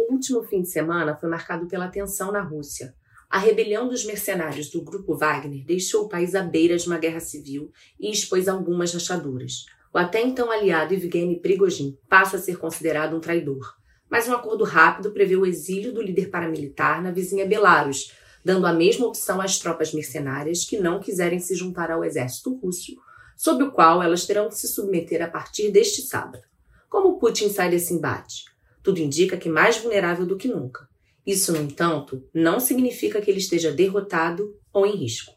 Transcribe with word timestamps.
O 0.00 0.14
último 0.14 0.42
fim 0.42 0.62
de 0.62 0.70
semana 0.70 1.14
foi 1.14 1.28
marcado 1.28 1.68
pela 1.68 1.86
tensão 1.86 2.32
na 2.32 2.40
Rússia. 2.40 2.94
A 3.28 3.38
rebelião 3.38 3.86
dos 3.86 4.02
mercenários 4.02 4.70
do 4.70 4.82
grupo 4.82 5.14
Wagner 5.14 5.62
deixou 5.66 6.04
o 6.04 6.08
país 6.08 6.34
à 6.34 6.42
beira 6.42 6.78
de 6.78 6.86
uma 6.86 6.96
guerra 6.96 7.20
civil 7.20 7.70
e 8.00 8.10
expôs 8.10 8.48
algumas 8.48 8.94
rachaduras. 8.94 9.66
O 9.92 9.98
até 9.98 10.22
então 10.22 10.50
aliado 10.50 10.94
Evgeny 10.94 11.38
Prigozhin 11.38 11.98
passa 12.08 12.38
a 12.38 12.40
ser 12.40 12.56
considerado 12.56 13.14
um 13.14 13.20
traidor. 13.20 13.74
Mas 14.08 14.26
um 14.26 14.32
acordo 14.32 14.64
rápido 14.64 15.12
prevê 15.12 15.36
o 15.36 15.44
exílio 15.44 15.92
do 15.92 16.00
líder 16.00 16.30
paramilitar 16.30 17.02
na 17.02 17.10
vizinha 17.10 17.46
Belarus, 17.46 18.10
dando 18.42 18.66
a 18.66 18.72
mesma 18.72 19.06
opção 19.06 19.38
às 19.38 19.58
tropas 19.58 19.92
mercenárias 19.92 20.64
que 20.64 20.78
não 20.78 20.98
quiserem 20.98 21.38
se 21.38 21.54
juntar 21.54 21.90
ao 21.90 22.02
exército 22.02 22.54
russo, 22.56 22.96
sob 23.36 23.64
o 23.64 23.70
qual 23.70 24.02
elas 24.02 24.26
terão 24.26 24.48
que 24.48 24.56
se 24.56 24.66
submeter 24.66 25.22
a 25.22 25.28
partir 25.28 25.70
deste 25.70 26.00
sábado. 26.00 26.42
Como 26.88 27.18
Putin 27.18 27.50
sai 27.50 27.68
desse 27.68 27.92
embate? 27.92 28.49
Tudo 28.82 29.00
indica 29.00 29.36
que 29.36 29.48
mais 29.48 29.78
vulnerável 29.78 30.26
do 30.26 30.36
que 30.36 30.48
nunca. 30.48 30.88
Isso, 31.26 31.52
no 31.52 31.58
entanto, 31.58 32.26
não 32.34 32.58
significa 32.58 33.20
que 33.20 33.30
ele 33.30 33.38
esteja 33.38 33.70
derrotado 33.70 34.56
ou 34.72 34.86
em 34.86 34.96
risco. 34.96 35.32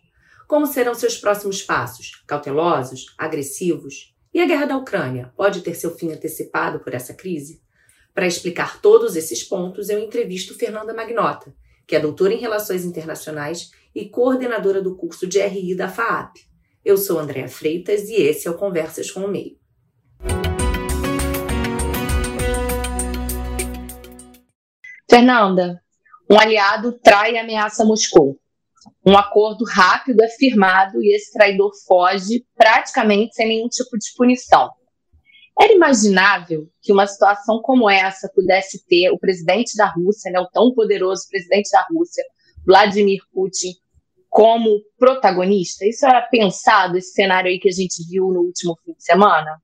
Como 0.48 0.66
serão 0.66 0.94
seus 0.94 1.18
próximos 1.18 1.62
passos? 1.62 2.23
Cautelosos? 2.27 3.13
Agressivos? 3.18 4.16
E 4.34 4.41
a 4.41 4.45
guerra 4.45 4.66
da 4.66 4.77
Ucrânia 4.77 5.32
pode 5.35 5.62
ter 5.62 5.76
seu 5.76 5.95
fim 5.95 6.12
antecipado 6.12 6.80
por 6.80 6.94
essa 6.94 7.13
crise? 7.13 7.62
Para 8.13 8.27
explicar 8.27 8.82
todos 8.82 9.16
esses 9.16 9.44
pontos, 9.44 9.90
eu 9.90 9.99
entrevisto 9.99 10.55
Fernanda 10.55 10.94
Magnota, 10.94 11.54
que 11.88 11.96
é 11.96 11.99
doutora 11.99 12.34
em 12.34 12.40
Relações 12.40 12.85
Internacionais 12.85 13.71
e 13.94 14.07
coordenadora 14.07 14.82
do 14.82 14.96
curso 14.96 15.27
de 15.27 15.40
RI 15.40 15.76
da 15.76 15.90
FAAP. 15.90 16.38
Eu 16.84 16.98
sou 16.98 17.20
Andréa 17.20 17.48
Freitas 17.48 18.10
e 18.10 18.16
esse 18.16 18.48
é 18.48 18.52
o 18.52 18.57
Conversas 18.57 19.10
com 19.10 19.21
o 19.21 19.27
Meio. 19.27 19.57
Fernanda, 25.13 25.80
um 26.27 26.40
aliado 26.40 26.91
trai 26.94 27.34
e 27.34 27.38
ameaça 27.38 27.85
Moscou. 27.85 28.35
Um 29.05 29.15
acordo 29.15 29.63
rápido 29.63 30.24
é 30.24 30.27
firmado 30.27 31.04
e 31.04 31.15
esse 31.15 31.32
traidor 31.32 31.71
foge 31.85 32.43
praticamente 32.55 33.35
sem 33.35 33.48
nenhum 33.48 33.68
tipo 33.68 33.96
de 33.96 34.07
punição. 34.18 34.71
Era 35.62 35.71
imaginável 35.71 36.68
que 36.82 36.91
uma 36.91 37.05
situação 37.05 37.62
como 37.62 37.88
essa 37.88 38.27
pudesse 38.34 38.84
ter 38.88 39.12
o 39.12 39.20
presidente 39.20 39.77
da 39.77 39.85
Rússia, 39.85 40.32
né, 40.32 40.40
o 40.40 40.49
tão 40.49 40.73
poderoso 40.73 41.27
presidente 41.29 41.70
da 41.70 41.85
Rússia, 41.91 42.23
Vladimir 42.66 43.21
Putin, 43.32 43.76
como 44.32 44.82
protagonista? 44.98 45.85
Isso 45.85 46.07
era 46.07 46.23
pensado, 46.23 46.98
esse 46.98 47.13
cenário 47.13 47.51
aí 47.51 47.60
que 47.60 47.70
a 47.70 47.71
gente 47.71 48.04
viu 48.10 48.29
no 48.29 48.40
último 48.40 48.76
fim 48.84 48.93
de 48.93 49.04
semana? 49.04 49.62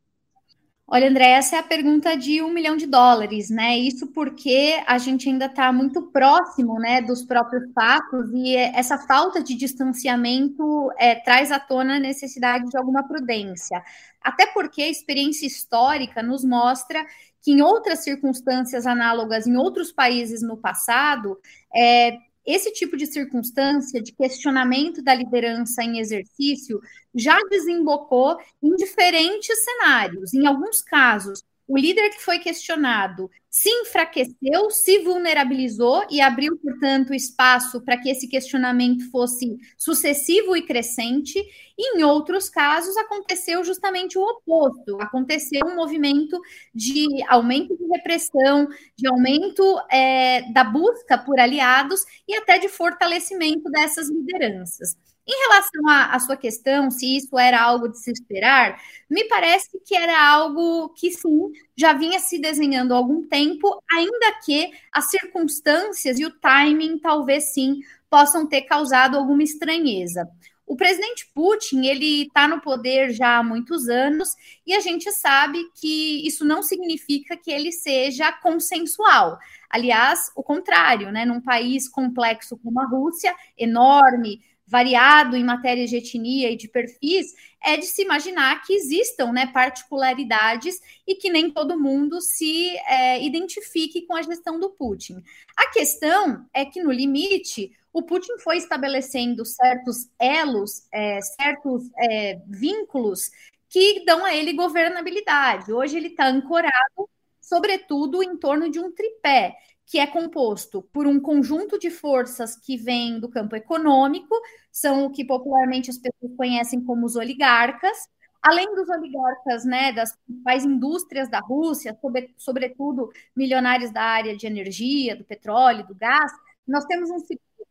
Olha, 0.92 1.08
André, 1.08 1.34
essa 1.34 1.56
é 1.56 1.60
a 1.60 1.64
pergunta 1.64 2.18
de 2.18 2.42
um 2.42 2.50
milhão 2.52 2.76
de 2.76 2.88
dólares, 2.88 3.52
né? 3.52 3.78
Isso 3.78 4.08
porque 4.08 4.82
a 4.88 4.98
gente 4.98 5.30
ainda 5.30 5.46
está 5.46 5.72
muito 5.72 6.02
próximo, 6.12 6.80
né, 6.80 7.00
dos 7.00 7.24
próprios 7.24 7.72
fatos 7.74 8.32
e 8.34 8.56
essa 8.56 8.98
falta 8.98 9.44
de 9.44 9.54
distanciamento 9.54 10.92
é, 10.98 11.14
traz 11.14 11.52
à 11.52 11.60
tona 11.60 11.98
a 11.98 12.00
necessidade 12.00 12.68
de 12.68 12.76
alguma 12.76 13.08
prudência. 13.08 13.84
Até 14.20 14.48
porque 14.48 14.82
a 14.82 14.90
experiência 14.90 15.46
histórica 15.46 16.24
nos 16.24 16.44
mostra 16.44 17.06
que 17.40 17.52
em 17.52 17.62
outras 17.62 18.00
circunstâncias 18.00 18.88
análogas 18.88 19.46
em 19.46 19.58
outros 19.58 19.92
países 19.92 20.42
no 20.42 20.58
passado, 20.58 21.38
é, 21.72 22.18
esse 22.46 22.72
tipo 22.72 22.98
de 22.98 23.06
circunstância 23.06 24.02
de 24.02 24.12
questionamento 24.14 25.02
da 25.02 25.14
liderança 25.14 25.84
em 25.84 26.00
exercício 26.00 26.80
já 27.14 27.38
desembocou 27.50 28.38
em 28.62 28.76
diferentes 28.76 29.64
cenários. 29.64 30.34
Em 30.34 30.46
alguns 30.46 30.82
casos, 30.82 31.44
o 31.70 31.78
líder 31.78 32.10
que 32.10 32.24
foi 32.24 32.40
questionado 32.40 33.30
se 33.48 33.70
enfraqueceu, 33.70 34.72
se 34.72 35.04
vulnerabilizou 35.04 36.04
e 36.10 36.20
abriu, 36.20 36.58
portanto, 36.58 37.14
espaço 37.14 37.80
para 37.82 37.96
que 37.96 38.10
esse 38.10 38.28
questionamento 38.28 39.10
fosse 39.12 39.56
sucessivo 39.78 40.58
e 40.58 40.64
crescente. 40.64 41.40
Em 41.78 42.04
outros 42.04 42.50
casos, 42.50 42.98
aconteceu 42.98 43.64
justamente 43.64 44.18
o 44.18 44.22
oposto. 44.22 45.00
Aconteceu 45.00 45.62
um 45.68 45.76
movimento 45.76 46.42
de 46.74 47.06
aumento 47.28 47.78
de 47.78 47.86
repressão, 47.86 48.68
de 48.98 49.08
aumento 49.08 49.64
é, 49.92 50.52
da 50.52 50.64
busca 50.64 51.20
por 51.20 51.40
aliados 51.40 52.04
e 52.28 52.36
até 52.36 52.58
de 52.58 52.68
fortalecimento 52.68 53.70
dessas 53.70 54.10
lideranças. 54.10 54.98
Em 55.32 55.40
relação 55.44 55.88
à, 55.88 56.20
sua 56.20 56.36
questão, 56.36 56.90
se 56.90 57.18
isso 57.18 57.38
era 57.38 57.62
algo 57.62 57.88
de 57.88 58.00
se 58.00 58.12
esperar, 58.12 58.82
me 59.08 59.26
parece 59.26 59.80
que 59.86 59.96
era 59.96 60.20
algo 60.28 60.90
que 60.90 61.12
sim, 61.12 61.52
já 61.78 61.94
vinha 61.94 62.20
se 62.20 62.40
desenhando 62.40 62.96
há 62.96 62.98
algum 62.98 63.22
tempo, 63.28 63.80
ainda 63.92 64.40
que 64.44 64.72
as 64.92 65.12
circunstâncias 65.12 66.18
e 66.18 66.26
o 66.26 66.32
timing 66.32 66.98
talvez 66.98 67.54
sim 67.54 67.80
possam 68.10 68.48
ter 68.48 68.64
causado 68.64 69.16
alguma 69.16 69.44
estranheza. 69.44 70.28
O 70.66 70.76
presidente 70.76 71.30
Putin 71.32 71.86
ele 71.86 72.24
está 72.24 72.48
no 72.48 72.60
poder 72.60 73.12
já 73.12 73.38
há 73.38 73.44
muitos 73.44 73.88
anos 73.88 74.36
e 74.66 74.74
a 74.74 74.80
gente 74.80 75.12
sabe 75.12 75.64
que 75.80 76.26
isso 76.26 76.44
não 76.44 76.64
significa 76.64 77.38
que 77.38 77.52
ele 77.52 77.72
seja 77.72 78.32
consensual. 78.32 79.38
Aliás, 79.70 80.32
o 80.36 80.42
contrário, 80.42 81.12
né? 81.12 81.24
Num 81.24 81.42
país 81.42 81.88
complexo 81.88 82.58
como 82.58 82.82
a 82.82 82.86
Rússia, 82.86 83.36
enorme, 83.56 84.42
variado 84.70 85.36
em 85.36 85.44
matérias 85.44 85.90
de 85.90 85.98
etnia 85.98 86.52
e 86.52 86.56
de 86.56 86.68
perfis, 86.68 87.34
é 87.62 87.76
de 87.76 87.86
se 87.86 88.04
imaginar 88.04 88.64
que 88.64 88.74
existam 88.74 89.32
né, 89.32 89.48
particularidades 89.48 90.80
e 91.08 91.16
que 91.16 91.30
nem 91.30 91.50
todo 91.50 91.80
mundo 91.80 92.22
se 92.22 92.78
é, 92.86 93.22
identifique 93.24 94.04
com 94.06 94.16
a 94.16 94.22
gestão 94.22 94.60
do 94.60 94.70
Putin. 94.70 95.24
A 95.58 95.72
questão 95.72 96.46
é 96.54 96.64
que, 96.64 96.84
no 96.84 96.92
limite, 96.92 97.72
o 97.92 98.04
Putin 98.04 98.38
foi 98.38 98.58
estabelecendo 98.58 99.44
certos 99.44 100.08
elos, 100.20 100.88
é, 100.94 101.20
certos 101.22 101.90
é, 101.98 102.40
vínculos 102.48 103.32
que 103.68 104.06
dão 104.06 104.24
a 104.24 104.36
ele 104.36 104.54
governabilidade. 104.54 105.74
Hoje 105.74 105.98
ele 105.98 106.10
está 106.10 106.28
ancorado, 106.28 107.10
sobretudo, 107.42 108.22
em 108.22 108.38
torno 108.38 108.70
de 108.70 108.80
um 108.80 108.92
tripé, 108.92 109.56
que 109.90 109.98
é 109.98 110.06
composto 110.06 110.84
por 110.94 111.08
um 111.08 111.20
conjunto 111.20 111.80
de 111.80 111.90
forças 111.90 112.56
que 112.56 112.78
vêm 112.78 113.20
do 113.20 113.28
campo 113.28 113.56
econômico, 113.56 114.36
são 114.72 115.06
o 115.06 115.10
que 115.10 115.26
popularmente 115.26 115.90
as 115.90 115.98
pessoas 115.98 116.38
conhecem 116.38 116.80
como 116.86 117.08
os 117.08 117.16
oligarcas, 117.16 117.98
além 118.40 118.74
dos 118.76 118.88
oligarcas, 118.88 119.66
né, 119.66 119.92
das 119.92 120.16
principais 120.16 120.64
indústrias 120.64 121.28
da 121.28 121.40
Rússia, 121.40 121.98
sobre, 122.00 122.34
sobretudo 122.38 123.12
milionários 123.36 123.92
da 123.92 124.04
área 124.04 124.38
de 124.38 124.46
energia, 124.46 125.16
do 125.16 125.24
petróleo, 125.24 125.86
do 125.88 125.96
gás, 125.96 126.32
nós 126.68 126.86
temos 126.86 127.10
um 127.10 127.20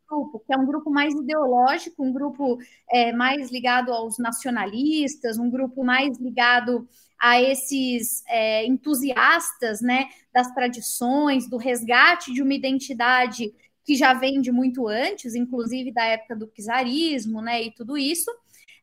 grupo, 0.09 0.39
que 0.39 0.53
é 0.53 0.57
um 0.57 0.65
grupo 0.65 0.89
mais 0.89 1.13
ideológico, 1.13 2.03
um 2.03 2.11
grupo 2.11 2.57
é, 2.89 3.13
mais 3.13 3.51
ligado 3.51 3.93
aos 3.93 4.17
nacionalistas, 4.17 5.37
um 5.37 5.49
grupo 5.49 5.83
mais 5.83 6.17
ligado 6.17 6.87
a 7.17 7.41
esses 7.41 8.23
é, 8.27 8.65
entusiastas 8.65 9.81
né, 9.81 10.09
das 10.33 10.51
tradições, 10.53 11.49
do 11.49 11.57
resgate 11.57 12.33
de 12.33 12.41
uma 12.41 12.53
identidade 12.53 13.53
que 13.83 13.95
já 13.95 14.13
vem 14.13 14.41
de 14.41 14.51
muito 14.51 14.87
antes, 14.87 15.35
inclusive 15.35 15.91
da 15.91 16.05
época 16.05 16.35
do 16.35 16.47
czarismo 16.47 17.41
né, 17.41 17.63
e 17.63 17.71
tudo 17.71 17.97
isso. 17.97 18.31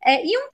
É, 0.05 0.25
e 0.25 0.39
um 0.39 0.49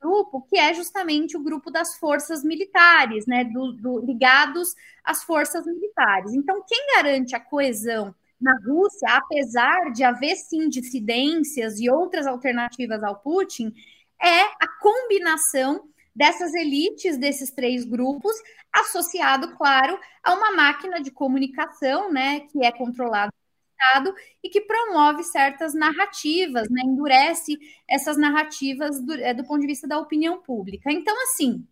grupo 0.00 0.42
que 0.42 0.56
é 0.58 0.74
justamente 0.74 1.36
o 1.36 1.42
grupo 1.42 1.70
das 1.70 1.96
forças 1.96 2.42
militares, 2.44 3.26
né, 3.26 3.44
do, 3.44 3.72
do, 3.72 3.98
ligados 4.00 4.74
às 5.04 5.22
forças 5.24 5.64
militares. 5.66 6.32
Então, 6.32 6.64
quem 6.66 6.86
garante 6.94 7.34
a 7.34 7.40
coesão 7.40 8.14
na 8.40 8.56
Rússia, 8.64 9.08
apesar 9.10 9.92
de 9.92 10.04
haver 10.04 10.36
sim 10.36 10.68
dissidências 10.68 11.80
e 11.80 11.90
outras 11.90 12.26
alternativas 12.26 13.02
ao 13.02 13.20
Putin, 13.20 13.72
é 14.20 14.42
a 14.42 14.68
combinação 14.80 15.88
dessas 16.14 16.52
elites 16.54 17.16
desses 17.16 17.50
três 17.50 17.84
grupos, 17.84 18.34
associado, 18.72 19.56
claro, 19.56 19.98
a 20.22 20.34
uma 20.34 20.52
máquina 20.52 21.00
de 21.00 21.10
comunicação, 21.10 22.12
né, 22.12 22.40
que 22.40 22.64
é 22.64 22.72
controlada 22.72 23.32
Estado 23.78 24.12
e 24.42 24.48
que 24.48 24.60
promove 24.60 25.22
certas 25.22 25.72
narrativas, 25.72 26.68
né, 26.68 26.82
endurece 26.84 27.56
essas 27.88 28.16
narrativas 28.16 29.00
do, 29.00 29.14
é, 29.14 29.32
do 29.32 29.44
ponto 29.44 29.60
de 29.60 29.66
vista 29.66 29.86
da 29.86 29.98
opinião 29.98 30.42
pública. 30.42 30.90
Então, 30.90 31.14
assim, 31.22 31.64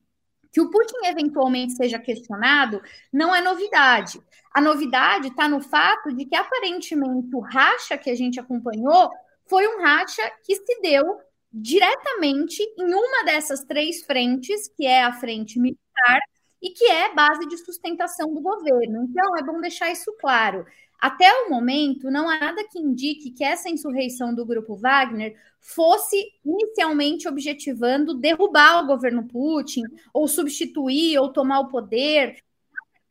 que 0.57 0.61
o 0.63 0.71
Putin 0.71 1.05
eventualmente 1.05 1.75
seja 1.75 1.99
questionado 1.99 2.81
não 3.13 3.35
é 3.35 3.43
novidade. 3.43 4.19
A 4.55 4.59
novidade 4.59 5.29
está 5.29 5.47
no 5.47 5.61
fato 5.61 6.11
de 6.15 6.25
que, 6.25 6.35
aparentemente, 6.35 7.37
o 7.37 7.41
racha 7.41 7.99
que 7.99 8.09
a 8.09 8.15
gente 8.15 8.41
acompanhou 8.41 9.11
foi 9.45 9.69
um 9.69 9.83
racha 9.83 10.23
que 10.43 10.57
se 10.57 10.81
deu 10.81 11.21
diretamente 11.53 12.63
em 12.79 12.95
uma 12.95 13.27
dessas 13.27 13.65
três 13.65 14.03
frentes, 14.07 14.67
que 14.75 14.87
é 14.87 15.03
a 15.03 15.13
frente 15.13 15.61
militar 15.61 16.21
e 16.63 16.71
que 16.71 16.87
é 16.87 17.15
base 17.15 17.47
de 17.47 17.59
sustentação 17.59 18.33
do 18.33 18.41
governo. 18.41 19.05
Então, 19.11 19.37
é 19.37 19.43
bom 19.43 19.61
deixar 19.61 19.93
isso 19.93 20.11
claro. 20.19 20.65
Até 20.99 21.31
o 21.43 21.51
momento, 21.51 22.11
não 22.11 22.31
há 22.31 22.41
nada 22.41 22.67
que 22.67 22.79
indique 22.79 23.31
que 23.31 23.45
essa 23.45 23.69
insurreição 23.69 24.35
do 24.35 24.47
grupo 24.47 24.75
Wagner 24.75 25.37
fosse 25.67 26.17
inicialmente 26.45 27.29
objetivando 27.29 28.15
derrubar 28.15 28.85
o 28.85 28.87
governo 28.87 29.27
Putin, 29.27 29.83
ou 30.15 30.29
substituir, 30.29 31.19
ou 31.19 31.33
tomar 31.33 31.61
o 31.61 31.69
poder. 31.69 32.37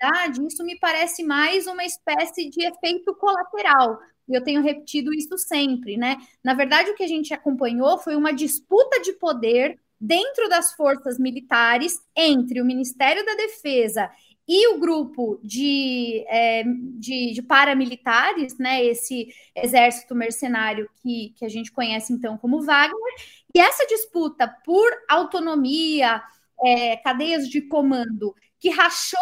Na 0.01 0.11
verdade, 0.11 0.45
isso 0.45 0.63
me 0.63 0.79
parece 0.79 1.23
mais 1.23 1.67
uma 1.67 1.83
espécie 1.83 2.49
de 2.49 2.65
efeito 2.65 3.13
colateral. 3.15 3.99
E 4.27 4.33
eu 4.33 4.43
tenho 4.43 4.61
repetido 4.61 5.13
isso 5.13 5.37
sempre, 5.37 5.97
né? 5.97 6.17
Na 6.43 6.53
verdade, 6.53 6.89
o 6.89 6.95
que 6.95 7.03
a 7.03 7.07
gente 7.07 7.33
acompanhou 7.33 7.97
foi 7.99 8.15
uma 8.15 8.33
disputa 8.33 9.01
de 9.01 9.13
poder 9.13 9.77
dentro 9.99 10.49
das 10.49 10.73
forças 10.73 11.19
militares 11.19 11.99
entre 12.15 12.61
o 12.61 12.65
Ministério 12.65 13.25
da 13.25 13.35
Defesa 13.35 14.09
e 14.47 14.67
o 14.67 14.79
grupo 14.79 15.39
de, 15.43 16.23
é, 16.27 16.63
de, 16.63 17.33
de, 17.33 17.41
paramilitares, 17.41 18.57
né, 18.57 18.83
esse 18.83 19.27
exército 19.55 20.13
mercenário 20.13 20.89
que, 21.01 21.33
que 21.35 21.43
a 21.43 21.49
gente 21.49 21.71
conhece 21.71 22.13
então 22.13 22.37
como 22.37 22.61
Wagner, 22.61 23.15
e 23.53 23.59
essa 23.59 23.85
disputa 23.87 24.47
por 24.63 24.91
autonomia, 25.09 26.21
é, 26.63 26.97
cadeias 26.97 27.49
de 27.49 27.61
comando, 27.61 28.35
que 28.59 28.69
rachou 28.69 29.19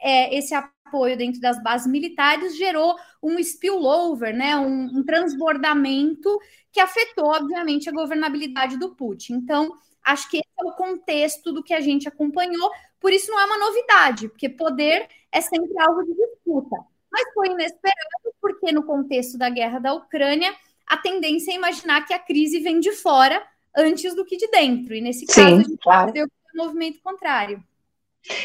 é, 0.00 0.34
esse 0.34 0.54
apoio 0.54 1.16
dentro 1.16 1.40
das 1.40 1.62
bases 1.62 1.86
militares, 1.86 2.56
gerou 2.56 2.96
um 3.22 3.38
spillover, 3.38 4.34
né, 4.34 4.56
um, 4.56 4.84
um 4.84 5.04
transbordamento 5.04 6.38
que 6.70 6.80
afetou, 6.80 7.26
obviamente, 7.26 7.88
a 7.88 7.92
governabilidade 7.92 8.78
do 8.78 8.94
Putin. 8.94 9.34
Então, 9.34 9.72
acho 10.02 10.28
que 10.30 10.38
esse 10.38 10.48
é 10.58 10.64
o 10.64 10.72
contexto 10.72 11.52
do 11.52 11.62
que 11.62 11.74
a 11.74 11.80
gente 11.80 12.08
acompanhou, 12.08 12.70
por 13.02 13.12
isso 13.12 13.30
não 13.30 13.40
é 13.40 13.44
uma 13.44 13.58
novidade, 13.58 14.28
porque 14.28 14.48
poder 14.48 15.08
é 15.32 15.40
sempre 15.40 15.78
algo 15.78 16.04
de 16.04 16.14
disputa. 16.14 16.76
Mas 17.10 17.24
foi 17.34 17.48
inesperado, 17.48 18.34
porque 18.40 18.72
no 18.72 18.84
contexto 18.84 19.36
da 19.36 19.50
guerra 19.50 19.80
da 19.80 19.92
Ucrânia, 19.92 20.54
a 20.86 20.96
tendência 20.96 21.52
é 21.52 21.56
imaginar 21.56 22.06
que 22.06 22.14
a 22.14 22.18
crise 22.18 22.60
vem 22.60 22.80
de 22.80 22.92
fora 22.92 23.42
antes 23.76 24.14
do 24.14 24.24
que 24.24 24.36
de 24.36 24.48
dentro. 24.48 24.94
E 24.94 25.00
nesse 25.00 25.26
caso, 25.26 25.40
Sim, 25.40 25.54
a 25.54 25.62
gente 25.62 25.76
claro. 25.78 26.12
o 26.14 26.56
movimento 26.56 27.00
contrário. 27.02 27.62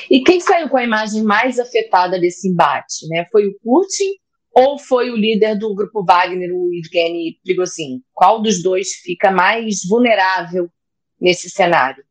E 0.09 0.23
quem 0.23 0.39
saiu 0.39 0.69
com 0.69 0.77
a 0.77 0.83
imagem 0.83 1.23
mais 1.23 1.59
afetada 1.59 2.19
desse 2.19 2.49
embate? 2.49 3.07
Né? 3.07 3.25
Foi 3.31 3.45
o 3.45 3.57
Putin 3.59 4.15
ou 4.51 4.79
foi 4.79 5.11
o 5.11 5.15
líder 5.15 5.55
do 5.55 5.73
grupo 5.75 6.03
Wagner, 6.03 6.51
o 6.51 6.73
Evgeny 6.73 7.39
Prigozhin? 7.43 8.01
Qual 8.11 8.41
dos 8.41 8.63
dois 8.63 8.93
fica 8.93 9.29
mais 9.29 9.87
vulnerável 9.87 10.67
nesse 11.21 11.49
cenário? 11.49 12.03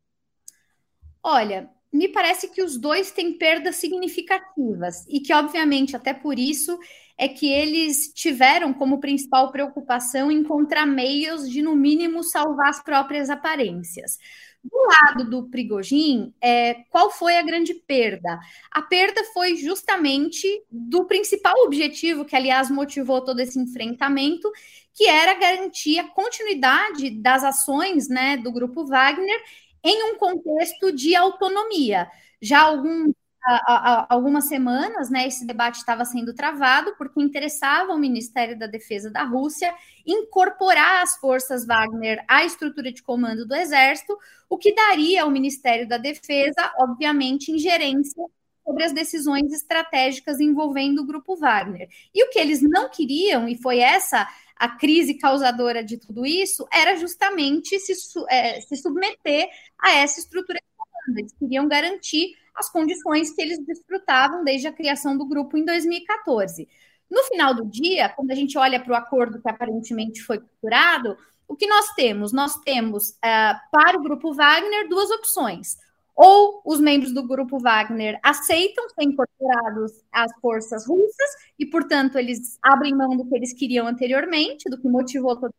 Olha, 1.21 1.69
me 1.97 2.07
parece 2.07 2.47
que 2.49 2.61
os 2.61 2.77
dois 2.77 3.09
têm 3.09 3.33
perdas 3.33 3.77
significativas 3.77 5.03
e 5.09 5.19
que, 5.19 5.33
obviamente, 5.33 5.95
até 5.95 6.13
por 6.13 6.37
isso 6.37 6.77
é 7.17 7.27
que 7.27 7.51
eles 7.51 8.13
tiveram 8.13 8.71
como 8.71 8.99
principal 8.99 9.51
preocupação 9.51 10.31
encontrar 10.31 10.85
meios 10.85 11.49
de, 11.49 11.63
no 11.63 11.75
mínimo, 11.75 12.23
salvar 12.23 12.69
as 12.69 12.83
próprias 12.83 13.31
aparências. 13.31 14.19
Do 14.63 14.77
lado 14.77 15.29
do 15.29 15.49
Prigogine, 15.49 16.35
é, 16.39 16.75
qual 16.91 17.09
foi 17.09 17.37
a 17.37 17.41
grande 17.41 17.73
perda? 17.73 18.39
A 18.69 18.81
perda 18.83 19.23
foi 19.33 19.55
justamente 19.55 20.45
do 20.69 21.05
principal 21.05 21.55
objetivo, 21.63 22.25
que 22.25 22.35
aliás 22.35 22.69
motivou 22.69 23.21
todo 23.21 23.39
esse 23.39 23.57
enfrentamento, 23.57 24.51
que 24.93 25.07
era 25.07 25.33
garantir 25.33 25.97
a 25.97 26.07
continuidade 26.07 27.09
das 27.09 27.43
ações 27.43 28.07
né, 28.07 28.37
do 28.37 28.51
grupo 28.51 28.85
Wagner 28.85 29.41
em 29.87 30.11
um 30.11 30.17
contexto 30.17 30.91
de 30.91 31.15
autonomia. 31.15 32.09
Já 32.41 32.61
algum, 32.61 33.11
há, 33.41 34.05
algumas 34.13 34.47
semanas, 34.49 35.09
né, 35.09 35.25
esse 35.25 35.47
debate 35.47 35.75
estava 35.77 36.03
sendo 36.03 36.35
travado 36.35 36.93
porque 36.97 37.21
interessava 37.21 37.93
ao 37.93 37.97
Ministério 37.97 38.59
da 38.59 38.67
Defesa 38.67 39.09
da 39.09 39.23
Rússia 39.23 39.73
incorporar 40.05 41.01
as 41.03 41.15
forças 41.15 41.65
Wagner 41.65 42.21
à 42.27 42.43
estrutura 42.43 42.91
de 42.91 43.01
comando 43.01 43.47
do 43.47 43.55
Exército, 43.55 44.17
o 44.49 44.57
que 44.57 44.75
daria 44.75 45.23
ao 45.23 45.31
Ministério 45.31 45.87
da 45.87 45.97
Defesa, 45.97 46.73
obviamente, 46.77 47.51
ingerência 47.51 48.23
sobre 48.65 48.83
as 48.83 48.91
decisões 48.91 49.53
estratégicas 49.53 50.41
envolvendo 50.41 50.99
o 51.01 51.05
grupo 51.05 51.37
Wagner. 51.37 51.87
E 52.13 52.25
o 52.25 52.29
que 52.29 52.39
eles 52.39 52.61
não 52.61 52.89
queriam, 52.89 53.47
e 53.47 53.55
foi 53.57 53.79
essa 53.79 54.27
a 54.59 54.69
crise 54.69 55.15
causadora 55.15 55.83
de 55.83 55.97
tudo 55.97 56.25
isso 56.25 56.67
era 56.71 56.95
justamente 56.95 57.79
se, 57.79 57.93
é, 58.29 58.61
se 58.61 58.75
submeter 58.77 59.49
a 59.77 59.91
essa 59.95 60.19
estrutura 60.19 60.59
comando. 60.75 61.19
Eles 61.19 61.33
queriam 61.33 61.67
garantir 61.67 62.35
as 62.55 62.69
condições 62.69 63.31
que 63.31 63.41
eles 63.41 63.59
desfrutavam 63.65 64.43
desde 64.43 64.67
a 64.67 64.73
criação 64.73 65.17
do 65.17 65.25
grupo 65.25 65.57
em 65.57 65.63
2014. 65.63 66.67
No 67.09 67.23
final 67.23 67.53
do 67.53 67.65
dia, 67.65 68.09
quando 68.09 68.31
a 68.31 68.35
gente 68.35 68.57
olha 68.57 68.79
para 68.79 68.91
o 68.93 68.95
acordo 68.95 69.41
que 69.41 69.49
aparentemente 69.49 70.21
foi 70.21 70.39
costurado, 70.39 71.17
o 71.47 71.55
que 71.55 71.67
nós 71.67 71.93
temos? 71.93 72.33
Nós 72.33 72.57
temos, 72.57 73.11
uh, 73.11 73.55
para 73.71 73.97
o 73.97 74.03
grupo 74.03 74.33
Wagner, 74.33 74.89
duas 74.89 75.09
opções 75.11 75.77
ou 76.17 76.63
os 76.65 76.79
membros 76.79 77.13
do 77.13 77.27
grupo 77.27 77.59
Wagner 77.59 78.19
aceitam 78.23 78.89
ser 78.89 79.03
incorporados 79.03 80.03
às 80.11 80.31
forças 80.41 80.87
russas 80.87 81.29
e, 81.59 81.65
portanto, 81.67 82.17
eles 82.17 82.57
abrem 82.63 82.95
mão 82.95 83.15
do 83.15 83.23
que 83.23 83.35
eles 83.35 83.53
queriam 83.53 83.85
anteriormente, 83.85 84.67
do 84.67 84.81
que 84.81 84.89
motivou 84.89 85.39
todo 85.39 85.53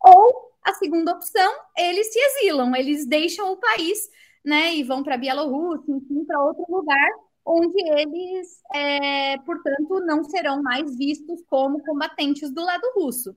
ou 0.00 0.52
a 0.62 0.74
segunda 0.74 1.12
opção, 1.12 1.52
eles 1.76 2.12
se 2.12 2.18
exilam, 2.18 2.74
eles 2.74 3.06
deixam 3.06 3.52
o 3.52 3.56
país, 3.56 3.98
né, 4.44 4.74
e 4.74 4.82
vão 4.82 5.02
para 5.02 5.14
a 5.14 5.18
Bielorrússia, 5.18 5.92
enfim, 5.92 6.24
para 6.24 6.42
outro 6.42 6.64
lugar, 6.68 7.10
onde 7.44 7.80
eles, 7.82 8.60
é, 8.74 9.38
portanto, 9.38 10.00
não 10.00 10.22
serão 10.24 10.62
mais 10.62 10.96
vistos 10.96 11.42
como 11.48 11.82
combatentes 11.84 12.50
do 12.52 12.62
lado 12.62 12.84
russo. 12.94 13.36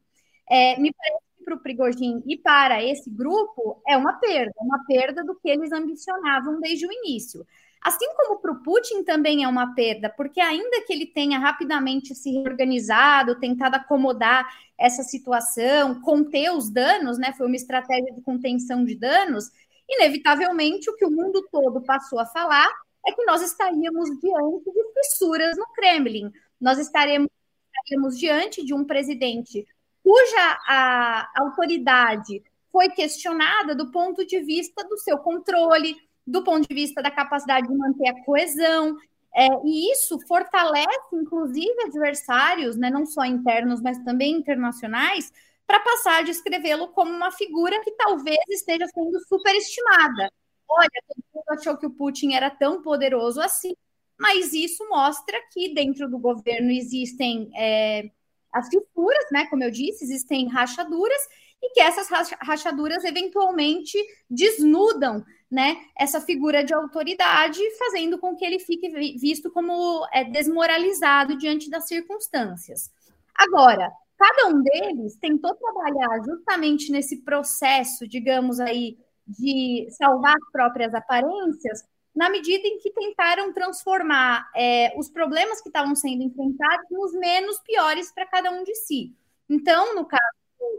É, 0.50 0.80
me 0.80 0.94
parece 0.94 1.31
para 1.42 1.56
o 1.56 1.60
Prigogine 1.60 2.24
e 2.26 2.38
para 2.38 2.84
esse 2.84 3.10
grupo 3.10 3.82
é 3.88 3.98
uma 3.98 4.14
perda, 4.14 4.54
uma 4.60 4.84
perda 4.86 5.24
do 5.24 5.36
que 5.36 5.50
eles 5.50 5.72
ambicionavam 5.72 6.60
desde 6.60 6.86
o 6.86 6.92
início. 6.92 7.46
Assim 7.82 8.06
como 8.16 8.40
para 8.40 8.52
o 8.52 8.62
Putin 8.62 9.04
também 9.04 9.44
é 9.44 9.48
uma 9.48 9.74
perda, 9.74 10.08
porque 10.10 10.40
ainda 10.40 10.84
que 10.86 10.94
ele 10.94 11.08
tenha 11.08 11.40
rapidamente 11.40 12.14
se 12.14 12.32
reorganizado, 12.32 13.40
tentado 13.40 13.76
acomodar 13.76 14.48
essa 14.78 15.02
situação, 15.02 16.00
conter 16.02 16.52
os 16.52 16.70
danos, 16.70 17.18
né? 17.18 17.34
Foi 17.34 17.48
uma 17.48 17.56
estratégia 17.56 18.14
de 18.14 18.22
contenção 18.22 18.86
de 18.86 18.96
danos, 18.96 19.50
inevitavelmente 19.90 20.90
o 20.92 20.96
que 20.96 21.06
o 21.06 21.10
mundo 21.10 21.48
todo 21.52 21.82
passou 21.82 22.20
a 22.20 22.26
falar 22.26 22.70
é 23.06 23.12
que 23.14 23.26
nós 23.26 23.42
estaríamos 23.42 24.10
diante 24.20 24.72
de 24.72 24.94
fissuras 24.94 25.58
no 25.58 25.66
Kremlin. 25.74 26.32
Nós 26.60 26.78
estaremos, 26.78 27.30
estaremos 27.76 28.18
diante 28.18 28.64
de 28.64 28.76
um 28.76 28.86
presidente 28.86 29.66
cuja 30.04 30.60
a 30.68 31.32
autoridade 31.36 32.44
foi 32.72 32.90
questionada 32.90 33.76
do 33.76 33.92
ponto 33.92 34.26
de 34.26 34.40
vista 34.40 34.84
do 34.88 34.98
seu 34.98 35.18
controle, 35.18 35.96
do 36.26 36.44
ponto 36.44 36.68
de 36.68 36.74
vista 36.74 37.02
da 37.02 37.12
capacidade 37.12 37.68
de 37.68 37.76
manter 37.76 38.10
a 38.10 38.24
coesão. 38.24 38.98
É, 39.34 39.48
e 39.64 39.92
isso 39.92 40.20
fortalece, 40.28 41.14
inclusive, 41.14 41.84
adversários, 41.86 42.76
né, 42.76 42.90
não 42.90 43.06
só 43.06 43.26
internos, 43.26 43.82
mas 43.82 43.98
também 44.04 44.34
internacionais, 44.34 45.32
para 45.66 45.80
passar 45.80 46.20
a 46.20 46.22
descrevê-lo 46.24 46.90
como 46.90 47.12
uma 47.12 47.32
figura 47.32 47.82
que 47.82 47.92
talvez 47.92 48.40
esteja 48.50 48.86
sendo 48.88 49.20
superestimada. 49.28 50.32
Olha, 50.68 50.90
todo 51.08 51.24
mundo 51.34 51.46
achou 51.50 51.78
que 51.78 51.86
o 51.86 51.92
Putin 51.92 52.34
era 52.34 52.50
tão 52.50 52.82
poderoso 52.82 53.42
assim, 53.42 53.74
mas 54.20 54.54
isso 54.54 54.88
mostra 54.90 55.38
que 55.52 55.74
dentro 55.74 56.10
do 56.10 56.20
governo 56.20 56.72
existem 56.72 57.50
é, 57.56 58.12
as 58.52 58.68
fissuras, 58.68 59.26
né? 59.32 59.46
Como 59.48 59.64
eu 59.64 59.72
disse, 59.72 60.04
existem 60.04 60.48
rachaduras 60.48 61.22
e 61.62 61.74
que 61.74 61.80
essas 61.80 62.10
rachaduras 62.42 63.04
eventualmente 63.04 63.98
desnudam, 64.30 65.24
né? 65.50 65.78
Essa 65.98 66.20
figura 66.20 66.64
de 66.64 66.74
autoridade, 66.74 67.60
fazendo 67.78 68.18
com 68.18 68.36
que 68.36 68.46
ele 68.46 68.60
fique 68.60 68.90
visto 69.18 69.52
como 69.52 70.06
é, 70.12 70.24
desmoralizado 70.24 71.38
diante 71.38 71.70
das 71.70 71.88
circunstâncias. 71.88 72.92
Agora, 73.36 73.92
cada 74.18 74.48
um 74.48 74.62
deles 74.62 75.16
tentou 75.18 75.54
trabalhar 75.56 76.24
justamente 76.24 76.92
nesse 76.92 77.22
processo, 77.22 78.08
digamos 78.08 78.60
aí, 78.60 78.98
de 79.28 79.88
salvar 79.92 80.36
as 80.36 80.52
próprias 80.52 80.94
aparências, 80.94 81.84
na 82.16 82.30
medida 82.30 82.68
em 82.68 82.78
que 82.78 82.92
tentaram 82.92 83.54
transformar 83.54 84.50
é, 84.56 84.94
os 84.98 85.10
problemas 85.10 85.62
que 85.62 85.70
estavam 85.70 85.96
sendo 85.96 86.24
enfrentados 86.24 86.86
nos 86.92 87.14
menos 87.14 87.60
piores 87.60 88.12
para 88.14 88.26
cada 88.26 88.52
um 88.52 88.64
de 88.64 88.76
si. 88.76 89.14
Então, 89.50 89.96
no 89.96 90.06
caso 90.06 90.22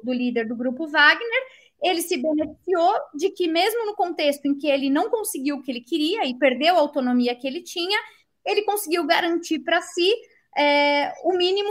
do 0.02 0.12
líder 0.12 0.46
do 0.46 0.56
grupo 0.56 0.86
Wagner, 0.86 1.42
ele 1.82 2.00
se 2.00 2.16
beneficiou 2.16 2.94
de 3.14 3.30
que, 3.30 3.48
mesmo 3.48 3.86
no 3.86 3.94
contexto 3.94 4.46
em 4.46 4.56
que 4.56 4.68
ele 4.68 4.88
não 4.88 5.10
conseguiu 5.10 5.56
o 5.56 5.62
que 5.62 5.70
ele 5.70 5.80
queria 5.80 6.24
e 6.26 6.38
perdeu 6.38 6.76
a 6.76 6.80
autonomia 6.80 7.34
que 7.34 7.46
ele 7.46 7.62
tinha, 7.62 7.98
ele 8.44 8.62
conseguiu 8.62 9.04
garantir 9.04 9.58
para 9.60 9.80
si 9.82 10.12
é, 10.56 11.12
o 11.24 11.36
mínimo 11.36 11.70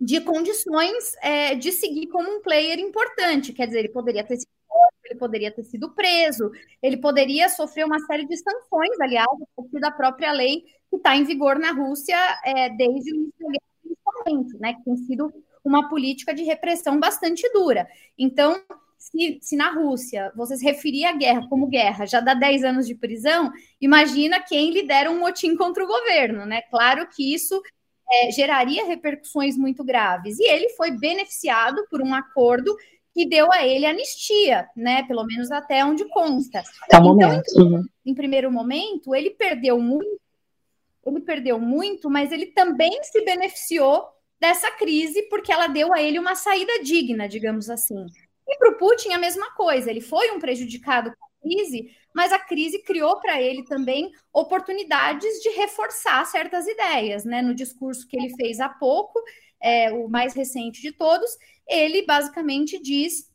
de 0.00 0.20
condições 0.20 1.14
é, 1.22 1.54
de 1.54 1.72
seguir 1.72 2.06
como 2.08 2.30
um 2.30 2.42
player 2.42 2.78
importante. 2.78 3.52
Quer 3.52 3.66
dizer, 3.66 3.80
ele 3.80 3.88
poderia 3.88 4.24
ter 4.24 4.36
sido 4.36 4.53
ele 5.04 5.18
poderia 5.18 5.50
ter 5.50 5.64
sido 5.64 5.90
preso, 5.90 6.50
ele 6.82 6.96
poderia 6.96 7.48
sofrer 7.48 7.84
uma 7.84 7.98
série 8.00 8.26
de 8.26 8.36
sanções, 8.36 9.00
aliás, 9.00 9.28
a 9.28 9.62
partir 9.62 9.80
da 9.80 9.90
própria 9.90 10.32
lei 10.32 10.62
que 10.90 10.96
está 10.96 11.16
em 11.16 11.24
vigor 11.24 11.58
na 11.58 11.72
Rússia 11.72 12.16
é, 12.44 12.70
desde 12.70 13.12
o 13.12 13.16
início 13.16 13.40
da 13.40 13.48
guerra, 13.48 13.60
principalmente, 13.82 14.58
né, 14.58 14.74
que 14.74 14.84
tem 14.84 14.96
sido 14.96 15.32
uma 15.64 15.88
política 15.88 16.34
de 16.34 16.42
repressão 16.42 17.00
bastante 17.00 17.50
dura. 17.52 17.86
Então, 18.18 18.62
se, 18.98 19.38
se, 19.42 19.56
na 19.56 19.70
Rússia 19.70 20.32
você 20.34 20.56
se 20.56 20.64
referir 20.64 21.04
à 21.04 21.12
guerra 21.12 21.46
como 21.48 21.66
guerra, 21.66 22.06
já 22.06 22.20
dá 22.20 22.34
10 22.34 22.64
anos 22.64 22.86
de 22.86 22.94
prisão, 22.94 23.52
imagina 23.80 24.40
quem 24.40 24.70
lidera 24.70 25.10
um 25.10 25.18
motim 25.18 25.56
contra 25.56 25.84
o 25.84 25.86
governo, 25.86 26.46
né? 26.46 26.62
Claro 26.70 27.08
que 27.08 27.34
isso 27.34 27.60
é, 28.10 28.30
geraria 28.30 28.86
repercussões 28.86 29.56
muito 29.56 29.82
graves. 29.82 30.38
E 30.38 30.44
ele 30.44 30.70
foi 30.70 30.90
beneficiado 30.90 31.86
por 31.90 32.00
um 32.02 32.14
acordo 32.14 32.74
que 33.14 33.24
deu 33.24 33.50
a 33.52 33.64
ele 33.64 33.86
anistia, 33.86 34.68
né? 34.76 35.04
Pelo 35.04 35.24
menos 35.24 35.50
até 35.52 35.84
onde 35.84 36.04
consta. 36.08 36.60
O 36.60 36.62
então, 36.86 37.02
momento. 37.02 37.44
Uhum. 37.56 37.84
Em 38.04 38.14
primeiro 38.14 38.50
momento, 38.50 39.14
ele 39.14 39.30
perdeu 39.30 39.78
muito, 39.78 40.20
ele 41.06 41.20
perdeu 41.20 41.60
muito, 41.60 42.10
mas 42.10 42.32
ele 42.32 42.46
também 42.46 43.02
se 43.04 43.24
beneficiou 43.24 44.08
dessa 44.40 44.70
crise 44.72 45.22
porque 45.30 45.52
ela 45.52 45.68
deu 45.68 45.94
a 45.94 46.02
ele 46.02 46.18
uma 46.18 46.34
saída 46.34 46.82
digna, 46.82 47.28
digamos 47.28 47.70
assim. 47.70 48.04
E 48.46 48.58
para 48.58 48.70
o 48.70 48.76
Putin 48.76 49.12
a 49.12 49.18
mesma 49.18 49.54
coisa, 49.54 49.90
ele 49.90 50.00
foi 50.00 50.32
um 50.32 50.40
prejudicado 50.40 51.10
com 51.10 51.24
a 51.24 51.48
crise, 51.48 51.90
mas 52.12 52.32
a 52.32 52.38
crise 52.38 52.82
criou 52.82 53.20
para 53.20 53.40
ele 53.40 53.64
também 53.64 54.10
oportunidades 54.32 55.40
de 55.40 55.50
reforçar 55.50 56.26
certas 56.26 56.66
ideias, 56.66 57.24
né? 57.24 57.40
No 57.40 57.54
discurso 57.54 58.06
que 58.08 58.16
ele 58.16 58.34
fez 58.36 58.58
há 58.58 58.68
pouco, 58.68 59.22
é, 59.62 59.92
o 59.92 60.08
mais 60.08 60.34
recente 60.34 60.82
de 60.82 60.92
todos, 60.92 61.30
ele 61.68 62.04
basicamente 62.04 62.80
diz 62.80 63.30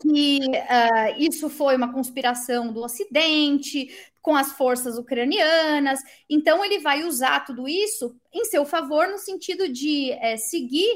que 0.00 0.38
uh, 0.38 1.18
isso 1.18 1.48
foi 1.48 1.76
uma 1.76 1.92
conspiração 1.92 2.72
do 2.72 2.82
Ocidente 2.82 3.88
com 4.20 4.34
as 4.34 4.52
forças 4.52 4.98
ucranianas. 4.98 6.00
Então, 6.28 6.64
ele 6.64 6.78
vai 6.78 7.04
usar 7.04 7.44
tudo 7.44 7.68
isso 7.68 8.16
em 8.32 8.44
seu 8.46 8.64
favor, 8.64 9.06
no 9.06 9.18
sentido 9.18 9.68
de 9.68 10.12
é, 10.12 10.36
seguir 10.36 10.88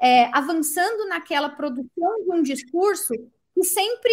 é, 0.00 0.26
avançando 0.32 1.08
naquela 1.08 1.48
produção 1.48 2.24
de 2.24 2.32
um 2.32 2.42
discurso 2.42 3.12
que 3.54 3.64
sempre 3.64 4.12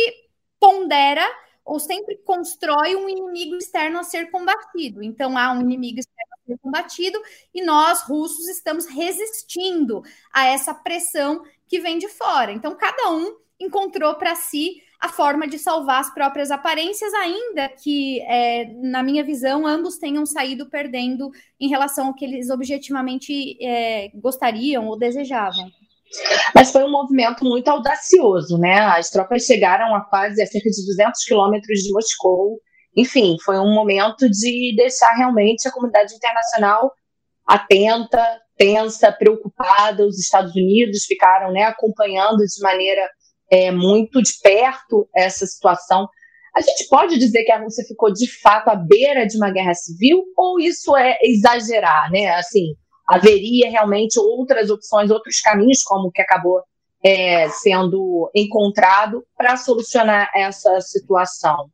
pondera 0.59 1.25
ou 1.63 1.79
sempre 1.79 2.17
constrói 2.17 2.95
um 2.95 3.09
inimigo 3.09 3.55
externo 3.55 3.99
a 3.99 4.03
ser 4.03 4.29
combatido. 4.29 5.01
Então, 5.01 5.37
há 5.37 5.51
um 5.51 5.61
inimigo 5.61 5.99
externo 5.99 6.14
combatido 6.61 7.19
e 7.53 7.63
nós, 7.63 8.01
russos, 8.03 8.47
estamos 8.47 8.85
resistindo 8.85 10.01
a 10.33 10.45
essa 10.47 10.73
pressão 10.73 11.43
que 11.67 11.79
vem 11.79 11.97
de 11.97 12.07
fora. 12.07 12.51
Então, 12.51 12.75
cada 12.75 13.11
um 13.11 13.35
encontrou 13.59 14.15
para 14.15 14.35
si 14.35 14.81
a 14.99 15.09
forma 15.09 15.47
de 15.47 15.59
salvar 15.59 16.01
as 16.01 16.13
próprias 16.13 16.51
aparências, 16.51 17.13
ainda 17.13 17.69
que, 17.69 18.21
é, 18.21 18.65
na 18.81 19.03
minha 19.03 19.23
visão, 19.23 19.65
ambos 19.67 19.97
tenham 19.97 20.25
saído 20.25 20.69
perdendo 20.69 21.29
em 21.59 21.69
relação 21.69 22.07
ao 22.07 22.13
que 22.13 22.25
eles 22.25 22.49
objetivamente 22.49 23.57
é, 23.63 24.09
gostariam 24.15 24.87
ou 24.87 24.97
desejavam. 24.97 25.69
Mas 26.53 26.71
foi 26.71 26.83
um 26.83 26.91
movimento 26.91 27.43
muito 27.43 27.67
audacioso, 27.67 28.57
né? 28.57 28.79
As 28.79 29.09
tropas 29.09 29.43
chegaram 29.43 29.93
a 29.95 30.01
quase 30.01 30.41
a 30.41 30.45
cerca 30.45 30.69
de 30.69 30.85
200 30.85 31.23
quilômetros 31.23 31.79
de 31.79 31.91
Moscou. 31.91 32.59
Enfim, 32.95 33.37
foi 33.43 33.59
um 33.59 33.73
momento 33.73 34.29
de 34.29 34.73
deixar 34.75 35.13
realmente 35.13 35.67
a 35.67 35.71
comunidade 35.71 36.13
internacional 36.15 36.91
atenta, 37.45 38.23
tensa, 38.57 39.11
preocupada. 39.11 40.05
Os 40.05 40.19
Estados 40.19 40.55
Unidos 40.55 41.03
ficaram 41.05 41.51
né, 41.51 41.63
acompanhando 41.63 42.37
de 42.37 42.61
maneira 42.61 43.07
é, 43.51 43.71
muito 43.71 44.21
de 44.21 44.31
perto 44.41 45.07
essa 45.15 45.45
situação. 45.45 46.07
A 46.55 46.61
gente 46.61 46.87
pode 46.87 47.17
dizer 47.17 47.43
que 47.43 47.51
a 47.51 47.59
Rússia 47.59 47.83
ficou 47.85 48.13
de 48.13 48.31
fato 48.41 48.69
à 48.69 48.75
beira 48.75 49.27
de 49.27 49.35
uma 49.35 49.51
guerra 49.51 49.73
civil 49.73 50.23
ou 50.37 50.59
isso 50.59 50.95
é 50.95 51.17
exagerar, 51.21 52.09
né? 52.09 52.29
Assim, 52.29 52.73
haveria 53.07 53.69
realmente 53.69 54.17
outras 54.17 54.69
opções, 54.69 55.11
outros 55.11 55.41
caminhos, 55.41 55.83
como 55.83 56.07
o 56.07 56.11
que 56.11 56.21
acabou 56.21 56.61
é, 57.03 57.49
sendo 57.49 58.31
encontrado 58.33 59.23
para 59.37 59.57
solucionar 59.57 60.31
essa 60.33 60.79
situação? 60.79 61.69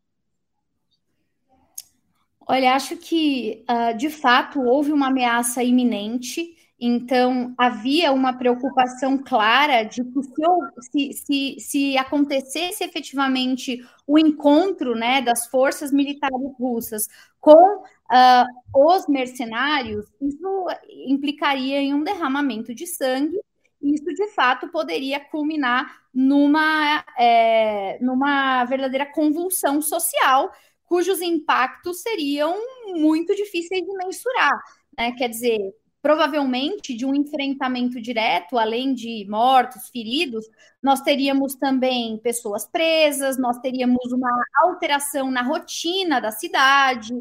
Olha, 2.52 2.76
acho 2.76 2.98
que 2.98 3.64
uh, 3.70 3.98
de 3.98 4.10
fato 4.10 4.62
houve 4.62 4.92
uma 4.92 5.08
ameaça 5.08 5.64
iminente 5.64 6.56
então, 6.84 7.54
havia 7.60 8.12
uma 8.12 8.34
preocupação 8.34 9.16
clara 9.16 9.84
de 9.84 10.02
que 10.04 11.14
se, 11.14 11.14
se, 11.14 11.56
se, 11.60 11.98
acontecesse 11.98 12.84
efetivamente 12.84 13.86
o 14.08 14.18
encontro 14.18 14.96
né, 14.96 15.22
das 15.22 15.46
forças 15.46 15.92
militares 15.92 16.40
russas 16.60 17.08
com 17.40 17.84
uh, 17.84 18.46
os 18.74 19.08
mercenários, 19.08 20.08
isso 20.20 20.68
implicaria 21.06 21.80
em 21.80 21.94
um 21.94 22.04
derramamento 22.04 22.74
de 22.74 22.88
sangue, 22.88 23.40
e 23.80 23.94
isso 23.94 24.06
de 24.06 24.30
fato 24.30 24.68
poderia 24.70 25.20
culminar 25.20 26.02
numa, 26.12 27.06
é, 27.16 28.00
numa 28.02 28.66
verdadeira 28.66 29.06
convulsão 29.06 29.84
social, 29.84 30.52
cujos 30.92 31.22
impactos 31.22 32.02
seriam 32.02 32.54
muito 32.88 33.34
difíceis 33.34 33.82
de 33.82 33.94
mensurar. 33.96 34.52
Né? 34.98 35.14
Quer 35.14 35.30
dizer, 35.30 35.74
provavelmente 36.02 36.94
de 36.94 37.06
um 37.06 37.16
enfrentamento 37.16 38.02
direto, 38.02 38.60
além 38.60 38.94
de 38.94 39.26
mortos, 39.30 39.88
feridos, 39.88 40.46
nós 40.84 41.00
teríamos 41.00 41.56
também 41.56 42.18
pessoas 42.18 42.68
presas, 42.68 43.38
nós 43.38 43.58
teríamos 43.60 44.12
uma 44.12 44.44
alteração 44.66 45.32
na 45.32 45.42
rotina 45.42 46.20
da 46.20 46.30
cidade, 46.30 47.14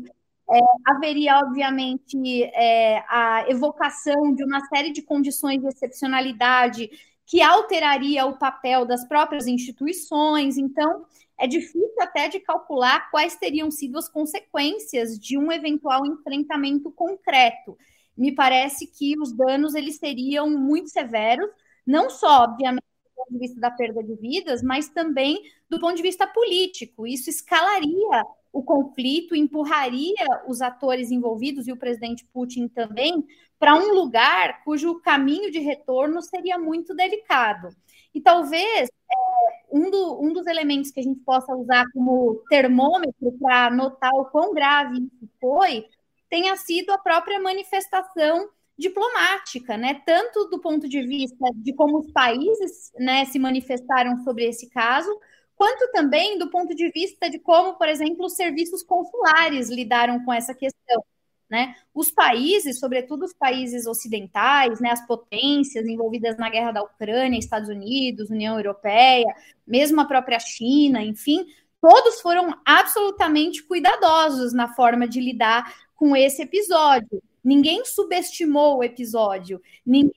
é, 0.52 0.58
haveria, 0.84 1.38
obviamente, 1.38 2.42
é, 2.42 3.04
a 3.08 3.44
evocação 3.48 4.34
de 4.34 4.42
uma 4.42 4.66
série 4.66 4.92
de 4.92 5.00
condições 5.00 5.60
de 5.60 5.68
excepcionalidade 5.68 6.90
que 7.30 7.40
alteraria 7.40 8.26
o 8.26 8.36
papel 8.36 8.84
das 8.84 9.06
próprias 9.06 9.46
instituições. 9.46 10.58
Então, 10.58 11.04
é 11.38 11.46
difícil 11.46 11.94
até 12.00 12.28
de 12.28 12.40
calcular 12.40 13.08
quais 13.10 13.36
teriam 13.36 13.70
sido 13.70 13.96
as 13.96 14.08
consequências 14.08 15.18
de 15.18 15.38
um 15.38 15.52
eventual 15.52 16.04
enfrentamento 16.04 16.90
concreto 16.90 17.76
me 18.20 18.32
parece 18.32 18.86
que 18.86 19.18
os 19.18 19.32
danos 19.32 19.74
eles 19.74 19.96
seriam 19.96 20.50
muito 20.50 20.90
severos, 20.90 21.48
não 21.86 22.10
só, 22.10 22.44
obviamente, 22.44 22.84
do 23.02 23.10
ponto 23.16 23.32
de 23.32 23.38
vista 23.38 23.58
da 23.58 23.70
perda 23.70 24.02
de 24.02 24.14
vidas, 24.16 24.62
mas 24.62 24.90
também 24.90 25.40
do 25.70 25.80
ponto 25.80 25.96
de 25.96 26.02
vista 26.02 26.26
político. 26.26 27.06
Isso 27.06 27.30
escalaria 27.30 28.22
o 28.52 28.62
conflito, 28.62 29.34
empurraria 29.34 30.26
os 30.46 30.60
atores 30.60 31.10
envolvidos 31.10 31.66
e 31.66 31.72
o 31.72 31.78
presidente 31.78 32.26
Putin 32.26 32.68
também 32.68 33.24
para 33.60 33.74
um 33.76 33.92
lugar 33.92 34.64
cujo 34.64 35.00
caminho 35.00 35.50
de 35.50 35.58
retorno 35.58 36.22
seria 36.22 36.58
muito 36.58 36.94
delicado. 36.94 37.68
E 38.14 38.20
talvez 38.20 38.88
é, 38.88 39.66
um, 39.70 39.90
do, 39.90 40.20
um 40.20 40.32
dos 40.32 40.46
elementos 40.46 40.90
que 40.90 40.98
a 40.98 41.02
gente 41.02 41.20
possa 41.20 41.54
usar 41.54 41.84
como 41.92 42.42
termômetro 42.48 43.32
para 43.38 43.70
notar 43.70 44.12
o 44.14 44.24
quão 44.24 44.54
grave 44.54 44.96
isso 44.96 45.30
foi 45.38 45.86
tenha 46.30 46.56
sido 46.56 46.90
a 46.90 46.98
própria 46.98 47.38
manifestação 47.38 48.48
diplomática, 48.78 49.76
né? 49.76 50.00
Tanto 50.06 50.46
do 50.48 50.58
ponto 50.58 50.88
de 50.88 51.02
vista 51.02 51.50
de 51.56 51.74
como 51.74 51.98
os 51.98 52.10
países 52.12 52.90
né, 52.98 53.26
se 53.26 53.38
manifestaram 53.38 54.24
sobre 54.24 54.46
esse 54.46 54.70
caso, 54.70 55.10
quanto 55.54 55.92
também 55.92 56.38
do 56.38 56.48
ponto 56.50 56.74
de 56.74 56.90
vista 56.90 57.28
de 57.28 57.38
como, 57.38 57.74
por 57.74 57.88
exemplo, 57.88 58.24
os 58.24 58.36
serviços 58.36 58.82
consulares 58.82 59.68
lidaram 59.68 60.24
com 60.24 60.32
essa 60.32 60.54
questão. 60.54 61.04
Né? 61.50 61.74
Os 61.92 62.12
países, 62.12 62.78
sobretudo 62.78 63.24
os 63.24 63.34
países 63.34 63.84
ocidentais, 63.84 64.78
né, 64.78 64.90
as 64.90 65.04
potências 65.04 65.84
envolvidas 65.84 66.36
na 66.36 66.48
guerra 66.48 66.70
da 66.70 66.82
Ucrânia, 66.82 67.36
Estados 67.36 67.68
Unidos, 67.68 68.30
União 68.30 68.56
Europeia, 68.56 69.26
mesmo 69.66 70.00
a 70.00 70.04
própria 70.04 70.38
China, 70.38 71.02
enfim, 71.02 71.44
todos 71.80 72.20
foram 72.20 72.56
absolutamente 72.64 73.64
cuidadosos 73.64 74.52
na 74.52 74.72
forma 74.74 75.08
de 75.08 75.20
lidar 75.20 75.74
com 75.96 76.14
esse 76.14 76.42
episódio. 76.42 77.20
Ninguém 77.42 77.84
subestimou 77.84 78.78
o 78.78 78.84
episódio. 78.84 79.60
Ninguém 79.84 80.12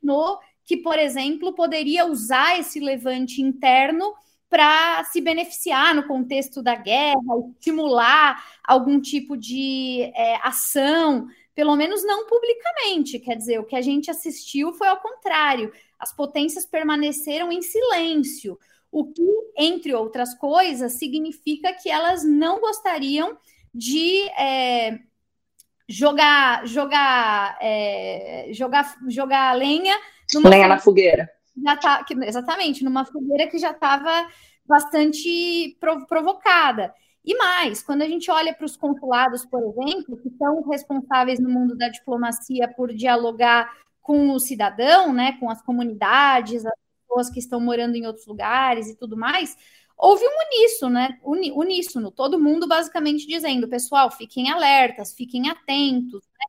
imaginou 0.00 0.38
que, 0.64 0.76
por 0.76 0.98
exemplo, 1.00 1.52
poderia 1.52 2.06
usar 2.06 2.60
esse 2.60 2.78
levante 2.78 3.42
interno 3.42 4.14
para 4.50 5.04
se 5.04 5.20
beneficiar 5.20 5.94
no 5.94 6.08
contexto 6.08 6.60
da 6.60 6.74
guerra, 6.74 7.20
estimular 7.56 8.44
algum 8.64 9.00
tipo 9.00 9.36
de 9.36 10.12
é, 10.14 10.36
ação, 10.42 11.28
pelo 11.54 11.76
menos 11.76 12.04
não 12.04 12.26
publicamente. 12.26 13.20
Quer 13.20 13.36
dizer, 13.36 13.60
o 13.60 13.64
que 13.64 13.76
a 13.76 13.80
gente 13.80 14.10
assistiu 14.10 14.72
foi 14.72 14.88
ao 14.88 14.96
contrário. 14.96 15.72
As 15.96 16.12
potências 16.12 16.66
permaneceram 16.66 17.52
em 17.52 17.62
silêncio, 17.62 18.58
o 18.90 19.06
que, 19.12 19.22
entre 19.56 19.94
outras 19.94 20.34
coisas, 20.34 20.94
significa 20.94 21.72
que 21.72 21.88
elas 21.88 22.24
não 22.24 22.60
gostariam 22.60 23.38
de 23.72 24.28
é, 24.30 24.98
jogar 25.88 26.66
jogar 26.66 27.56
é, 27.60 28.48
jogar 28.52 28.96
jogar 29.08 29.52
lenha 29.56 29.96
lenha 30.44 30.66
na 30.66 30.78
fogueira 30.78 31.30
já 31.64 31.76
tá 31.76 32.04
exatamente 32.26 32.84
numa 32.84 33.04
fogueira 33.04 33.48
que 33.48 33.58
já 33.58 33.70
estava 33.70 34.28
bastante 34.66 35.76
provocada 36.08 36.94
e 37.24 37.36
mais 37.36 37.82
quando 37.82 38.02
a 38.02 38.08
gente 38.08 38.30
olha 38.30 38.54
para 38.54 38.66
os 38.66 38.76
consulados 38.76 39.44
por 39.44 39.62
exemplo 39.62 40.16
que 40.16 40.30
são 40.36 40.62
responsáveis 40.68 41.40
no 41.40 41.50
mundo 41.50 41.76
da 41.76 41.88
diplomacia 41.88 42.68
por 42.68 42.92
dialogar 42.94 43.70
com 44.00 44.30
o 44.30 44.38
cidadão 44.38 45.12
né 45.12 45.36
com 45.38 45.50
as 45.50 45.60
comunidades 45.62 46.64
as 46.64 46.72
pessoas 47.10 47.30
que 47.30 47.40
estão 47.40 47.60
morando 47.60 47.96
em 47.96 48.06
outros 48.06 48.26
lugares 48.26 48.88
e 48.88 48.96
tudo 48.96 49.16
mais, 49.16 49.56
houve 49.98 50.24
um 50.24 50.30
uníssono, 50.46 50.94
né? 50.94 51.18
Uníssono, 51.24 52.10
todo 52.10 52.38
mundo 52.38 52.68
basicamente 52.68 53.26
dizendo, 53.26 53.68
pessoal, 53.68 54.10
fiquem 54.10 54.50
alertas, 54.50 55.12
fiquem 55.14 55.50
atentos, 55.50 56.22
né? 56.38 56.46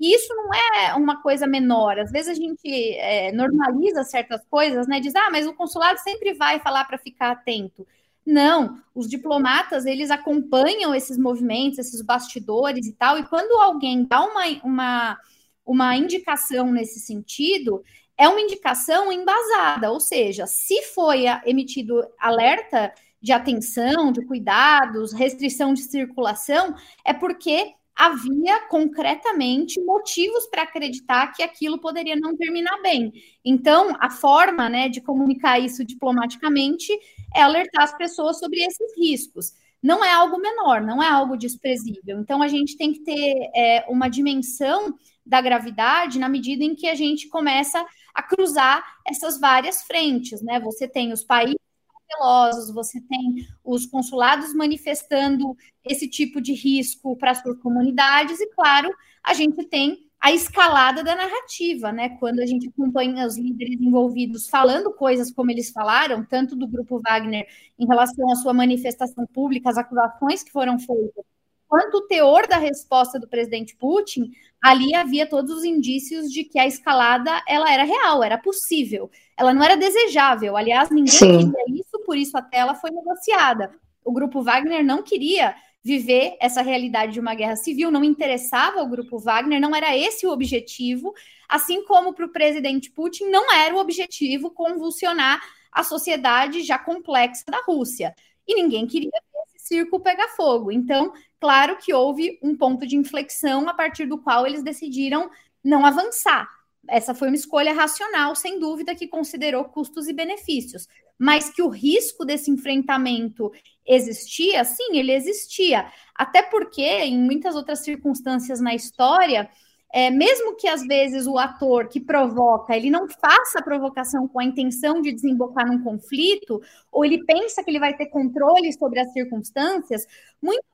E 0.00 0.14
isso 0.14 0.34
não 0.34 0.48
é 0.54 0.94
uma 0.94 1.20
coisa 1.20 1.46
menor. 1.46 1.98
Às 1.98 2.10
vezes 2.10 2.30
a 2.30 2.34
gente 2.34 2.96
é, 2.96 3.30
normaliza 3.32 4.02
certas 4.02 4.40
coisas, 4.48 4.86
né? 4.88 4.98
Diz, 4.98 5.14
ah, 5.14 5.28
mas 5.30 5.46
o 5.46 5.52
consulado 5.52 5.98
sempre 6.00 6.32
vai 6.32 6.58
falar 6.58 6.86
para 6.86 6.96
ficar 6.96 7.32
atento. 7.32 7.86
Não, 8.24 8.80
os 8.94 9.08
diplomatas 9.08 9.84
eles 9.84 10.10
acompanham 10.10 10.94
esses 10.94 11.18
movimentos, 11.18 11.78
esses 11.78 12.00
bastidores 12.00 12.86
e 12.86 12.92
tal, 12.92 13.18
e 13.18 13.26
quando 13.26 13.60
alguém 13.60 14.04
dá 14.04 14.22
uma, 14.22 14.44
uma, 14.62 15.18
uma 15.66 15.96
indicação 15.96 16.70
nesse 16.70 17.00
sentido, 17.00 17.82
é 18.16 18.28
uma 18.28 18.40
indicação 18.40 19.10
embasada, 19.10 19.90
ou 19.90 19.98
seja, 19.98 20.46
se 20.46 20.82
foi 20.94 21.24
emitido 21.44 22.06
alerta 22.18 22.92
de 23.20 23.32
atenção, 23.32 24.12
de 24.12 24.24
cuidados, 24.24 25.12
restrição 25.12 25.74
de 25.74 25.82
circulação, 25.82 26.74
é 27.04 27.12
porque 27.12 27.74
havia 28.00 28.66
concretamente 28.66 29.78
motivos 29.84 30.46
para 30.46 30.62
acreditar 30.62 31.34
que 31.34 31.42
aquilo 31.42 31.78
poderia 31.78 32.16
não 32.16 32.34
terminar 32.34 32.80
bem. 32.80 33.12
Então, 33.44 33.94
a 34.00 34.08
forma 34.08 34.70
né, 34.70 34.88
de 34.88 35.02
comunicar 35.02 35.58
isso 35.58 35.84
diplomaticamente 35.84 36.90
é 37.36 37.42
alertar 37.42 37.82
as 37.82 37.94
pessoas 37.94 38.38
sobre 38.38 38.60
esses 38.60 38.96
riscos. 38.96 39.52
Não 39.82 40.02
é 40.02 40.10
algo 40.10 40.38
menor, 40.38 40.80
não 40.80 41.02
é 41.02 41.10
algo 41.10 41.36
desprezível. 41.36 42.18
Então, 42.18 42.42
a 42.42 42.48
gente 42.48 42.74
tem 42.74 42.94
que 42.94 43.00
ter 43.00 43.50
é, 43.54 43.84
uma 43.86 44.08
dimensão 44.08 44.94
da 45.24 45.42
gravidade 45.42 46.18
na 46.18 46.28
medida 46.28 46.64
em 46.64 46.74
que 46.74 46.88
a 46.88 46.94
gente 46.94 47.28
começa 47.28 47.84
a 48.14 48.22
cruzar 48.22 48.82
essas 49.06 49.38
várias 49.38 49.82
frentes, 49.82 50.40
né? 50.40 50.58
Você 50.60 50.88
tem 50.88 51.12
os 51.12 51.22
países 51.22 51.69
cautelosos, 52.10 52.74
você 52.74 53.00
tem 53.00 53.46
os 53.64 53.86
consulados 53.86 54.54
manifestando 54.54 55.56
esse 55.84 56.08
tipo 56.08 56.40
de 56.40 56.52
risco 56.52 57.16
para 57.16 57.34
suas 57.34 57.58
comunidades, 57.60 58.40
e 58.40 58.46
claro, 58.48 58.92
a 59.22 59.34
gente 59.34 59.64
tem 59.64 60.10
a 60.20 60.32
escalada 60.32 61.02
da 61.02 61.16
narrativa, 61.16 61.90
né? 61.90 62.10
Quando 62.20 62.40
a 62.40 62.46
gente 62.46 62.68
acompanha 62.68 63.26
os 63.26 63.38
líderes 63.38 63.80
envolvidos 63.80 64.48
falando 64.48 64.92
coisas 64.92 65.32
como 65.32 65.50
eles 65.50 65.70
falaram, 65.70 66.22
tanto 66.24 66.54
do 66.54 66.68
grupo 66.68 67.00
Wagner 67.00 67.46
em 67.78 67.86
relação 67.86 68.30
à 68.30 68.36
sua 68.36 68.52
manifestação 68.52 69.26
pública, 69.32 69.70
as 69.70 69.78
acusações 69.78 70.42
que 70.42 70.52
foram 70.52 70.78
feitas, 70.78 71.24
quanto 71.66 71.98
o 71.98 72.06
teor 72.06 72.46
da 72.46 72.58
resposta 72.58 73.18
do 73.18 73.28
presidente 73.28 73.74
Putin, 73.76 74.30
ali 74.60 74.94
havia 74.94 75.26
todos 75.26 75.56
os 75.56 75.64
indícios 75.64 76.30
de 76.30 76.44
que 76.44 76.58
a 76.58 76.66
escalada 76.66 77.42
ela 77.48 77.72
era 77.72 77.84
real, 77.84 78.22
era 78.22 78.36
possível. 78.36 79.10
Ela 79.36 79.54
não 79.54 79.62
era 79.62 79.76
desejável. 79.76 80.56
Aliás, 80.56 80.90
ninguém 80.90 81.14
Sim. 81.14 81.52
queria 81.52 81.80
isso, 81.80 81.89
por 82.10 82.18
isso 82.18 82.36
até 82.36 82.56
ela 82.56 82.74
foi 82.74 82.90
negociada. 82.90 83.72
O 84.04 84.10
grupo 84.10 84.42
Wagner 84.42 84.84
não 84.84 85.00
queria 85.00 85.54
viver 85.80 86.36
essa 86.40 86.60
realidade 86.60 87.12
de 87.12 87.20
uma 87.20 87.36
guerra 87.36 87.54
civil, 87.54 87.88
não 87.88 88.02
interessava 88.02 88.82
o 88.82 88.88
grupo 88.88 89.16
Wagner, 89.16 89.60
não 89.60 89.76
era 89.76 89.96
esse 89.96 90.26
o 90.26 90.32
objetivo, 90.32 91.14
assim 91.48 91.84
como 91.84 92.12
para 92.12 92.26
o 92.26 92.32
presidente 92.32 92.90
Putin 92.90 93.26
não 93.26 93.52
era 93.52 93.72
o 93.72 93.78
objetivo 93.78 94.50
convulsionar 94.50 95.40
a 95.70 95.84
sociedade 95.84 96.64
já 96.64 96.80
complexa 96.80 97.44
da 97.46 97.62
Rússia. 97.62 98.12
E 98.44 98.56
ninguém 98.56 98.88
queria 98.88 99.12
ver 99.12 99.54
esse 99.54 99.68
circo 99.68 100.00
pegar 100.00 100.26
fogo. 100.30 100.72
Então, 100.72 101.12
claro 101.38 101.76
que 101.76 101.94
houve 101.94 102.40
um 102.42 102.56
ponto 102.56 102.88
de 102.88 102.96
inflexão 102.96 103.68
a 103.68 103.74
partir 103.74 104.06
do 104.06 104.18
qual 104.18 104.48
eles 104.48 104.64
decidiram 104.64 105.30
não 105.62 105.86
avançar. 105.86 106.48
Essa 106.88 107.14
foi 107.14 107.28
uma 107.28 107.36
escolha 107.36 107.72
racional, 107.72 108.34
sem 108.34 108.58
dúvida, 108.58 108.96
que 108.96 109.06
considerou 109.06 109.64
custos 109.66 110.08
e 110.08 110.12
benefícios. 110.12 110.88
Mas 111.20 111.50
que 111.50 111.60
o 111.60 111.68
risco 111.68 112.24
desse 112.24 112.50
enfrentamento 112.50 113.52
existia, 113.86 114.64
sim, 114.64 114.96
ele 114.96 115.12
existia. 115.12 115.84
Até 116.14 116.40
porque, 116.40 116.80
em 116.80 117.18
muitas 117.18 117.54
outras 117.54 117.80
circunstâncias 117.80 118.58
na 118.58 118.74
história, 118.74 119.50
é, 119.92 120.10
mesmo 120.10 120.56
que 120.56 120.66
às 120.66 120.82
vezes 120.86 121.26
o 121.26 121.36
ator 121.36 121.88
que 121.88 122.00
provoca, 122.00 122.74
ele 122.74 122.88
não 122.88 123.06
faça 123.06 123.58
a 123.58 123.62
provocação 123.62 124.26
com 124.26 124.40
a 124.40 124.44
intenção 124.44 125.02
de 125.02 125.12
desembocar 125.12 125.66
num 125.66 125.82
conflito, 125.82 126.62
ou 126.90 127.04
ele 127.04 127.22
pensa 127.24 127.62
que 127.62 127.70
ele 127.70 127.80
vai 127.80 127.94
ter 127.94 128.06
controle 128.06 128.72
sobre 128.72 129.00
as 129.00 129.12
circunstâncias, 129.12 130.06
muitas 130.40 130.64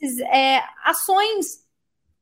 vezes 0.00 0.18
é, 0.20 0.60
ações 0.84 1.62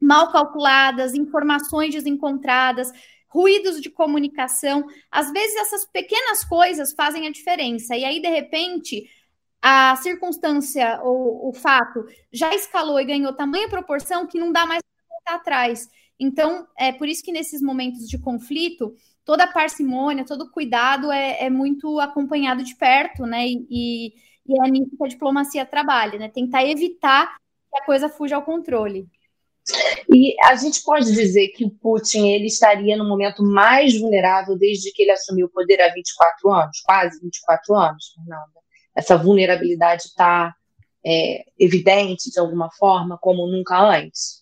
mal 0.00 0.32
calculadas, 0.32 1.14
informações 1.14 1.94
desencontradas, 1.94 2.90
ruídos 3.30 3.80
de 3.80 3.88
comunicação, 3.88 4.84
às 5.10 5.32
vezes 5.32 5.56
essas 5.56 5.86
pequenas 5.86 6.44
coisas 6.44 6.92
fazem 6.92 7.26
a 7.26 7.30
diferença. 7.30 7.96
E 7.96 8.04
aí, 8.04 8.20
de 8.20 8.28
repente, 8.28 9.08
a 9.62 9.94
circunstância 9.96 11.00
ou 11.02 11.48
o 11.48 11.52
fato 11.52 12.04
já 12.32 12.54
escalou 12.54 12.98
e 12.98 13.04
ganhou 13.04 13.32
tamanha 13.32 13.68
proporção 13.68 14.26
que 14.26 14.38
não 14.38 14.50
dá 14.50 14.66
mais 14.66 14.82
para 14.82 15.16
voltar 15.16 15.34
atrás. 15.36 15.88
Então, 16.18 16.66
é 16.76 16.92
por 16.92 17.08
isso 17.08 17.22
que 17.22 17.32
nesses 17.32 17.62
momentos 17.62 18.08
de 18.08 18.18
conflito, 18.18 18.94
toda 19.24 19.44
a 19.44 19.52
parcimônia, 19.52 20.24
todo 20.24 20.42
o 20.42 20.50
cuidado 20.50 21.10
é, 21.12 21.44
é 21.44 21.50
muito 21.50 22.00
acompanhado 22.00 22.64
de 22.64 22.74
perto, 22.74 23.24
né? 23.26 23.46
E, 23.46 24.14
e 24.46 24.66
é 24.66 24.70
nisso 24.70 24.96
que 24.96 25.04
a 25.04 25.08
diplomacia 25.08 25.64
trabalha, 25.64 26.18
né? 26.18 26.28
Tentar 26.28 26.66
evitar 26.66 27.36
que 27.70 27.78
a 27.78 27.84
coisa 27.86 28.08
fuja 28.08 28.36
ao 28.36 28.42
controle. 28.42 29.08
E 30.12 30.34
a 30.44 30.54
gente 30.56 30.82
pode 30.82 31.12
dizer 31.12 31.48
que 31.48 31.64
o 31.64 31.70
Putin 31.70 32.28
ele 32.28 32.46
estaria 32.46 32.96
no 32.96 33.08
momento 33.08 33.42
mais 33.42 33.98
vulnerável 33.98 34.56
desde 34.56 34.92
que 34.92 35.02
ele 35.02 35.12
assumiu 35.12 35.46
o 35.46 35.50
poder 35.50 35.80
há 35.80 35.92
24 35.92 36.50
anos, 36.50 36.80
quase 36.84 37.20
24 37.20 37.74
anos, 37.74 38.12
Fernanda. 38.14 38.60
Essa 38.96 39.16
vulnerabilidade 39.16 40.02
está 40.04 40.54
é, 41.04 41.44
evidente 41.58 42.30
de 42.30 42.38
alguma 42.38 42.70
forma, 42.72 43.18
como 43.18 43.46
nunca 43.46 43.78
antes? 43.80 44.40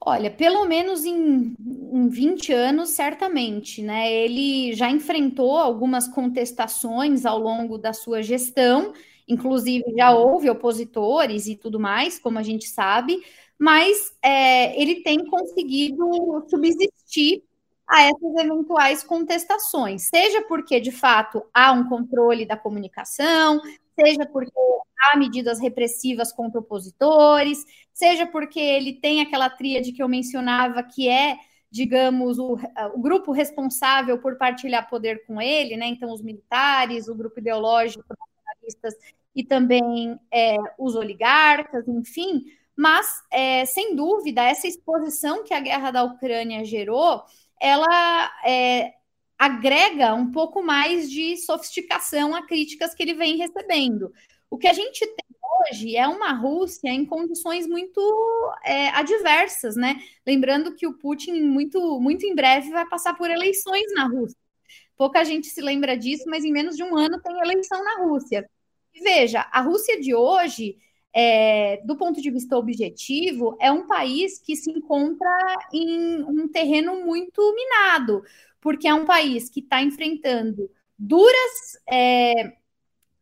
Olha, 0.00 0.30
pelo 0.30 0.64
menos 0.64 1.04
em, 1.04 1.54
em 1.92 2.08
20 2.08 2.52
anos, 2.52 2.90
certamente, 2.90 3.82
né? 3.82 4.10
Ele 4.12 4.72
já 4.72 4.88
enfrentou 4.88 5.56
algumas 5.56 6.06
contestações 6.06 7.26
ao 7.26 7.38
longo 7.38 7.76
da 7.76 7.92
sua 7.92 8.22
gestão, 8.22 8.92
inclusive 9.26 9.84
já 9.96 10.12
houve 10.12 10.48
opositores 10.48 11.46
e 11.46 11.56
tudo 11.56 11.80
mais, 11.80 12.18
como 12.18 12.38
a 12.38 12.42
gente 12.42 12.68
sabe, 12.68 13.22
mas 13.58 14.14
é, 14.22 14.80
ele 14.80 15.02
tem 15.02 15.24
conseguido 15.26 16.46
subsistir 16.48 17.42
a 17.86 18.02
essas 18.02 18.36
eventuais 18.36 19.02
contestações, 19.02 20.08
seja 20.08 20.42
porque 20.42 20.78
de 20.78 20.92
fato 20.92 21.42
há 21.52 21.72
um 21.72 21.88
controle 21.88 22.44
da 22.44 22.56
comunicação, 22.56 23.60
seja 23.98 24.26
porque 24.26 24.52
há 25.00 25.16
medidas 25.16 25.58
repressivas 25.58 26.32
contra 26.32 26.60
opositores, 26.60 27.64
seja 27.94 28.26
porque 28.26 28.60
ele 28.60 28.92
tem 28.92 29.20
aquela 29.22 29.48
tríade 29.48 29.92
que 29.92 30.02
eu 30.02 30.08
mencionava 30.08 30.82
que 30.82 31.08
é, 31.08 31.38
digamos, 31.70 32.38
o, 32.38 32.58
o 32.94 32.98
grupo 33.00 33.32
responsável 33.32 34.18
por 34.18 34.36
partilhar 34.36 34.88
poder 34.88 35.26
com 35.26 35.40
ele, 35.40 35.76
né? 35.76 35.86
Então, 35.86 36.12
os 36.12 36.22
militares, 36.22 37.08
o 37.08 37.14
grupo 37.14 37.40
ideológico, 37.40 38.04
os 38.66 38.74
e 39.34 39.44
também 39.44 40.18
é, 40.32 40.56
os 40.78 40.94
oligarcas, 40.94 41.86
enfim, 41.86 42.44
mas, 42.78 43.24
é, 43.32 43.64
sem 43.64 43.96
dúvida, 43.96 44.40
essa 44.40 44.68
exposição 44.68 45.42
que 45.42 45.52
a 45.52 45.58
guerra 45.58 45.90
da 45.90 46.04
Ucrânia 46.04 46.64
gerou, 46.64 47.24
ela 47.60 48.30
é, 48.46 48.92
agrega 49.36 50.14
um 50.14 50.30
pouco 50.30 50.62
mais 50.62 51.10
de 51.10 51.36
sofisticação 51.38 52.36
a 52.36 52.46
críticas 52.46 52.94
que 52.94 53.02
ele 53.02 53.14
vem 53.14 53.36
recebendo. 53.36 54.12
O 54.48 54.56
que 54.56 54.68
a 54.68 54.72
gente 54.72 55.04
tem 55.04 55.26
hoje 55.72 55.96
é 55.96 56.06
uma 56.06 56.32
Rússia 56.32 56.88
em 56.90 57.04
condições 57.04 57.66
muito 57.66 58.00
é, 58.64 58.90
adversas, 58.90 59.74
né? 59.74 60.00
Lembrando 60.24 60.76
que 60.76 60.86
o 60.86 60.96
Putin, 60.96 61.32
muito, 61.42 62.00
muito 62.00 62.24
em 62.26 62.34
breve, 62.36 62.70
vai 62.70 62.88
passar 62.88 63.14
por 63.14 63.28
eleições 63.28 63.92
na 63.92 64.06
Rússia. 64.06 64.38
Pouca 64.96 65.24
gente 65.24 65.48
se 65.48 65.60
lembra 65.60 65.98
disso, 65.98 66.22
mas 66.28 66.44
em 66.44 66.52
menos 66.52 66.76
de 66.76 66.84
um 66.84 66.96
ano 66.96 67.20
tem 67.20 67.40
eleição 67.40 67.82
na 67.84 68.04
Rússia. 68.04 68.48
Veja, 69.02 69.48
a 69.50 69.60
Rússia 69.62 70.00
de 70.00 70.14
hoje 70.14 70.76
é, 71.14 71.80
do 71.84 71.96
ponto 71.96 72.20
de 72.20 72.30
vista 72.30 72.56
objetivo, 72.56 73.56
é 73.60 73.70
um 73.72 73.86
país 73.86 74.38
que 74.38 74.54
se 74.54 74.70
encontra 74.70 75.28
em 75.72 76.22
um 76.24 76.48
terreno 76.48 77.04
muito 77.04 77.40
minado, 77.54 78.22
porque 78.60 78.86
é 78.86 78.94
um 78.94 79.04
país 79.04 79.48
que 79.48 79.60
está 79.60 79.82
enfrentando 79.82 80.70
duras 80.98 81.78
é, 81.88 82.52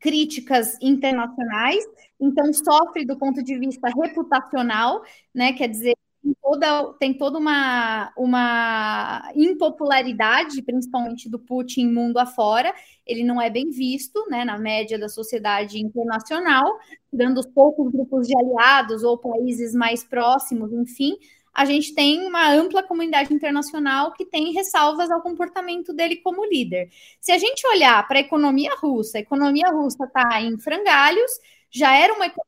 críticas 0.01 0.77
internacionais, 0.81 1.85
então 2.19 2.53
sofre 2.53 3.05
do 3.05 3.19
ponto 3.19 3.43
de 3.43 3.59
vista 3.59 3.89
reputacional, 3.89 5.03
né? 5.35 5.53
Quer 5.53 5.69
dizer, 5.69 5.97
tem 6.27 6.37
toda, 6.43 6.93
tem 6.95 7.15
toda 7.15 7.39
uma, 7.39 8.13
uma 8.17 9.31
impopularidade, 9.37 10.61
principalmente 10.63 11.29
do 11.29 11.39
Putin 11.39 11.89
mundo 11.89 12.19
afora. 12.19 12.75
Ele 13.07 13.23
não 13.23 13.41
é 13.41 13.49
bem 13.49 13.71
visto 13.71 14.27
né, 14.29 14.45
na 14.45 14.59
média 14.59 14.99
da 14.99 15.09
sociedade 15.09 15.79
internacional, 15.79 16.79
dando 17.13 17.39
os 17.39 17.47
poucos 17.47 17.93
grupos 17.93 18.27
de 18.27 18.37
aliados 18.37 19.05
ou 19.05 19.17
países 19.17 19.73
mais 19.75 20.03
próximos, 20.03 20.73
enfim. 20.73 21.17
a 21.55 21.65
gente 21.65 21.95
tem 21.95 22.27
uma 22.27 22.51
ampla 22.53 22.83
comunidade 22.83 23.33
internacional 23.33 24.13
que 24.13 24.27
tem 24.27 24.53
ressalvas 24.53 25.11
ao 25.11 25.23
comportamento 25.23 25.93
dele 25.95 26.17
como 26.17 26.45
líder. 26.45 26.91
Se 27.21 27.33
a 27.33 27.39
gente 27.39 27.67
olhar 27.69 28.07
para 28.07 28.19
a 28.19 28.21
economia 28.21 28.75
russa, 28.77 29.19
a 29.19 29.21
economia 29.21 29.69
russa 29.71 30.05
está 30.05 30.43
em 30.43 30.59
frangalhos, 30.59 31.31
já 31.71 31.97
era 31.97 32.13
uma 32.13 32.27
economia 32.27 32.46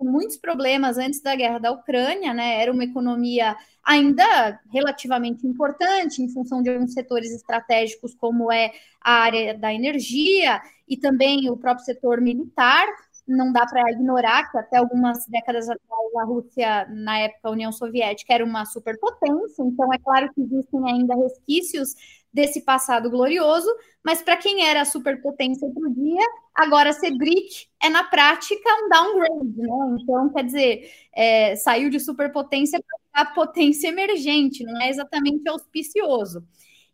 com 0.00 0.06
muitos 0.06 0.38
problemas 0.38 0.96
antes 0.96 1.20
da 1.20 1.36
guerra 1.36 1.58
da 1.58 1.70
Ucrânia, 1.70 2.32
né? 2.32 2.62
Era 2.62 2.72
uma 2.72 2.84
economia 2.84 3.54
ainda 3.84 4.58
relativamente 4.72 5.46
importante 5.46 6.22
em 6.22 6.28
função 6.30 6.62
de 6.62 6.70
alguns 6.70 6.94
setores 6.94 7.30
estratégicos, 7.30 8.14
como 8.14 8.50
é 8.50 8.72
a 8.98 9.12
área 9.20 9.52
da 9.58 9.74
energia 9.74 10.62
e 10.88 10.96
também 10.96 11.50
o 11.50 11.56
próprio 11.56 11.84
setor 11.84 12.18
militar 12.18 12.88
não 13.28 13.52
dá 13.52 13.64
para 13.66 13.92
ignorar 13.92 14.50
que 14.50 14.58
até 14.58 14.78
algumas 14.78 15.26
décadas 15.26 15.68
atrás 15.68 16.16
a 16.18 16.24
Rússia, 16.24 16.86
na 16.90 17.18
época 17.20 17.48
a 17.48 17.52
União 17.52 17.70
Soviética, 17.70 18.34
era 18.34 18.44
uma 18.44 18.64
superpotência, 18.64 19.62
então 19.62 19.92
é 19.92 19.98
claro 19.98 20.32
que 20.34 20.40
existem 20.40 20.90
ainda 20.90 21.14
resquícios 21.14 21.94
desse 22.32 22.64
passado 22.64 23.10
glorioso, 23.10 23.68
mas 24.04 24.22
para 24.22 24.36
quem 24.36 24.66
era 24.66 24.84
superpotência 24.84 25.66
outro 25.66 25.90
dia, 25.90 26.24
agora 26.62 26.92
ser 26.92 27.16
BRIC 27.16 27.66
é 27.82 27.88
na 27.88 28.04
prática 28.04 28.68
um 28.82 28.88
downgrade, 28.88 29.58
né? 29.58 29.96
Então, 30.00 30.32
quer 30.32 30.44
dizer, 30.44 30.90
é, 31.14 31.56
saiu 31.56 31.90
de 31.90 31.98
superpotência 31.98 32.82
para 33.12 33.26
potência 33.26 33.88
emergente, 33.88 34.64
não 34.64 34.80
é 34.80 34.88
exatamente 34.88 35.48
auspicioso. 35.48 36.44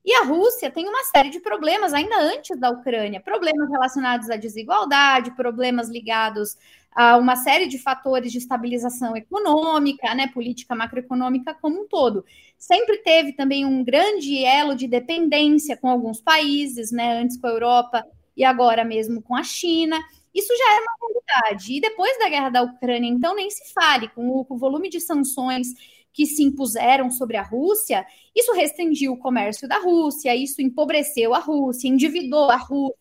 E 0.05 0.15
a 0.15 0.23
Rússia 0.23 0.71
tem 0.71 0.89
uma 0.89 1.03
série 1.05 1.31
de 1.31 1.41
problemas 1.41 1.93
ainda 1.93 2.17
antes 2.17 2.59
da 2.61 2.71
Ucrânia, 2.71 3.21
problemas 3.21 3.69
relacionados 3.69 4.31
à 4.31 4.37
desigualdade, 4.37 5.35
problemas 5.35 5.89
ligados 5.89 6.57
a 6.95 7.19
uma 7.19 7.37
série 7.37 7.67
de 7.67 7.77
fatores 7.79 8.33
de 8.33 8.39
estabilização 8.39 9.15
econômica, 9.17 10.15
né, 10.15 10.29
política 10.29 10.75
macroeconômica 10.75 11.55
como 11.61 11.83
um 11.83 11.89
todo. 11.89 12.25
Sempre 12.57 12.99
teve 12.99 13.33
também 13.33 13.67
um 13.67 13.85
grande 13.85 14.45
elo 14.45 14.75
de 14.75 14.87
dependência 14.87 15.77
com 15.77 15.91
alguns 15.91 16.21
países, 16.21 16.91
né, 16.91 17.21
antes 17.21 17.37
com 17.37 17.49
a 17.49 17.51
Europa 17.51 18.03
e 18.37 18.45
agora 18.45 18.85
mesmo 18.85 19.23
com 19.23 19.35
a 19.35 19.43
China. 19.43 19.99
Isso 20.35 20.55
já 20.55 20.77
é 20.77 20.81
uma 20.81 20.93
realidade. 21.01 21.73
E 21.73 21.81
depois 21.81 22.19
da 22.19 22.29
guerra 22.29 22.51
da 22.51 22.63
Ucrânia, 22.63 23.09
então, 23.09 23.35
nem 23.35 23.49
se 23.51 23.73
fale, 23.73 24.09
com 24.09 24.45
o, 24.49 24.57
volume 24.59 24.91
de 24.91 25.01
sanções 25.01 25.69
que 26.13 26.27
se 26.27 26.43
impuseram 26.43 27.11
sobre 27.11 27.37
a 27.37 27.43
Rússia, 27.43 28.07
isso 28.35 28.53
restringiu 28.53 29.13
o 29.13 29.19
comércio 29.19 29.69
da 29.69 29.79
Rússia, 29.79 30.35
isso 30.35 30.63
empobreceu 30.63 31.35
a 31.35 31.39
Rússia, 31.39 31.89
endividou 31.89 32.51
a 32.51 32.57
Rússia. 32.57 32.97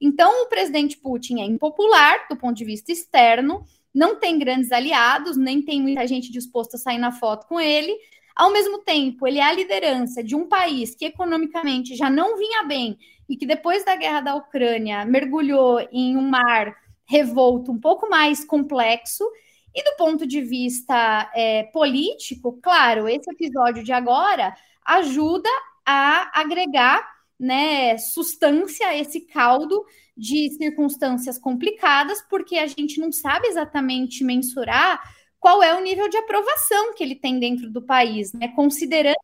Então, 0.00 0.44
o 0.44 0.48
presidente 0.48 0.96
Putin 0.96 1.40
é 1.40 1.44
impopular 1.44 2.26
do 2.28 2.36
ponto 2.36 2.56
de 2.56 2.64
vista 2.64 2.92
externo, 2.92 3.64
não 3.94 4.16
tem 4.16 4.38
grandes 4.38 4.70
aliados, 4.70 5.36
nem 5.36 5.62
tem 5.62 5.80
muita 5.80 6.06
gente 6.06 6.30
disposta 6.30 6.76
a 6.76 6.80
sair 6.80 6.98
na 6.98 7.10
foto 7.10 7.46
com 7.46 7.58
ele. 7.58 7.96
Ao 8.34 8.52
mesmo 8.52 8.80
tempo, 8.80 9.26
ele 9.26 9.38
é 9.38 9.42
a 9.42 9.52
liderança 9.52 10.22
de 10.22 10.36
um 10.36 10.46
país 10.46 10.94
que 10.94 11.06
economicamente 11.06 11.96
já 11.96 12.10
não 12.10 12.36
vinha 12.36 12.64
bem 12.64 12.98
e 13.28 13.36
que 13.36 13.46
depois 13.46 13.84
da 13.84 13.96
guerra 13.96 14.20
da 14.20 14.34
Ucrânia 14.34 15.04
mergulhou 15.04 15.80
em 15.92 16.16
um 16.16 16.22
mar 16.22 16.74
revolto 17.04 17.70
um 17.70 17.78
pouco 17.78 18.08
mais 18.08 18.44
complexo 18.44 19.24
e 19.74 19.82
do 19.84 19.96
ponto 19.96 20.26
de 20.26 20.40
vista 20.40 21.30
é, 21.34 21.64
político, 21.64 22.58
claro, 22.62 23.08
esse 23.08 23.30
episódio 23.30 23.84
de 23.84 23.92
agora 23.92 24.56
ajuda 24.84 25.50
a 25.84 26.40
agregar 26.40 27.06
né, 27.38 27.98
substância 27.98 28.88
a 28.88 28.96
esse 28.96 29.20
caldo 29.20 29.84
de 30.16 30.50
circunstâncias 30.56 31.38
complicadas, 31.38 32.22
porque 32.30 32.56
a 32.56 32.66
gente 32.66 32.98
não 32.98 33.12
sabe 33.12 33.48
exatamente 33.48 34.24
mensurar 34.24 35.00
qual 35.38 35.62
é 35.62 35.74
o 35.74 35.80
nível 35.80 36.08
de 36.08 36.16
aprovação 36.16 36.94
que 36.94 37.04
ele 37.04 37.14
tem 37.14 37.38
dentro 37.38 37.70
do 37.70 37.82
país, 37.82 38.32
né? 38.32 38.48
Considerando 38.48 39.16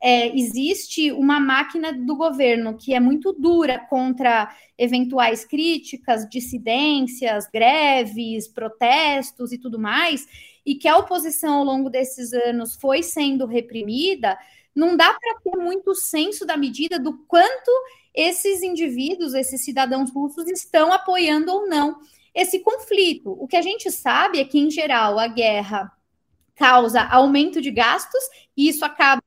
é, 0.00 0.34
existe 0.36 1.12
uma 1.12 1.38
máquina 1.38 1.92
do 1.92 2.16
governo 2.16 2.76
que 2.76 2.94
é 2.94 3.00
muito 3.00 3.32
dura 3.32 3.78
contra 3.78 4.50
eventuais 4.78 5.44
críticas, 5.44 6.26
dissidências, 6.28 7.46
greves, 7.52 8.48
protestos 8.48 9.52
e 9.52 9.58
tudo 9.58 9.78
mais, 9.78 10.26
e 10.64 10.74
que 10.74 10.88
a 10.88 10.96
oposição 10.96 11.58
ao 11.58 11.64
longo 11.64 11.90
desses 11.90 12.32
anos 12.32 12.76
foi 12.76 13.02
sendo 13.02 13.44
reprimida, 13.44 14.38
não 14.74 14.96
dá 14.96 15.12
para 15.12 15.40
ter 15.40 15.56
muito 15.58 15.94
senso 15.94 16.46
da 16.46 16.56
medida 16.56 16.98
do 16.98 17.18
quanto 17.26 17.70
esses 18.14 18.62
indivíduos, 18.62 19.34
esses 19.34 19.62
cidadãos 19.62 20.10
russos, 20.10 20.48
estão 20.48 20.92
apoiando 20.92 21.52
ou 21.52 21.68
não 21.68 21.98
esse 22.34 22.60
conflito. 22.60 23.36
O 23.38 23.46
que 23.46 23.56
a 23.56 23.62
gente 23.62 23.90
sabe 23.90 24.40
é 24.40 24.44
que, 24.44 24.58
em 24.58 24.70
geral, 24.70 25.18
a 25.18 25.26
guerra 25.26 25.92
causa 26.54 27.02
aumento 27.02 27.60
de 27.60 27.70
gastos, 27.70 28.22
e 28.56 28.68
isso 28.68 28.84
acaba 28.84 29.22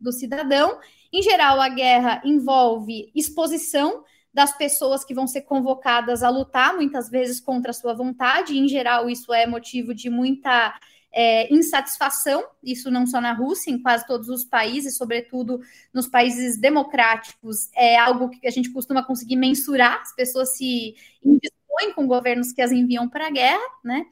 do 0.00 0.12
cidadão. 0.12 0.78
Em 1.12 1.22
geral, 1.22 1.60
a 1.60 1.68
guerra 1.68 2.22
envolve 2.24 3.10
exposição 3.14 4.04
das 4.32 4.56
pessoas 4.56 5.04
que 5.04 5.14
vão 5.14 5.26
ser 5.26 5.42
convocadas 5.42 6.22
a 6.22 6.28
lutar, 6.28 6.74
muitas 6.74 7.08
vezes 7.10 7.40
contra 7.40 7.70
a 7.70 7.74
sua 7.74 7.94
vontade. 7.94 8.56
Em 8.56 8.68
geral, 8.68 9.08
isso 9.08 9.32
é 9.32 9.46
motivo 9.46 9.94
de 9.94 10.08
muita 10.08 10.78
é, 11.12 11.52
insatisfação, 11.52 12.44
isso 12.62 12.90
não 12.90 13.06
só 13.06 13.20
na 13.20 13.32
Rússia, 13.32 13.70
em 13.70 13.80
quase 13.80 14.06
todos 14.06 14.28
os 14.28 14.44
países, 14.44 14.96
sobretudo 14.96 15.60
nos 15.92 16.06
países 16.06 16.58
democráticos, 16.58 17.70
é 17.74 17.98
algo 17.98 18.28
que 18.28 18.46
a 18.46 18.50
gente 18.50 18.70
costuma 18.70 19.02
conseguir 19.02 19.36
mensurar, 19.36 20.00
as 20.02 20.14
pessoas 20.14 20.56
se 20.56 20.94
indispõem 21.24 21.92
com 21.94 22.06
governos 22.06 22.52
que 22.52 22.62
as 22.62 22.70
enviam 22.70 23.08
para 23.08 23.26
a 23.26 23.30
guerra, 23.30 23.66
né? 23.82 24.06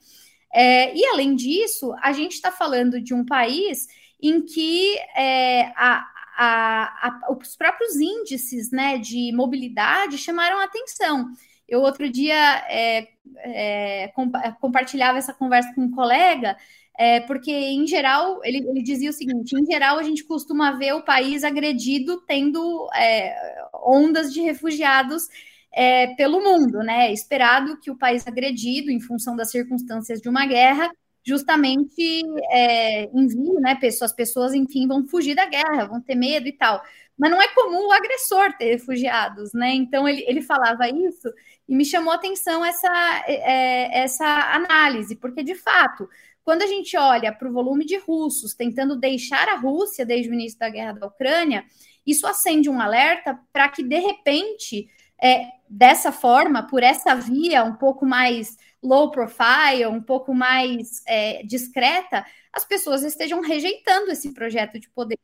É, 0.52 0.96
e 0.96 1.04
além 1.06 1.34
disso, 1.34 1.94
a 2.00 2.12
gente 2.12 2.32
está 2.32 2.50
falando 2.50 3.00
de 3.00 3.12
um 3.12 3.24
país 3.24 3.86
em 4.20 4.42
que 4.42 4.96
é, 5.16 5.72
a, 5.76 6.06
a, 6.36 7.08
a, 7.08 7.32
os 7.32 7.56
próprios 7.56 7.96
índices 7.96 8.70
né, 8.70 8.98
de 8.98 9.32
mobilidade 9.32 10.18
chamaram 10.18 10.60
atenção. 10.60 11.30
Eu 11.68 11.80
outro 11.80 12.08
dia 12.08 12.64
é, 12.68 13.08
é, 13.38 14.12
compartilhava 14.60 15.18
essa 15.18 15.34
conversa 15.34 15.74
com 15.74 15.82
um 15.82 15.90
colega, 15.90 16.56
é, 16.98 17.20
porque 17.20 17.50
em 17.50 17.86
geral 17.86 18.40
ele, 18.44 18.58
ele, 18.58 18.82
dizia 18.82 19.10
o 19.10 19.12
seguinte: 19.12 19.52
em 19.58 19.66
geral 19.66 19.98
a 19.98 20.02
gente 20.02 20.24
costuma 20.24 20.72
ver 20.72 20.94
o 20.94 21.02
país 21.02 21.42
agredido 21.42 22.20
tendo 22.26 22.88
é, 22.94 23.36
ondas 23.84 24.32
de 24.32 24.40
refugiados 24.40 25.28
é, 25.72 26.14
pelo 26.14 26.42
mundo, 26.42 26.78
né? 26.78 27.12
Esperado 27.12 27.78
que 27.80 27.90
o 27.90 27.98
país 27.98 28.26
agredido, 28.26 28.90
em 28.90 29.00
função 29.00 29.36
das 29.36 29.50
circunstâncias 29.50 30.20
de 30.20 30.28
uma 30.28 30.46
guerra, 30.46 30.90
justamente 31.26 32.22
é, 32.50 33.04
envio, 33.12 33.60
né? 33.60 33.74
Pessoas, 33.74 34.12
as 34.12 34.16
pessoas, 34.16 34.54
enfim, 34.54 34.86
vão 34.86 35.06
fugir 35.08 35.34
da 35.34 35.44
guerra, 35.44 35.86
vão 35.86 36.00
ter 36.00 36.14
medo 36.14 36.46
e 36.46 36.52
tal. 36.52 36.80
Mas 37.18 37.30
não 37.30 37.42
é 37.42 37.48
comum 37.48 37.88
o 37.88 37.92
agressor 37.92 38.52
ter 38.56 38.72
refugiados, 38.72 39.52
né? 39.52 39.74
Então 39.74 40.06
ele, 40.06 40.24
ele 40.28 40.40
falava 40.40 40.88
isso 40.88 41.28
e 41.68 41.74
me 41.74 41.84
chamou 41.84 42.12
a 42.12 42.16
atenção 42.16 42.64
essa, 42.64 43.24
é, 43.26 44.02
essa 44.02 44.24
análise, 44.54 45.16
porque 45.16 45.42
de 45.42 45.56
fato, 45.56 46.08
quando 46.44 46.62
a 46.62 46.66
gente 46.66 46.96
olha 46.96 47.32
para 47.32 47.48
o 47.48 47.52
volume 47.52 47.84
de 47.84 47.96
russos 47.98 48.54
tentando 48.54 48.94
deixar 48.94 49.48
a 49.48 49.56
Rússia 49.56 50.06
desde 50.06 50.30
o 50.30 50.34
início 50.34 50.58
da 50.58 50.68
guerra 50.68 50.92
da 50.92 51.06
Ucrânia, 51.08 51.64
isso 52.06 52.24
acende 52.24 52.70
um 52.70 52.80
alerta 52.80 53.36
para 53.52 53.68
que, 53.68 53.82
de 53.82 53.98
repente, 53.98 54.88
é, 55.20 55.46
dessa 55.68 56.12
forma, 56.12 56.64
por 56.68 56.84
essa 56.84 57.16
via 57.16 57.64
um 57.64 57.74
pouco 57.74 58.06
mais 58.06 58.56
low 58.86 59.10
profile, 59.10 59.86
um 59.86 60.02
pouco 60.02 60.34
mais 60.34 61.02
é, 61.06 61.42
discreta, 61.42 62.24
as 62.52 62.64
pessoas 62.64 63.02
estejam 63.02 63.40
rejeitando 63.40 64.10
esse 64.10 64.32
projeto 64.32 64.78
de 64.78 64.88
poder. 64.90 65.18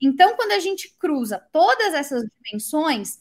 Então, 0.00 0.34
quando 0.36 0.52
a 0.52 0.58
gente 0.58 0.94
cruza 0.98 1.38
todas 1.52 1.94
essas 1.94 2.24
dimensões, 2.24 3.18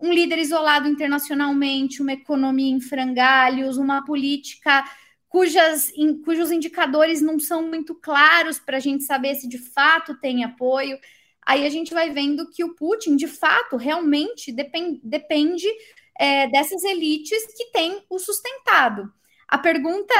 um 0.00 0.12
líder 0.12 0.38
isolado 0.38 0.88
internacionalmente, 0.88 2.02
uma 2.02 2.12
economia 2.12 2.74
em 2.74 2.80
frangalhos, 2.80 3.76
uma 3.76 4.04
política 4.04 4.84
cujas, 5.28 5.92
cujos 6.24 6.50
indicadores 6.50 7.20
não 7.20 7.38
são 7.38 7.68
muito 7.68 7.94
claros 7.94 8.58
para 8.58 8.78
a 8.78 8.80
gente 8.80 9.04
saber 9.04 9.34
se 9.34 9.48
de 9.48 9.58
fato 9.58 10.18
tem 10.18 10.44
apoio, 10.44 10.98
aí 11.44 11.66
a 11.66 11.70
gente 11.70 11.92
vai 11.92 12.10
vendo 12.10 12.50
que 12.50 12.64
o 12.64 12.74
Putin, 12.74 13.16
de 13.16 13.28
fato, 13.28 13.76
realmente 13.76 14.52
depend, 14.52 15.00
depende 15.02 15.66
é, 16.18 16.48
dessas 16.48 16.82
elites 16.84 17.46
que 17.56 17.70
têm 17.72 18.04
o 18.08 18.18
sustentado. 18.18 19.12
A 19.48 19.58
pergunta 19.58 20.14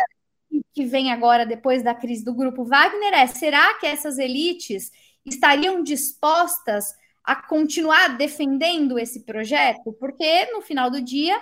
que 0.73 0.85
vem 0.85 1.11
agora, 1.11 1.45
depois 1.45 1.83
da 1.83 1.95
crise 1.95 2.25
do 2.25 2.35
grupo 2.35 2.65
Wagner, 2.65 3.15
é: 3.15 3.27
será 3.27 3.75
que 3.75 3.87
essas 3.87 4.19
elites 4.19 4.91
estariam 5.25 5.83
dispostas 5.83 6.95
a 7.25 7.35
continuar 7.35 8.17
defendendo 8.17 8.99
esse 8.99 9.25
projeto? 9.25 9.93
Porque 9.99 10.47
no 10.53 10.63
final 10.63 10.91
do 10.91 11.01
dia, 11.03 11.41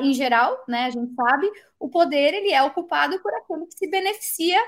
em 0.00 0.12
geral, 0.12 0.62
né, 0.68 0.84
a 0.84 0.90
gente 0.90 1.14
sabe, 1.14 1.50
o 1.78 1.88
poder 1.88 2.34
ele 2.34 2.52
é 2.52 2.62
ocupado 2.62 3.18
por 3.20 3.32
aquele 3.34 3.66
que 3.66 3.78
se 3.78 3.88
beneficia 3.88 4.60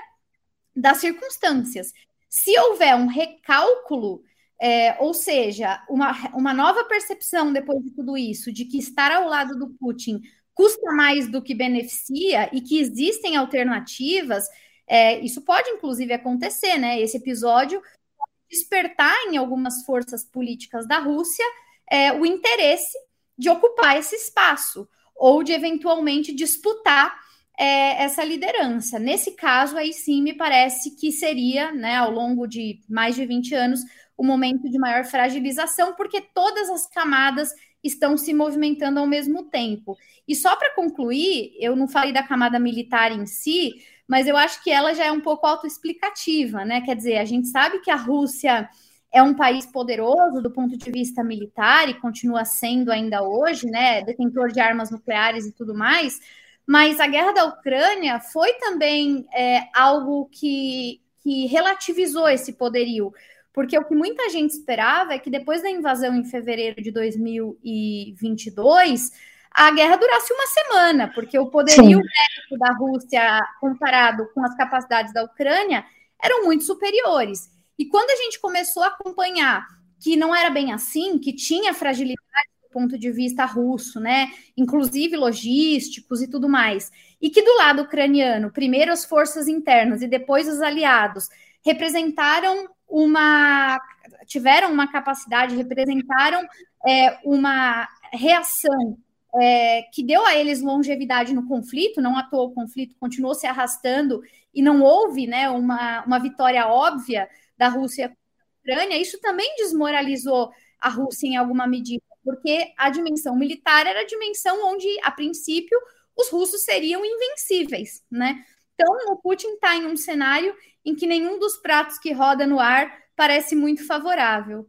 das 0.75 0.97
circunstâncias. 0.97 1.91
Se 2.27 2.57
houver 2.59 2.95
um 2.95 3.07
recálculo 3.07 4.23
é, 4.61 4.95
ou 4.99 5.13
seja, 5.13 5.83
uma, 5.89 6.11
uma 6.35 6.53
nova 6.53 6.83
percepção 6.85 7.51
depois 7.51 7.83
de 7.83 7.91
tudo 7.91 8.15
isso, 8.15 8.51
de 8.51 8.65
que 8.65 8.77
estar 8.77 9.11
ao 9.11 9.27
lado 9.27 9.57
do 9.57 9.71
Putin 9.71 10.21
custa 10.53 10.91
mais 10.93 11.27
do 11.27 11.41
que 11.41 11.55
beneficia 11.55 12.49
e 12.53 12.61
que 12.61 12.79
existem 12.79 13.35
alternativas, 13.35 14.45
É, 14.87 15.19
isso 15.21 15.41
pode, 15.43 15.69
inclusive, 15.69 16.13
acontecer, 16.13 16.77
né? 16.77 16.99
Esse 17.01 17.17
episódio 17.17 17.79
pode 17.81 18.31
despertar 18.49 19.15
em 19.27 19.37
algumas 19.37 19.85
forças 19.85 20.23
políticas 20.25 20.85
da 20.87 20.99
Rússia 20.99 21.45
é, 21.89 22.11
o 22.13 22.25
interesse 22.25 22.97
de 23.37 23.49
ocupar 23.49 23.97
esse 23.97 24.15
espaço 24.15 24.87
ou 25.15 25.43
de 25.43 25.53
eventualmente 25.53 26.33
disputar 26.33 27.15
é, 27.57 28.03
essa 28.03 28.23
liderança. 28.23 28.99
Nesse 28.99 29.31
caso, 29.35 29.77
aí 29.77 29.93
sim, 29.93 30.21
me 30.21 30.33
parece 30.33 30.95
que 30.95 31.11
seria, 31.11 31.71
né, 31.71 31.95
ao 31.97 32.11
longo 32.11 32.47
de 32.47 32.79
mais 32.89 33.15
de 33.15 33.25
20 33.25 33.53
anos, 33.55 33.81
o 34.21 34.23
momento 34.23 34.69
de 34.69 34.77
maior 34.77 35.03
fragilização, 35.03 35.95
porque 35.95 36.21
todas 36.21 36.69
as 36.69 36.85
camadas 36.85 37.49
estão 37.83 38.15
se 38.15 38.35
movimentando 38.35 38.99
ao 38.99 39.07
mesmo 39.07 39.45
tempo. 39.45 39.97
E 40.27 40.35
só 40.35 40.55
para 40.55 40.75
concluir, 40.75 41.55
eu 41.59 41.75
não 41.75 41.87
falei 41.87 42.13
da 42.13 42.21
camada 42.21 42.59
militar 42.59 43.11
em 43.11 43.25
si, 43.25 43.83
mas 44.07 44.27
eu 44.27 44.37
acho 44.37 44.63
que 44.63 44.69
ela 44.69 44.93
já 44.93 45.05
é 45.05 45.11
um 45.11 45.21
pouco 45.21 45.47
autoexplicativa, 45.47 46.63
né? 46.63 46.81
Quer 46.81 46.95
dizer, 46.95 47.17
a 47.17 47.25
gente 47.25 47.47
sabe 47.47 47.79
que 47.79 47.89
a 47.89 47.95
Rússia 47.95 48.69
é 49.11 49.23
um 49.23 49.33
país 49.33 49.65
poderoso 49.65 50.39
do 50.39 50.51
ponto 50.51 50.77
de 50.77 50.91
vista 50.91 51.23
militar 51.23 51.89
e 51.89 51.99
continua 51.99 52.45
sendo 52.45 52.91
ainda 52.91 53.23
hoje, 53.23 53.65
né? 53.65 54.03
Detentor 54.03 54.51
de 54.51 54.59
armas 54.59 54.91
nucleares 54.91 55.47
e 55.47 55.51
tudo 55.51 55.73
mais. 55.73 56.19
Mas 56.63 56.99
a 56.99 57.07
guerra 57.07 57.31
da 57.31 57.45
Ucrânia 57.45 58.19
foi 58.19 58.53
também 58.59 59.25
é, 59.33 59.67
algo 59.73 60.29
que, 60.31 61.01
que 61.23 61.47
relativizou 61.47 62.29
esse 62.29 62.53
poderio. 62.53 63.11
Porque 63.53 63.77
o 63.77 63.83
que 63.83 63.93
muita 63.93 64.29
gente 64.29 64.51
esperava 64.51 65.13
é 65.13 65.19
que 65.19 65.29
depois 65.29 65.61
da 65.61 65.69
invasão 65.69 66.15
em 66.15 66.23
fevereiro 66.23 66.81
de 66.81 66.91
2022, 66.91 69.11
a 69.51 69.69
guerra 69.71 69.97
durasse 69.97 70.33
uma 70.33 70.47
semana, 70.47 71.11
porque 71.13 71.37
o 71.37 71.47
poderio 71.47 71.99
bélico 71.99 72.57
da 72.57 72.71
Rússia 72.73 73.39
comparado 73.59 74.29
com 74.33 74.43
as 74.45 74.55
capacidades 74.55 75.13
da 75.13 75.23
Ucrânia 75.23 75.85
eram 76.21 76.45
muito 76.45 76.63
superiores. 76.63 77.51
E 77.77 77.85
quando 77.85 78.11
a 78.11 78.15
gente 78.15 78.39
começou 78.39 78.83
a 78.83 78.87
acompanhar 78.87 79.67
que 79.99 80.15
não 80.15 80.35
era 80.35 80.49
bem 80.49 80.71
assim, 80.71 81.19
que 81.19 81.33
tinha 81.33 81.73
fragilidade 81.73 82.21
do 82.63 82.69
ponto 82.71 82.97
de 82.97 83.11
vista 83.11 83.43
russo, 83.43 83.99
né, 83.99 84.31
inclusive 84.55 85.17
logísticos 85.17 86.21
e 86.21 86.29
tudo 86.29 86.47
mais, 86.47 86.89
e 87.21 87.29
que 87.29 87.41
do 87.41 87.57
lado 87.57 87.81
ucraniano, 87.83 88.51
primeiro 88.51 88.91
as 88.91 89.03
forças 89.03 89.47
internas 89.47 90.01
e 90.01 90.07
depois 90.07 90.47
os 90.47 90.61
aliados 90.61 91.27
representaram 91.63 92.67
uma 92.91 93.79
tiveram 94.25 94.71
uma 94.71 94.91
capacidade, 94.91 95.55
representaram 95.55 96.45
é, 96.87 97.17
uma 97.23 97.87
reação 98.11 98.97
é, 99.35 99.83
que 99.93 100.03
deu 100.03 100.25
a 100.25 100.35
eles 100.35 100.61
longevidade 100.61 101.33
no 101.33 101.47
conflito, 101.47 102.01
não 102.01 102.21
toa 102.29 102.43
o 102.43 102.51
conflito 102.51 102.95
continuou 102.99 103.33
se 103.33 103.47
arrastando 103.47 104.21
e 104.53 104.61
não 104.61 104.81
houve 104.81 105.25
né, 105.25 105.49
uma, 105.49 106.03
uma 106.05 106.19
vitória 106.19 106.67
óbvia 106.67 107.29
da 107.57 107.69
Rússia 107.69 108.09
contra 108.09 108.19
a 108.19 108.59
Ucrânia, 108.59 109.01
isso 109.01 109.19
também 109.21 109.55
desmoralizou 109.57 110.51
a 110.79 110.89
Rússia 110.89 111.27
em 111.27 111.37
alguma 111.37 111.65
medida, 111.67 112.03
porque 112.23 112.73
a 112.77 112.89
dimensão 112.89 113.35
militar 113.35 113.85
era 113.87 114.01
a 114.01 114.05
dimensão 114.05 114.65
onde, 114.65 114.87
a 115.03 115.11
princípio, 115.11 115.77
os 116.17 116.29
russos 116.29 116.63
seriam 116.63 117.03
invencíveis, 117.05 118.03
né? 118.11 118.43
Então, 118.73 119.13
o 119.13 119.17
Putin 119.17 119.49
está 119.49 119.75
em 119.75 119.85
um 119.85 119.95
cenário 119.95 120.55
em 120.85 120.95
que 120.95 121.07
nenhum 121.07 121.39
dos 121.39 121.57
pratos 121.57 121.97
que 121.97 122.11
roda 122.11 122.45
no 122.45 122.59
ar 122.59 122.91
parece 123.15 123.55
muito 123.55 123.85
favorável. 123.85 124.65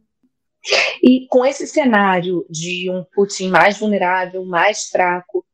E 1.01 1.27
com 1.27 1.45
esse 1.45 1.67
cenário 1.67 2.45
de 2.49 2.89
um 2.89 3.03
Putin 3.13 3.49
mais 3.49 3.77
vulnerável, 3.77 4.45
mais 4.45 4.87
fraco, 4.87 5.45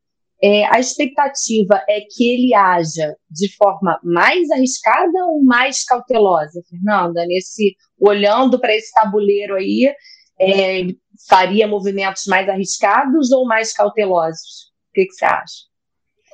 é, 0.42 0.64
a 0.66 0.78
expectativa 0.78 1.82
é 1.88 2.00
que 2.00 2.30
ele 2.32 2.54
haja 2.54 3.14
de 3.30 3.54
forma 3.56 4.00
mais 4.02 4.50
arriscada 4.50 5.26
ou 5.26 5.42
mais 5.44 5.84
cautelosa, 5.84 6.62
Fernanda? 6.68 7.26
Nesse 7.26 7.76
olhando 7.98 8.58
para 8.58 8.74
esse 8.74 8.92
tabuleiro 8.92 9.56
aí, 9.56 9.92
é, 10.40 10.86
faria 11.28 11.68
movimentos 11.68 12.24
mais 12.26 12.48
arriscados 12.48 13.30
ou 13.32 13.44
mais 13.44 13.72
cautelosos? 13.72 14.70
O 14.88 14.92
que, 14.94 15.06
que 15.06 15.12
você 15.12 15.24
acha? 15.26 15.70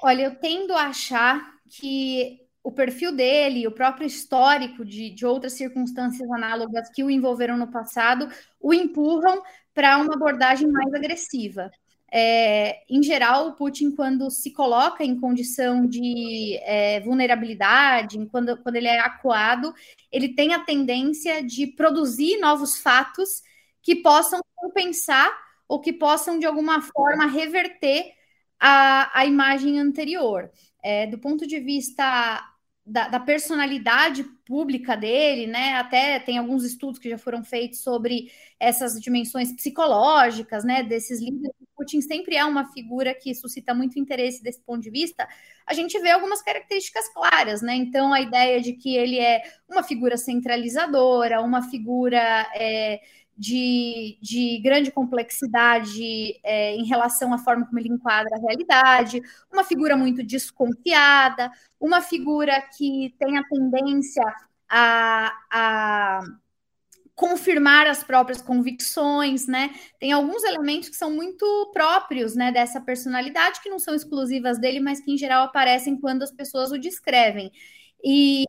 Olha, 0.03 0.23
eu 0.23 0.35
tendo 0.37 0.73
a 0.75 0.85
achar 0.85 1.43
que 1.79 2.46
o 2.67 2.73
perfil 2.73 3.13
dele, 3.13 3.65
o 3.65 3.71
próprio 3.71 4.09
histórico 4.09 4.85
de, 4.85 5.11
de 5.11 5.25
outras 5.25 5.53
circunstâncias 5.53 6.29
análogas 6.33 6.91
que 6.91 7.05
o 7.05 7.09
envolveram 7.09 7.57
no 7.57 7.71
passado, 7.71 8.29
o 8.61 8.75
empurram 8.75 9.41
para 9.73 9.97
uma 9.99 10.15
abordagem 10.15 10.67
mais 10.69 10.93
agressiva. 10.93 11.71
É, 12.13 12.83
em 12.91 13.05
geral, 13.05 13.47
o 13.47 13.53
Putin, 13.53 13.93
quando 13.93 14.29
se 14.33 14.51
coloca 14.51 15.05
em 15.05 15.17
condição 15.21 15.87
de 15.87 16.59
é, 16.63 16.99
vulnerabilidade, 17.03 18.19
quando, 18.33 18.61
quando 18.61 18.75
ele 18.75 18.89
é 18.89 18.99
acuado, 18.99 19.73
ele 20.11 20.35
tem 20.35 20.53
a 20.53 20.59
tendência 20.59 21.45
de 21.45 21.69
produzir 21.69 22.41
novos 22.41 22.79
fatos 22.79 23.43
que 23.81 23.95
possam 23.95 24.41
compensar 24.57 25.31
ou 25.69 25.81
que 25.81 25.93
possam, 25.93 26.37
de 26.37 26.47
alguma 26.47 26.83
forma, 26.83 27.27
reverter 27.27 28.13
a, 28.59 29.21
a 29.21 29.25
imagem 29.25 29.79
anterior. 29.79 30.51
É, 30.83 31.07
do 31.07 31.19
ponto 31.19 31.47
de 31.47 31.61
vista 31.61 32.56
da, 32.87 33.09
da, 33.09 33.19
personalidade 33.19 34.23
pública 34.47 34.97
dele, 34.97 35.49
né? 35.49 35.75
Até 35.75 36.21
tem 36.21 36.39
alguns 36.39 36.63
estudos 36.65 37.01
que 37.01 37.11
já 37.11 37.19
foram 37.19 37.43
feitos 37.43 37.81
sobre 37.81 38.31
essas 38.61 39.01
dimensões 39.01 39.53
psicológicas, 39.53 40.65
né? 40.65 40.85
Desses 40.85 41.21
líderes. 41.21 41.57
Putin 41.77 42.01
sempre 42.01 42.37
é 42.37 42.45
uma 42.45 42.73
figura 42.73 43.15
que 43.15 43.35
suscita 43.35 43.75
muito 43.75 43.99
interesse 43.99 44.43
desse 44.43 44.61
ponto 44.63 44.81
de 44.81 44.91
vista. 44.91 45.29
A 45.67 45.75
gente 45.75 45.99
vê 45.99 46.11
algumas 46.11 46.41
características 46.41 47.13
claras, 47.13 47.61
né? 47.61 47.75
Então, 47.75 48.15
a 48.15 48.21
ideia 48.21 48.61
de 48.63 48.73
que 48.73 48.97
ele 48.97 49.19
é 49.19 49.43
uma 49.69 49.83
figura 49.83 50.17
centralizadora, 50.17 51.43
uma 51.43 51.63
figura 51.69 52.19
é, 52.55 53.01
de, 53.37 54.19
de 54.23 54.59
grande 54.63 54.91
complexidade 54.91 56.41
é, 56.43 56.75
em 56.75 56.85
relação 56.85 57.35
à 57.35 57.39
forma 57.39 57.67
como 57.67 57.79
ele 57.79 57.93
enquadra 57.93 58.35
a 58.35 58.41
realidade, 58.41 59.21
uma 59.53 59.63
figura 59.63 59.97
muito 59.97 60.23
desconfiada, 60.23 61.51
uma 61.79 62.01
figura 62.01 62.61
que 62.77 63.15
tem 63.19 63.37
a 63.37 63.45
tendência 63.45 64.23
a, 64.69 65.33
a 65.51 66.21
confirmar 67.15 67.87
as 67.87 68.05
próprias 68.05 68.43
convicções, 68.43 69.47
né? 69.47 69.75
Tem 69.99 70.13
alguns 70.13 70.45
elementos 70.45 70.89
que 70.89 70.97
são 70.97 71.11
muito 71.11 71.71
próprios, 71.73 72.37
né, 72.37 72.53
dessa 72.53 72.81
personalidade 72.81 73.63
que 73.63 73.71
não 73.71 73.79
são 73.79 73.95
exclusivas 73.95 74.59
dele, 74.59 74.81
mas 74.81 75.01
que 75.01 75.13
em 75.13 75.17
geral 75.17 75.45
aparecem 75.45 75.99
quando 75.99 76.23
as 76.23 76.31
pessoas 76.31 76.71
o 76.73 76.79
descrevem. 76.79 77.51
E 78.05 78.45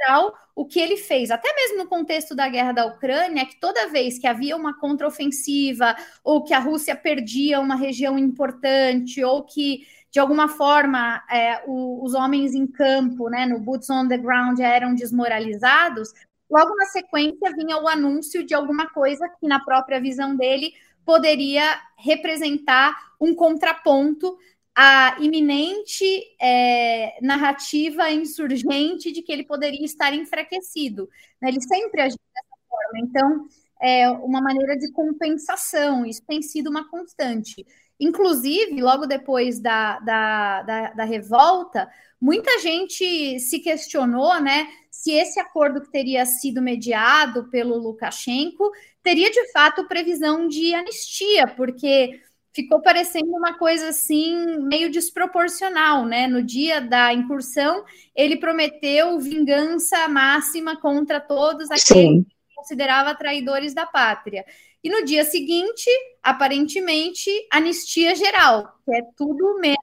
geral, 0.00 0.34
o 0.54 0.64
que 0.64 0.80
ele 0.80 0.96
fez, 0.96 1.30
até 1.30 1.52
mesmo 1.54 1.78
no 1.78 1.88
contexto 1.88 2.34
da 2.34 2.48
guerra 2.48 2.72
da 2.72 2.86
Ucrânia, 2.86 3.46
que 3.46 3.58
toda 3.60 3.88
vez 3.88 4.18
que 4.18 4.26
havia 4.26 4.56
uma 4.56 4.78
contraofensiva, 4.78 5.94
ou 6.24 6.42
que 6.42 6.54
a 6.54 6.58
Rússia 6.58 6.96
perdia 6.96 7.60
uma 7.60 7.76
região 7.76 8.18
importante, 8.18 9.22
ou 9.22 9.42
que 9.42 9.86
de 10.10 10.18
alguma 10.18 10.48
forma 10.48 11.22
é, 11.30 11.62
o, 11.66 12.04
os 12.04 12.14
homens 12.14 12.54
em 12.54 12.66
campo, 12.66 13.28
né, 13.28 13.46
no 13.46 13.60
boots 13.60 13.88
on 13.90 14.08
the 14.08 14.18
ground, 14.18 14.58
eram 14.58 14.94
desmoralizados, 14.94 16.12
logo 16.50 16.74
na 16.74 16.86
sequência 16.86 17.54
vinha 17.56 17.78
o 17.78 17.86
anúncio 17.86 18.44
de 18.44 18.54
alguma 18.54 18.90
coisa 18.90 19.28
que, 19.28 19.46
na 19.46 19.60
própria 19.60 20.00
visão 20.00 20.34
dele, 20.34 20.72
poderia 21.04 21.62
representar 21.96 22.96
um 23.20 23.34
contraponto 23.34 24.36
a 24.82 25.18
iminente 25.20 26.22
é, 26.40 27.18
narrativa 27.20 28.10
insurgente 28.10 29.12
de 29.12 29.20
que 29.20 29.30
ele 29.30 29.44
poderia 29.44 29.84
estar 29.84 30.14
enfraquecido. 30.14 31.06
Né? 31.38 31.50
Ele 31.50 31.60
sempre 31.60 32.00
agiu 32.00 32.18
dessa 32.34 32.56
forma. 32.66 32.98
Então, 33.06 33.46
é 33.78 34.08
uma 34.08 34.40
maneira 34.40 34.78
de 34.78 34.90
compensação, 34.90 36.06
isso 36.06 36.22
tem 36.26 36.40
sido 36.40 36.70
uma 36.70 36.88
constante. 36.88 37.66
Inclusive, 38.00 38.80
logo 38.80 39.04
depois 39.04 39.60
da, 39.60 39.98
da, 39.98 40.62
da, 40.62 40.92
da 40.92 41.04
revolta, 41.04 41.86
muita 42.18 42.58
gente 42.60 43.38
se 43.38 43.58
questionou 43.58 44.40
né, 44.40 44.66
se 44.90 45.12
esse 45.12 45.38
acordo 45.38 45.82
que 45.82 45.92
teria 45.92 46.24
sido 46.24 46.62
mediado 46.62 47.50
pelo 47.50 47.76
Lukashenko 47.76 48.70
teria 49.02 49.30
de 49.30 49.52
fato 49.52 49.86
previsão 49.86 50.48
de 50.48 50.74
anistia, 50.74 51.46
porque 51.48 52.18
ficou 52.52 52.80
parecendo 52.80 53.30
uma 53.30 53.56
coisa 53.58 53.88
assim 53.88 54.58
meio 54.58 54.90
desproporcional, 54.90 56.04
né? 56.04 56.26
No 56.26 56.42
dia 56.42 56.80
da 56.80 57.12
incursão, 57.12 57.84
ele 58.14 58.36
prometeu 58.36 59.18
vingança 59.18 60.08
máxima 60.08 60.76
contra 60.76 61.20
todos 61.20 61.70
aqueles 61.70 61.86
Sim. 61.86 62.24
que 62.24 62.54
considerava 62.54 63.14
traidores 63.14 63.72
da 63.74 63.86
pátria. 63.86 64.44
E 64.82 64.90
no 64.90 65.04
dia 65.04 65.24
seguinte, 65.24 65.90
aparentemente, 66.22 67.30
anistia 67.52 68.14
geral, 68.14 68.74
que 68.84 68.94
é 68.94 69.02
tudo 69.16 69.58
menos 69.60 69.78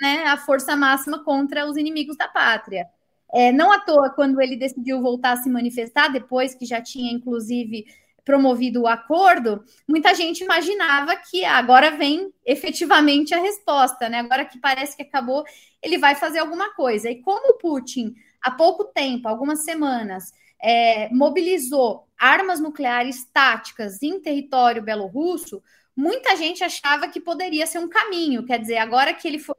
né, 0.00 0.24
a 0.24 0.36
força 0.36 0.74
máxima 0.74 1.22
contra 1.22 1.64
os 1.64 1.76
inimigos 1.76 2.16
da 2.16 2.26
pátria. 2.26 2.86
É, 3.32 3.50
não 3.50 3.72
à 3.72 3.78
toa, 3.78 4.10
quando 4.10 4.40
ele 4.42 4.56
decidiu 4.56 5.00
voltar 5.00 5.32
a 5.32 5.36
se 5.36 5.48
manifestar, 5.48 6.08
depois 6.08 6.54
que 6.54 6.66
já 6.66 6.82
tinha, 6.82 7.10
inclusive, 7.10 7.86
promovido 8.24 8.82
o 8.82 8.86
acordo, 8.86 9.64
muita 9.88 10.14
gente 10.14 10.44
imaginava 10.44 11.16
que 11.16 11.44
agora 11.44 11.90
vem 11.90 12.32
efetivamente 12.44 13.34
a 13.34 13.40
resposta, 13.40 14.08
né? 14.08 14.20
Agora 14.20 14.44
que 14.44 14.58
parece 14.58 14.96
que 14.96 15.02
acabou, 15.02 15.44
ele 15.82 15.98
vai 15.98 16.14
fazer 16.14 16.38
alguma 16.38 16.74
coisa. 16.74 17.10
E 17.10 17.20
como 17.20 17.54
o 17.54 17.58
Putin 17.58 18.14
há 18.42 18.50
pouco 18.50 18.84
tempo, 18.84 19.28
algumas 19.28 19.64
semanas, 19.64 20.32
é, 20.62 21.08
mobilizou 21.10 22.06
armas 22.18 22.60
nucleares 22.60 23.24
táticas 23.32 24.00
em 24.02 24.20
território 24.20 24.82
belorrusso, 24.82 25.60
muita 25.96 26.36
gente 26.36 26.62
achava 26.62 27.08
que 27.08 27.20
poderia 27.20 27.66
ser 27.66 27.78
um 27.78 27.88
caminho. 27.88 28.46
Quer 28.46 28.60
dizer, 28.60 28.78
agora 28.78 29.12
que 29.12 29.26
ele 29.26 29.38
foi 29.38 29.56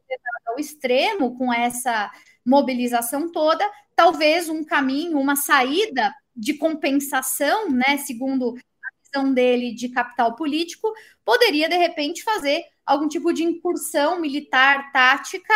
ao 0.47 0.60
extremo 0.60 1.38
com 1.38 1.52
essa 1.52 2.12
mobilização 2.45 3.32
toda, 3.32 3.69
talvez 3.95 4.49
um 4.49 4.63
caminho, 4.63 5.19
uma 5.19 5.36
saída 5.36 6.13
de 6.36 6.56
compensação, 6.56 7.69
né, 7.69 7.98
segundo 7.98 8.56
a 8.56 9.19
visão 9.19 9.34
dele 9.34 9.74
de 9.74 9.89
capital 9.89 10.36
político, 10.36 10.91
poderia 11.24 11.69
de 11.69 11.78
repente 11.78 12.24
fazer 12.24 12.63
algum 12.86 13.08
tipo 13.08 13.32
de 13.32 13.43
incursão 13.43 14.19
militar 14.19 14.91
tática 14.91 15.54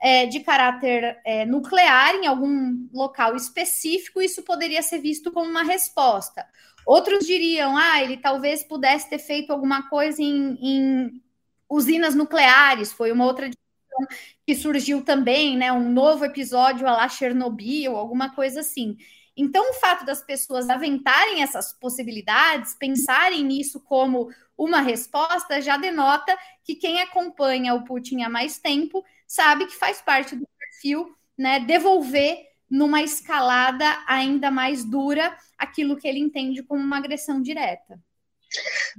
é, 0.00 0.26
de 0.26 0.40
caráter 0.40 1.18
é, 1.24 1.46
nuclear 1.46 2.14
em 2.16 2.26
algum 2.26 2.86
local 2.92 3.34
específico, 3.34 4.20
isso 4.20 4.42
poderia 4.42 4.82
ser 4.82 4.98
visto 4.98 5.32
como 5.32 5.50
uma 5.50 5.62
resposta. 5.62 6.46
Outros 6.86 7.26
diriam, 7.26 7.76
ah, 7.76 8.02
ele 8.02 8.16
talvez 8.16 8.62
pudesse 8.62 9.08
ter 9.08 9.18
feito 9.18 9.52
alguma 9.52 9.88
coisa 9.88 10.22
em, 10.22 10.56
em 10.60 11.22
usinas 11.68 12.14
nucleares, 12.14 12.92
foi 12.92 13.10
uma 13.10 13.24
outra 13.24 13.50
que 14.46 14.54
surgiu 14.54 15.02
também, 15.02 15.56
né? 15.56 15.72
Um 15.72 15.90
novo 15.90 16.24
episódio 16.24 16.86
a 16.86 16.92
lá 16.92 17.08
Chernobyl, 17.08 17.96
alguma 17.96 18.34
coisa 18.34 18.60
assim. 18.60 18.96
Então, 19.36 19.70
o 19.70 19.74
fato 19.74 20.04
das 20.04 20.22
pessoas 20.22 20.70
aventarem 20.70 21.42
essas 21.42 21.72
possibilidades, 21.72 22.74
pensarem 22.74 23.44
nisso 23.44 23.80
como 23.80 24.30
uma 24.56 24.80
resposta, 24.80 25.60
já 25.60 25.76
denota 25.76 26.36
que 26.64 26.74
quem 26.74 27.02
acompanha 27.02 27.74
o 27.74 27.84
Putin 27.84 28.22
há 28.22 28.30
mais 28.30 28.58
tempo 28.58 29.04
sabe 29.26 29.66
que 29.66 29.76
faz 29.76 30.00
parte 30.00 30.34
do 30.34 30.48
perfil, 30.58 31.14
né? 31.36 31.60
Devolver 31.60 32.46
numa 32.70 33.02
escalada 33.02 33.84
ainda 34.06 34.50
mais 34.50 34.84
dura 34.84 35.36
aquilo 35.58 35.96
que 35.96 36.08
ele 36.08 36.18
entende 36.18 36.62
como 36.62 36.82
uma 36.82 36.98
agressão 36.98 37.42
direta. 37.42 38.00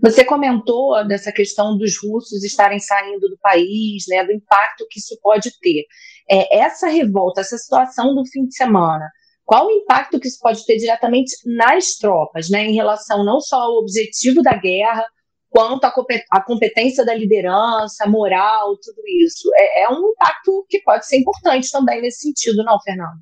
Você 0.02 0.24
comentou 0.24 1.06
dessa 1.08 1.32
questão 1.32 1.78
dos 1.78 1.98
russos 1.98 2.44
estarem 2.44 2.80
saindo 2.80 3.28
do 3.28 3.38
país, 3.40 4.06
né, 4.08 4.24
do 4.24 4.32
impacto 4.32 4.86
que 4.90 5.00
isso 5.00 5.18
pode 5.22 5.58
ter. 5.60 5.86
É, 6.30 6.60
essa 6.60 6.88
revolta, 6.88 7.42
essa 7.42 7.58
situação 7.58 8.14
do 8.14 8.26
fim 8.26 8.46
de 8.46 8.56
semana, 8.56 9.10
qual 9.48 9.68
o 9.68 9.72
impacto 9.72 10.20
que 10.20 10.28
isso 10.28 10.40
pode 10.42 10.66
ter 10.66 10.76
diretamente 10.76 11.32
nas 11.46 11.96
tropas, 11.96 12.50
né, 12.50 12.66
em 12.66 12.76
relação 12.76 13.24
não 13.24 13.40
só 13.40 13.62
ao 13.62 13.78
objetivo 13.78 14.42
da 14.42 14.54
guerra, 14.54 15.06
quanto 15.50 15.86
à 15.86 16.44
competência 16.44 17.06
da 17.06 17.16
liderança, 17.16 18.06
moral, 18.06 18.78
tudo 18.78 19.02
isso. 19.26 19.50
É, 19.56 19.84
é 19.84 19.90
um 19.90 20.10
impacto 20.10 20.66
que 20.68 20.82
pode 20.82 21.08
ser 21.08 21.18
importante 21.18 21.72
também 21.72 22.02
nesse 22.02 22.24
sentido, 22.24 22.62
não, 22.66 22.78
Fernando? 22.82 23.22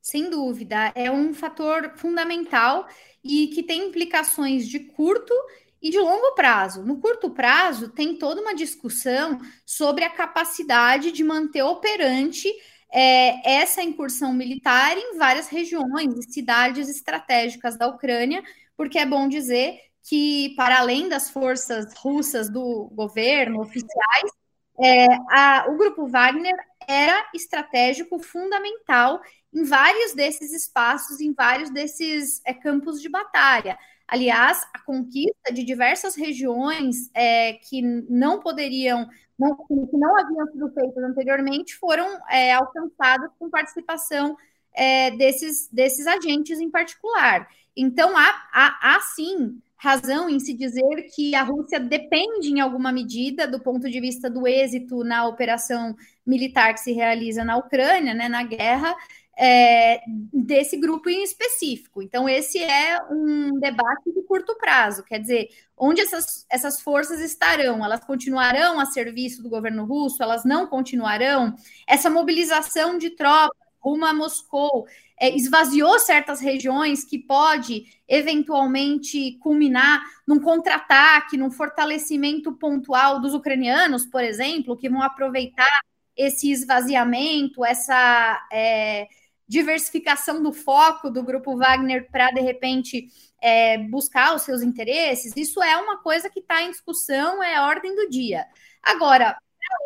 Sem 0.00 0.30
dúvida, 0.30 0.90
é 0.94 1.10
um 1.10 1.34
fator 1.34 1.92
fundamental 1.96 2.86
e 3.22 3.48
que 3.48 3.62
tem 3.62 3.88
implicações 3.88 4.66
de 4.66 4.78
curto 4.78 5.34
e 5.82 5.90
de 5.90 5.98
longo 5.98 6.34
prazo. 6.34 6.82
No 6.82 6.98
curto 6.98 7.28
prazo, 7.28 7.90
tem 7.90 8.16
toda 8.16 8.40
uma 8.40 8.54
discussão 8.54 9.38
sobre 9.66 10.02
a 10.02 10.10
capacidade 10.10 11.12
de 11.12 11.22
manter 11.22 11.62
operante 11.62 12.48
é, 12.92 13.58
essa 13.60 13.82
incursão 13.82 14.32
militar 14.32 14.96
em 14.96 15.16
várias 15.18 15.48
regiões 15.48 16.14
e 16.16 16.32
cidades 16.32 16.88
estratégicas 16.88 17.76
da 17.76 17.88
Ucrânia, 17.88 18.42
porque 18.76 18.98
é 18.98 19.06
bom 19.06 19.28
dizer 19.28 19.78
que, 20.08 20.54
para 20.56 20.78
além 20.78 21.08
das 21.08 21.30
forças 21.30 21.92
russas 21.94 22.48
do 22.48 22.88
governo, 22.92 23.60
oficiais, 23.60 24.30
é, 24.78 25.06
a, 25.30 25.66
o 25.68 25.76
grupo 25.76 26.06
Wagner 26.06 26.54
era 26.86 27.28
estratégico 27.34 28.18
fundamental 28.22 29.20
em 29.52 29.64
vários 29.64 30.12
desses 30.12 30.52
espaços, 30.52 31.20
em 31.20 31.32
vários 31.32 31.70
desses 31.70 32.40
é, 32.44 32.52
campos 32.52 33.00
de 33.00 33.08
batalha. 33.08 33.78
Aliás, 34.06 34.64
a 34.72 34.78
conquista 34.78 35.52
de 35.52 35.64
diversas 35.64 36.14
regiões 36.14 37.10
é, 37.12 37.54
que 37.54 37.82
não 37.82 38.38
poderiam, 38.38 39.08
não, 39.38 39.56
que 39.56 39.96
não 39.96 40.18
haviam 40.18 40.46
sido 40.50 40.70
feitas 40.72 41.04
anteriormente, 41.04 41.76
foram 41.76 42.06
é, 42.30 42.54
alcançadas 42.54 43.30
com 43.38 43.50
participação 43.50 44.36
é, 44.74 45.10
desses, 45.12 45.68
desses 45.70 46.06
agentes 46.06 46.60
em 46.60 46.70
particular. 46.70 47.48
Então, 47.76 48.16
há, 48.16 48.48
há, 48.52 48.96
há 48.96 49.00
sim 49.00 49.60
razão 49.76 50.28
em 50.28 50.40
se 50.40 50.54
dizer 50.54 51.02
que 51.14 51.34
a 51.34 51.42
Rússia 51.42 51.78
depende, 51.78 52.48
em 52.48 52.60
alguma 52.60 52.90
medida, 52.90 53.46
do 53.46 53.60
ponto 53.60 53.90
de 53.90 54.00
vista 54.00 54.30
do 54.30 54.46
êxito 54.46 55.04
na 55.04 55.26
operação 55.26 55.94
militar 56.26 56.72
que 56.72 56.80
se 56.80 56.92
realiza 56.92 57.44
na 57.44 57.56
Ucrânia, 57.56 58.14
né, 58.14 58.28
na 58.28 58.42
guerra, 58.42 58.96
é, 59.38 60.00
desse 60.32 60.76
grupo 60.76 61.10
em 61.10 61.22
específico. 61.22 62.02
Então, 62.02 62.28
esse 62.28 62.58
é 62.62 63.02
um 63.10 63.58
debate 63.58 64.12
de 64.12 64.22
curto 64.22 64.56
prazo, 64.56 65.04
quer 65.04 65.18
dizer, 65.18 65.48
onde 65.76 66.00
essas, 66.00 66.46
essas 66.50 66.80
forças 66.80 67.20
estarão? 67.20 67.84
Elas 67.84 68.04
continuarão 68.04 68.80
a 68.80 68.86
serviço 68.86 69.42
do 69.42 69.50
governo 69.50 69.84
russo? 69.84 70.22
Elas 70.22 70.44
não 70.44 70.66
continuarão? 70.66 71.54
Essa 71.86 72.08
mobilização 72.08 72.96
de 72.96 73.10
tropas 73.10 73.66
rumo 73.86 74.04
a 74.04 74.12
Moscou 74.12 74.84
é, 75.18 75.30
esvaziou 75.36 75.98
certas 76.00 76.40
regiões 76.40 77.04
que 77.04 77.18
pode 77.18 77.84
eventualmente 78.08 79.38
culminar 79.38 80.02
num 80.26 80.40
contra-ataque, 80.40 81.36
num 81.36 81.52
fortalecimento 81.52 82.52
pontual 82.52 83.20
dos 83.20 83.32
ucranianos, 83.32 84.04
por 84.04 84.24
exemplo, 84.24 84.76
que 84.76 84.88
vão 84.88 85.02
aproveitar 85.02 85.80
esse 86.16 86.50
esvaziamento, 86.50 87.64
essa 87.64 88.44
é, 88.52 89.06
diversificação 89.48 90.42
do 90.42 90.52
foco 90.52 91.10
do 91.10 91.22
grupo 91.22 91.56
Wagner 91.56 92.10
para, 92.10 92.30
de 92.30 92.40
repente, 92.40 93.08
é, 93.40 93.78
buscar 93.78 94.34
os 94.34 94.42
seus 94.42 94.62
interesses, 94.62 95.32
isso 95.36 95.62
é 95.62 95.76
uma 95.76 95.98
coisa 95.98 96.28
que 96.28 96.40
está 96.40 96.62
em 96.62 96.70
discussão, 96.70 97.42
é 97.42 97.60
ordem 97.60 97.94
do 97.94 98.08
dia. 98.08 98.46
Agora, 98.82 99.36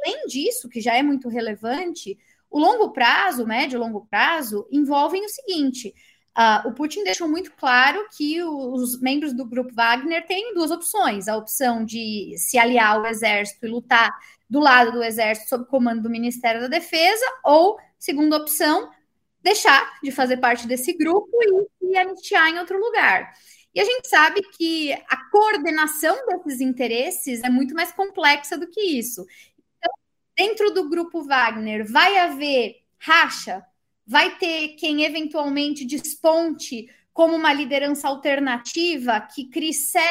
além 0.04 0.26
disso, 0.26 0.68
que 0.68 0.80
já 0.80 0.96
é 0.96 1.02
muito 1.02 1.28
relevante, 1.28 2.18
o 2.50 2.58
longo 2.58 2.90
prazo, 2.90 3.46
médio 3.46 3.76
e 3.76 3.80
longo 3.80 4.06
prazo, 4.06 4.66
envolvem 4.70 5.24
o 5.24 5.28
seguinte: 5.28 5.94
uh, 6.36 6.68
o 6.68 6.72
Putin 6.72 7.04
deixou 7.04 7.28
muito 7.28 7.52
claro 7.52 8.06
que 8.16 8.42
os 8.42 9.00
membros 9.00 9.32
do 9.32 9.44
grupo 9.44 9.74
Wagner 9.74 10.26
têm 10.26 10.54
duas 10.54 10.70
opções: 10.70 11.28
a 11.28 11.36
opção 11.36 11.84
de 11.84 12.34
se 12.36 12.58
aliar 12.58 12.96
ao 12.96 13.06
exército 13.06 13.66
e 13.66 13.70
lutar 13.70 14.10
do 14.48 14.58
lado 14.58 14.90
do 14.92 15.02
exército 15.02 15.48
sob 15.48 15.66
comando 15.66 16.02
do 16.02 16.10
Ministério 16.10 16.60
da 16.60 16.66
Defesa, 16.66 17.24
ou, 17.44 17.78
segunda 17.98 18.36
opção, 18.36 18.90
deixar 19.42 19.98
de 20.02 20.10
fazer 20.10 20.36
parte 20.38 20.66
desse 20.66 20.92
grupo 20.92 21.30
e 21.42 21.86
se 21.86 21.96
anistiar 21.96 22.48
em 22.48 22.58
outro 22.58 22.78
lugar. 22.78 23.32
E 23.74 23.80
a 23.80 23.84
gente 23.84 24.08
sabe 24.08 24.42
que 24.56 24.92
a 24.92 25.30
coordenação 25.30 26.16
desses 26.26 26.60
interesses 26.60 27.42
é 27.42 27.48
muito 27.48 27.74
mais 27.74 27.92
complexa 27.92 28.58
do 28.58 28.68
que 28.68 28.80
isso. 28.80 29.24
Então, 29.78 29.92
dentro 30.36 30.72
do 30.72 30.88
grupo 30.88 31.22
Wagner, 31.22 31.90
vai 31.90 32.18
haver 32.18 32.82
racha? 32.98 33.64
Vai 34.06 34.36
ter 34.38 34.70
quem 34.70 35.04
eventualmente 35.04 35.84
desponte 35.84 36.88
como 37.12 37.36
uma 37.36 37.52
liderança 37.52 38.08
alternativa 38.08 39.20
que 39.20 39.48
crie 39.48 39.72
células, 39.72 40.10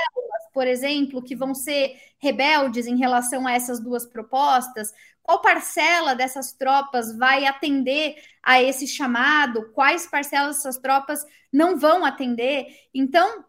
por 0.54 0.66
exemplo, 0.66 1.22
que 1.22 1.36
vão 1.36 1.54
ser 1.54 2.00
rebeldes 2.18 2.88
em 2.88 2.98
relação 2.98 3.46
a 3.46 3.52
essas 3.54 3.80
duas 3.82 4.06
propostas? 4.06 4.94
Qual 5.24 5.42
parcela 5.42 6.16
dessas 6.16 6.54
tropas 6.54 7.16
vai 7.16 7.46
atender 7.46 8.16
a 8.42 8.62
esse 8.62 8.88
chamado? 8.88 9.72
Quais 9.74 10.08
parcelas 10.08 10.58
dessas 10.58 10.78
tropas 10.78 11.24
não 11.52 11.78
vão 11.78 12.04
atender? 12.06 12.68
Então, 12.94 13.46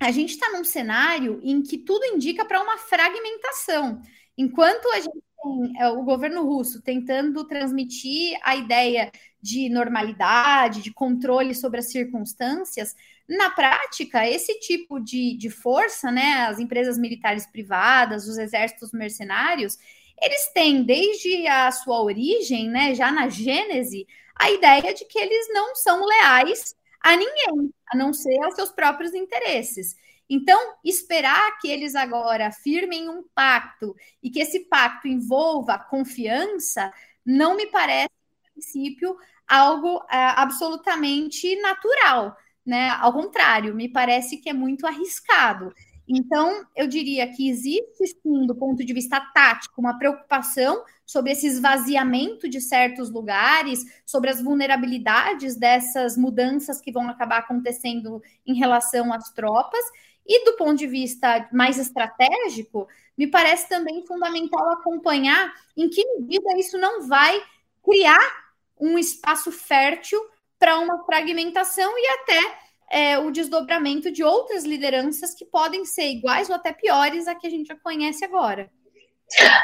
a 0.00 0.10
gente 0.10 0.30
está 0.30 0.50
num 0.50 0.64
cenário 0.64 1.40
em 1.42 1.62
que 1.62 1.76
tudo 1.78 2.04
indica 2.04 2.44
para 2.44 2.62
uma 2.62 2.78
fragmentação. 2.78 4.00
Enquanto 4.36 4.88
a 4.92 5.00
gente 5.00 5.18
tem 5.42 5.72
é, 5.80 5.88
o 5.88 6.02
governo 6.02 6.44
russo 6.44 6.80
tentando 6.82 7.44
transmitir 7.44 8.38
a 8.42 8.56
ideia 8.56 9.10
de 9.40 9.68
normalidade, 9.68 10.82
de 10.82 10.92
controle 10.92 11.54
sobre 11.54 11.80
as 11.80 11.90
circunstâncias, 11.90 12.94
na 13.28 13.50
prática, 13.50 14.26
esse 14.26 14.58
tipo 14.60 14.98
de, 14.98 15.36
de 15.36 15.50
força, 15.50 16.10
né, 16.10 16.46
as 16.46 16.58
empresas 16.58 16.96
militares 16.96 17.46
privadas, 17.46 18.26
os 18.26 18.38
exércitos 18.38 18.90
mercenários, 18.92 19.78
eles 20.22 20.48
têm 20.52 20.82
desde 20.82 21.46
a 21.46 21.70
sua 21.70 22.02
origem, 22.02 22.68
né, 22.68 22.94
já 22.94 23.10
na 23.10 23.28
gênese, 23.28 24.06
a 24.34 24.50
ideia 24.50 24.94
de 24.94 25.04
que 25.04 25.18
eles 25.18 25.48
não 25.52 25.74
são 25.74 26.04
leais 26.04 26.76
a 27.00 27.16
ninguém, 27.16 27.72
a 27.92 27.96
não 27.96 28.12
ser 28.12 28.42
aos 28.42 28.54
seus 28.54 28.70
próprios 28.70 29.14
interesses. 29.14 29.96
Então, 30.28 30.74
esperar 30.84 31.58
que 31.58 31.68
eles 31.68 31.94
agora 31.94 32.52
firmem 32.52 33.08
um 33.08 33.24
pacto 33.34 33.96
e 34.22 34.30
que 34.30 34.40
esse 34.40 34.60
pacto 34.60 35.08
envolva 35.08 35.78
confiança, 35.78 36.92
não 37.24 37.56
me 37.56 37.66
parece, 37.66 38.10
a 38.46 38.52
princípio, 38.52 39.16
algo 39.46 40.04
é, 40.10 40.16
absolutamente 40.16 41.56
natural. 41.62 42.36
Né? 42.64 42.90
Ao 42.90 43.12
contrário, 43.12 43.74
me 43.74 43.88
parece 43.88 44.36
que 44.36 44.50
é 44.50 44.52
muito 44.52 44.86
arriscado. 44.86 45.72
Então, 46.08 46.66
eu 46.74 46.86
diria 46.86 47.30
que 47.30 47.50
existe, 47.50 48.06
sim, 48.06 48.46
do 48.46 48.54
ponto 48.54 48.82
de 48.82 48.94
vista 48.94 49.20
tático, 49.20 49.80
uma 49.80 49.98
preocupação 49.98 50.82
sobre 51.04 51.32
esse 51.32 51.46
esvaziamento 51.46 52.48
de 52.48 52.60
certos 52.60 53.10
lugares, 53.10 53.84
sobre 54.06 54.30
as 54.30 54.40
vulnerabilidades 54.40 55.54
dessas 55.54 56.16
mudanças 56.16 56.80
que 56.80 56.90
vão 56.90 57.08
acabar 57.08 57.38
acontecendo 57.38 58.22
em 58.46 58.54
relação 58.54 59.12
às 59.12 59.30
tropas. 59.32 59.84
E 60.26 60.44
do 60.46 60.56
ponto 60.56 60.76
de 60.76 60.86
vista 60.86 61.46
mais 61.52 61.78
estratégico, 61.78 62.88
me 63.16 63.26
parece 63.26 63.68
também 63.68 64.06
fundamental 64.06 64.70
acompanhar 64.70 65.52
em 65.76 65.90
que 65.90 66.02
medida 66.18 66.58
isso 66.58 66.78
não 66.78 67.06
vai 67.06 67.42
criar 67.82 68.48
um 68.80 68.98
espaço 68.98 69.52
fértil 69.52 70.20
para 70.58 70.78
uma 70.78 71.04
fragmentação 71.04 71.92
e 71.96 72.06
até 72.08 72.67
é, 72.90 73.18
o 73.18 73.30
desdobramento 73.30 74.10
de 74.10 74.22
outras 74.22 74.64
lideranças 74.64 75.34
que 75.34 75.44
podem 75.44 75.84
ser 75.84 76.08
iguais 76.10 76.48
ou 76.48 76.56
até 76.56 76.72
piores 76.72 77.26
a 77.28 77.34
que 77.34 77.46
a 77.46 77.50
gente 77.50 77.66
já 77.66 77.76
conhece 77.76 78.24
agora. 78.24 78.70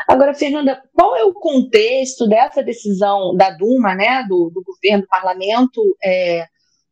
Agora, 0.06 0.34
Fernanda, 0.34 0.82
qual 0.92 1.16
é 1.16 1.24
o 1.24 1.32
contexto 1.32 2.28
dessa 2.28 2.62
decisão 2.62 3.34
da 3.34 3.50
Duma, 3.50 3.94
né, 3.94 4.22
do, 4.28 4.50
do 4.50 4.62
governo, 4.62 5.02
do 5.02 5.08
parlamento 5.08 5.96
é, 6.04 6.46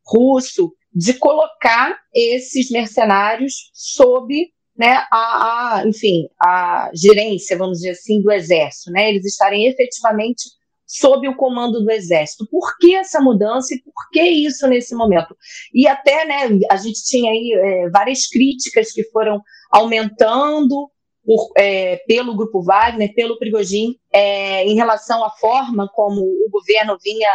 russo, 0.05 0.73
de 0.93 1.13
colocar 1.13 1.99
esses 2.13 2.69
mercenários 2.71 3.71
sob 3.73 4.51
né, 4.75 5.05
a, 5.11 5.77
a, 5.77 5.87
enfim, 5.87 6.27
a 6.41 6.89
gerência, 6.93 7.57
vamos 7.57 7.79
dizer 7.79 7.91
assim, 7.91 8.21
do 8.21 8.31
exército, 8.31 8.91
né? 8.91 9.09
Eles 9.09 9.25
estarem 9.25 9.67
efetivamente 9.67 10.49
sob 10.93 11.27
o 11.27 11.35
comando 11.35 11.83
do 11.83 11.91
Exército. 11.91 12.47
Por 12.51 12.77
que 12.77 12.93
essa 12.93 13.19
mudança 13.19 13.73
e 13.73 13.81
por 13.81 13.93
que 14.11 14.21
isso 14.21 14.67
nesse 14.67 14.93
momento? 14.93 15.35
E 15.73 15.87
até, 15.87 16.23
né, 16.23 16.59
a 16.69 16.77
gente 16.77 17.03
tinha 17.03 17.31
aí 17.31 17.51
é, 17.51 17.89
várias 17.89 18.27
críticas 18.27 18.91
que 18.91 19.03
foram 19.05 19.41
aumentando 19.71 20.91
por, 21.25 21.51
é, 21.57 21.97
pelo 22.07 22.35
Grupo 22.35 22.61
Wagner, 22.61 23.11
pelo 23.15 23.39
Prigogine, 23.39 23.99
é, 24.13 24.65
em 24.65 24.75
relação 24.75 25.25
à 25.25 25.31
forma 25.31 25.89
como 25.95 26.21
o 26.21 26.49
governo 26.51 26.95
vinha 27.03 27.29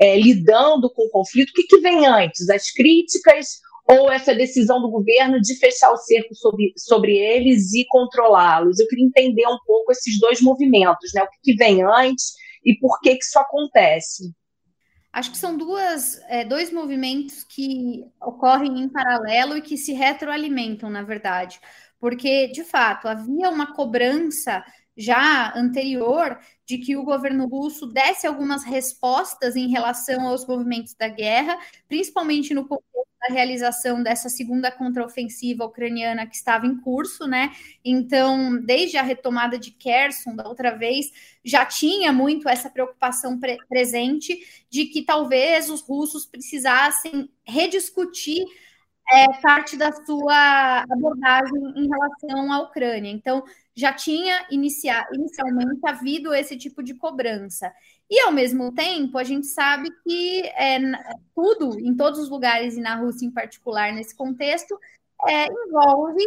é, 0.00 0.16
lidando 0.16 0.92
com 0.92 1.06
o 1.06 1.10
conflito. 1.10 1.50
O 1.50 1.54
que, 1.54 1.68
que 1.68 1.78
vem 1.78 2.06
antes? 2.06 2.48
As 2.50 2.72
críticas 2.72 3.60
ou 3.88 4.10
essa 4.10 4.34
decisão 4.34 4.80
do 4.80 4.90
governo 4.90 5.40
de 5.40 5.56
fechar 5.58 5.92
o 5.92 5.96
cerco 5.98 6.34
sobre, 6.34 6.72
sobre 6.76 7.16
eles 7.16 7.72
e 7.74 7.86
controlá-los? 7.88 8.80
Eu 8.80 8.88
queria 8.88 9.06
entender 9.06 9.46
um 9.46 9.58
pouco 9.64 9.92
esses 9.92 10.18
dois 10.18 10.40
movimentos, 10.40 11.12
né? 11.14 11.22
O 11.22 11.28
que, 11.28 11.52
que 11.52 11.54
vem 11.54 11.80
antes 11.84 12.32
e 12.64 12.78
por 12.78 13.00
que, 13.00 13.16
que 13.16 13.24
isso 13.24 13.38
acontece? 13.38 14.34
Acho 15.12 15.30
que 15.30 15.38
são 15.38 15.56
duas, 15.56 16.20
é, 16.28 16.44
dois 16.44 16.72
movimentos 16.72 17.44
que 17.44 18.04
ocorrem 18.20 18.80
em 18.80 18.88
paralelo 18.88 19.56
e 19.56 19.62
que 19.62 19.76
se 19.76 19.92
retroalimentam, 19.92 20.90
na 20.90 21.02
verdade. 21.02 21.60
Porque, 22.00 22.48
de 22.48 22.64
fato, 22.64 23.06
havia 23.06 23.48
uma 23.48 23.74
cobrança 23.74 24.64
já 24.96 25.56
anterior 25.56 26.38
de 26.66 26.78
que 26.78 26.96
o 26.96 27.04
governo 27.04 27.46
russo 27.46 27.86
desse 27.86 28.26
algumas 28.26 28.64
respostas 28.64 29.56
em 29.56 29.68
relação 29.68 30.26
aos 30.26 30.46
movimentos 30.46 30.94
da 30.94 31.08
guerra, 31.08 31.58
principalmente 31.88 32.54
no 32.54 32.66
realização 33.32 34.02
dessa 34.02 34.28
segunda 34.28 34.70
contraofensiva 34.70 35.64
ucraniana 35.64 36.26
que 36.26 36.36
estava 36.36 36.66
em 36.66 36.76
curso, 36.76 37.26
né? 37.26 37.52
Então, 37.84 38.60
desde 38.60 38.96
a 38.96 39.02
retomada 39.02 39.58
de 39.58 39.70
Kherson 39.70 40.34
da 40.34 40.48
outra 40.48 40.76
vez, 40.76 41.12
já 41.44 41.64
tinha 41.64 42.12
muito 42.12 42.48
essa 42.48 42.70
preocupação 42.70 43.38
pre 43.38 43.58
presente 43.68 44.38
de 44.70 44.86
que 44.86 45.02
talvez 45.02 45.70
os 45.70 45.80
russos 45.80 46.26
precisassem 46.26 47.30
rediscutir 47.44 48.44
é, 49.12 49.40
parte 49.40 49.76
da 49.76 49.92
sua 49.92 50.82
abordagem 50.90 51.62
em 51.76 51.88
relação 51.88 52.52
à 52.52 52.60
Ucrânia. 52.60 53.10
Então, 53.10 53.44
já 53.74 53.92
tinha 53.92 54.46
inicia 54.50 55.06
inicialmente 55.12 55.80
havido 55.84 56.32
esse 56.32 56.56
tipo 56.56 56.82
de 56.82 56.94
cobrança. 56.94 57.72
E, 58.10 58.20
ao 58.20 58.32
mesmo 58.32 58.72
tempo, 58.72 59.16
a 59.18 59.24
gente 59.24 59.46
sabe 59.46 59.90
que 60.04 60.42
é, 60.48 60.78
tudo, 61.34 61.78
em 61.80 61.94
todos 61.96 62.20
os 62.20 62.28
lugares 62.28 62.76
e 62.76 62.80
na 62.80 62.96
Rússia 62.96 63.26
em 63.26 63.30
particular, 63.30 63.92
nesse 63.92 64.14
contexto, 64.14 64.78
é, 65.26 65.46
envolve 65.46 66.22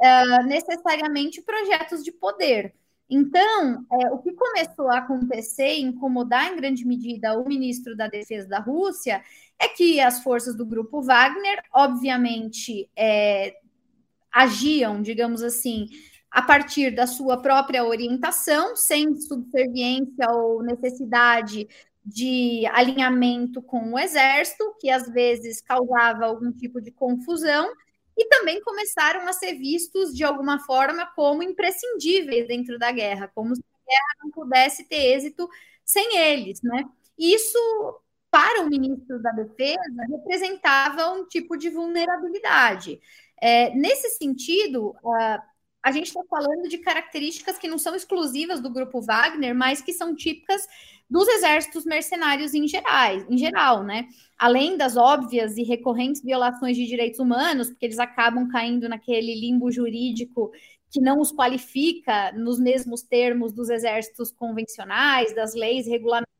é, 0.00 0.42
necessariamente 0.44 1.40
projetos 1.42 2.02
de 2.02 2.10
poder. 2.10 2.74
Então, 3.08 3.84
é, 3.92 4.10
o 4.10 4.18
que 4.18 4.32
começou 4.32 4.88
a 4.88 4.98
acontecer 4.98 5.74
e 5.74 5.82
incomodar 5.82 6.52
em 6.52 6.56
grande 6.56 6.86
medida 6.86 7.38
o 7.38 7.46
ministro 7.46 7.96
da 7.96 8.06
Defesa 8.06 8.48
da 8.48 8.60
Rússia 8.60 9.22
é 9.58 9.68
que 9.68 10.00
as 10.00 10.22
forças 10.22 10.54
do 10.54 10.64
grupo 10.64 11.02
Wagner, 11.02 11.62
obviamente, 11.72 12.88
é, 12.96 13.56
agiam, 14.32 15.02
digamos 15.02 15.42
assim, 15.42 15.88
a 16.30 16.42
partir 16.42 16.94
da 16.94 17.06
sua 17.06 17.36
própria 17.40 17.84
orientação, 17.84 18.76
sem 18.76 19.16
subserviência 19.20 20.30
ou 20.30 20.62
necessidade 20.62 21.68
de 22.04 22.64
alinhamento 22.72 23.60
com 23.60 23.92
o 23.92 23.98
exército, 23.98 24.74
que 24.78 24.88
às 24.90 25.08
vezes 25.10 25.60
causava 25.60 26.24
algum 26.26 26.52
tipo 26.52 26.80
de 26.80 26.90
confusão, 26.90 27.70
e 28.16 28.26
também 28.26 28.60
começaram 28.60 29.26
a 29.26 29.32
ser 29.32 29.54
vistos 29.54 30.14
de 30.14 30.22
alguma 30.24 30.58
forma 30.60 31.06
como 31.14 31.42
imprescindíveis 31.42 32.46
dentro 32.46 32.78
da 32.78 32.92
guerra, 32.92 33.30
como 33.34 33.54
se 33.54 33.62
a 33.62 33.90
guerra 33.90 34.16
não 34.22 34.30
pudesse 34.30 34.84
ter 34.84 35.14
êxito 35.16 35.48
sem 35.84 36.18
eles, 36.18 36.60
né? 36.62 36.84
Isso 37.18 37.58
para 38.30 38.62
o 38.62 38.68
ministro 38.68 39.20
da 39.20 39.30
Defesa 39.32 40.06
representava 40.08 41.10
um 41.12 41.26
tipo 41.26 41.56
de 41.56 41.68
vulnerabilidade. 41.68 43.00
É, 43.40 43.74
nesse 43.74 44.10
sentido, 44.10 44.90
uh, 45.02 45.49
a 45.82 45.92
gente 45.92 46.08
está 46.08 46.20
falando 46.28 46.68
de 46.68 46.78
características 46.78 47.58
que 47.58 47.68
não 47.68 47.78
são 47.78 47.94
exclusivas 47.94 48.60
do 48.60 48.70
grupo 48.70 49.00
Wagner, 49.00 49.54
mas 49.54 49.80
que 49.80 49.92
são 49.92 50.14
típicas 50.14 50.66
dos 51.08 51.26
exércitos 51.26 51.84
mercenários 51.84 52.54
em 52.54 52.68
geral, 52.68 53.16
em 53.28 53.38
geral, 53.38 53.82
né? 53.82 54.06
Além 54.38 54.76
das 54.76 54.96
óbvias 54.96 55.56
e 55.56 55.62
recorrentes 55.62 56.22
violações 56.22 56.76
de 56.76 56.86
direitos 56.86 57.18
humanos, 57.18 57.68
porque 57.68 57.86
eles 57.86 57.98
acabam 57.98 58.48
caindo 58.48 58.88
naquele 58.88 59.34
limbo 59.34 59.70
jurídico 59.70 60.52
que 60.90 61.00
não 61.00 61.20
os 61.20 61.32
qualifica 61.32 62.32
nos 62.32 62.58
mesmos 62.58 63.02
termos 63.02 63.52
dos 63.52 63.70
exércitos 63.70 64.30
convencionais, 64.32 65.34
das 65.34 65.54
leis 65.54 65.86
regulamentares 65.86 66.30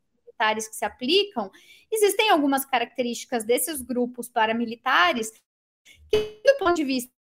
militares 0.41 0.69
que 0.69 0.77
se 0.77 0.85
aplicam, 0.85 1.51
existem 1.91 2.31
algumas 2.31 2.65
características 2.65 3.45
desses 3.45 3.83
grupos 3.83 4.29
paramilitares 4.29 5.33
que, 6.11 6.41
do 6.45 6.59
ponto 6.59 6.75
de 6.75 6.85
vista 6.85 7.11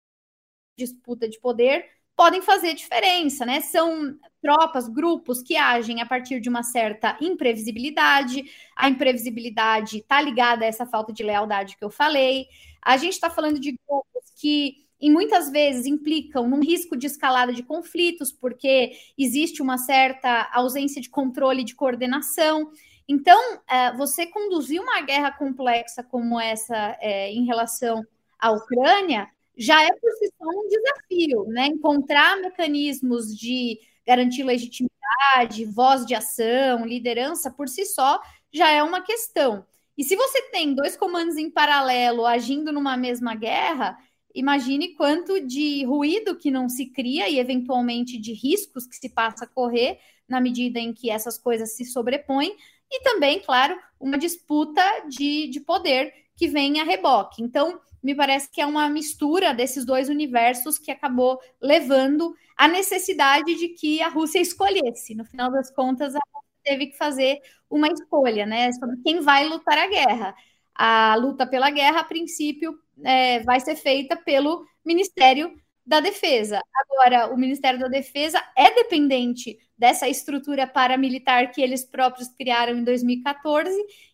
de 0.79 0.87
disputa 0.87 1.29
de 1.29 1.39
poder, 1.39 1.87
podem 2.21 2.43
fazer 2.43 2.75
diferença, 2.75 3.47
né? 3.47 3.63
São 3.63 4.15
tropas, 4.43 4.87
grupos 4.87 5.43
que 5.43 5.57
agem 5.57 6.03
a 6.03 6.07
partir 6.07 6.39
de 6.39 6.51
uma 6.51 6.63
certa 6.63 7.17
imprevisibilidade. 7.19 8.45
A 8.77 8.91
imprevisibilidade 8.91 10.01
está 10.01 10.21
ligada 10.21 10.63
a 10.63 10.69
essa 10.69 10.85
falta 10.85 11.15
de 11.15 11.23
lealdade 11.23 11.79
que 11.79 11.83
eu 11.83 11.89
falei. 11.89 12.47
A 12.83 12.99
gente 12.99 13.15
está 13.15 13.31
falando 13.31 13.59
de 13.59 13.73
grupos 13.73 14.31
que 14.39 14.87
e 15.01 15.11
muitas 15.11 15.51
vezes 15.51 15.87
implicam 15.87 16.47
num 16.47 16.61
risco 16.61 16.95
de 16.95 17.07
escalada 17.07 17.55
de 17.55 17.63
conflitos, 17.63 18.31
porque 18.31 18.93
existe 19.17 19.63
uma 19.63 19.79
certa 19.79 20.51
ausência 20.53 21.01
de 21.01 21.09
controle 21.09 21.65
de 21.65 21.75
coordenação. 21.75 22.71
Então, 23.09 23.41
é, 23.67 23.97
você 23.97 24.27
conduzir 24.27 24.79
uma 24.79 25.01
guerra 25.01 25.31
complexa 25.31 26.03
como 26.03 26.39
essa 26.39 26.99
é, 27.01 27.33
em 27.33 27.47
relação 27.47 28.05
à 28.39 28.51
Ucrânia 28.51 29.27
já 29.57 29.83
é 29.83 29.89
por 29.93 30.11
si 30.13 30.31
só 30.39 30.49
um 30.49 30.69
desafio, 30.69 31.45
né? 31.49 31.67
Encontrar 31.67 32.41
mecanismos 32.41 33.37
de 33.37 33.79
garantir 34.07 34.43
legitimidade, 34.43 35.65
voz 35.67 36.07
de 36.07 36.15
ação, 36.15 36.87
liderança, 36.87 37.51
por 37.51 37.69
si 37.69 37.85
só 37.85 38.21
já 38.53 38.71
é 38.71 38.83
uma 38.83 39.01
questão. 39.03 39.65
E 39.97 40.05
se 40.05 40.17
você 40.17 40.43
tem 40.51 40.75
dois 40.75 40.97
comandos 40.97 41.37
em 41.37 41.51
paralelo 41.51 42.25
agindo 42.25 42.73
numa 42.73 42.97
mesma 42.97 43.35
guerra, 43.35 43.99
imagine 44.35 44.95
quanto 44.95 45.41
de 45.47 45.85
ruído 45.85 46.37
que 46.37 46.51
não 46.51 46.69
se 46.69 46.87
cria 46.87 47.29
e, 47.29 47.39
eventualmente, 47.39 48.19
de 48.19 48.33
riscos 48.33 48.87
que 48.87 48.97
se 48.97 49.11
passa 49.11 49.45
a 49.45 49.49
correr 49.49 49.99
na 50.29 50.41
medida 50.41 50.79
em 50.79 50.93
que 50.93 51.11
essas 51.11 51.37
coisas 51.37 51.77
se 51.77 51.85
sobrepõem, 51.85 52.57
e 52.91 53.03
também, 53.03 53.41
claro, 53.41 53.77
uma 53.99 54.17
disputa 54.17 54.83
de, 55.09 55.49
de 55.49 55.61
poder 55.61 56.13
que 56.37 56.49
vem 56.49 56.81
a 56.81 56.85
reboque. 56.85 57.43
Então, 57.43 57.81
me 58.03 58.15
parece 58.15 58.51
que 58.51 58.61
é 58.61 58.67
uma 58.67 58.89
mistura 58.89 59.53
desses 59.53 59.85
dois 59.85 60.09
universos 60.09 60.79
que 60.79 60.91
acabou 60.91 61.41
levando 61.61 62.35
à 62.57 62.69
necessidade 62.69 63.55
de 63.57 63.69
que 63.69 64.03
a 64.03 64.09
Rússia 64.09 64.41
escolhesse. 64.41 65.15
No 65.15 65.25
final 65.25 65.51
das 65.51 65.71
contas, 65.71 66.15
a 66.15 66.19
Rússia 66.19 66.51
teve 66.65 66.87
que 66.89 66.97
fazer 66.97 67.41
uma 67.69 67.89
escolha, 67.89 68.47
né, 68.47 68.73
sobre 68.73 68.97
quem 69.03 69.21
vai 69.21 69.47
lutar 69.47 69.79
a 69.79 69.87
guerra. 69.87 70.35
A 70.75 71.15
luta 71.17 71.47
pela 71.47 71.71
guerra, 71.71 72.01
a 72.01 72.05
princípio, 72.05 72.79
é, 73.05 73.41
vai 73.41 73.61
ser 73.61 73.77
feita 73.77 74.17
pelo 74.17 74.65
Ministério 74.85 75.55
da 75.85 76.01
Defesa. 76.01 76.61
Agora, 76.75 77.33
o 77.33 77.37
Ministério 77.37 77.81
da 77.81 77.89
Defesa 77.89 78.43
é 78.57 78.75
dependente 78.75 79.59
dessa 79.77 80.09
estrutura 80.09 80.67
paramilitar 80.67 81.53
que 81.53 81.61
eles 81.61 81.85
próprios 81.85 82.29
criaram 82.29 82.79
em 82.79 82.85
2014 82.85 83.71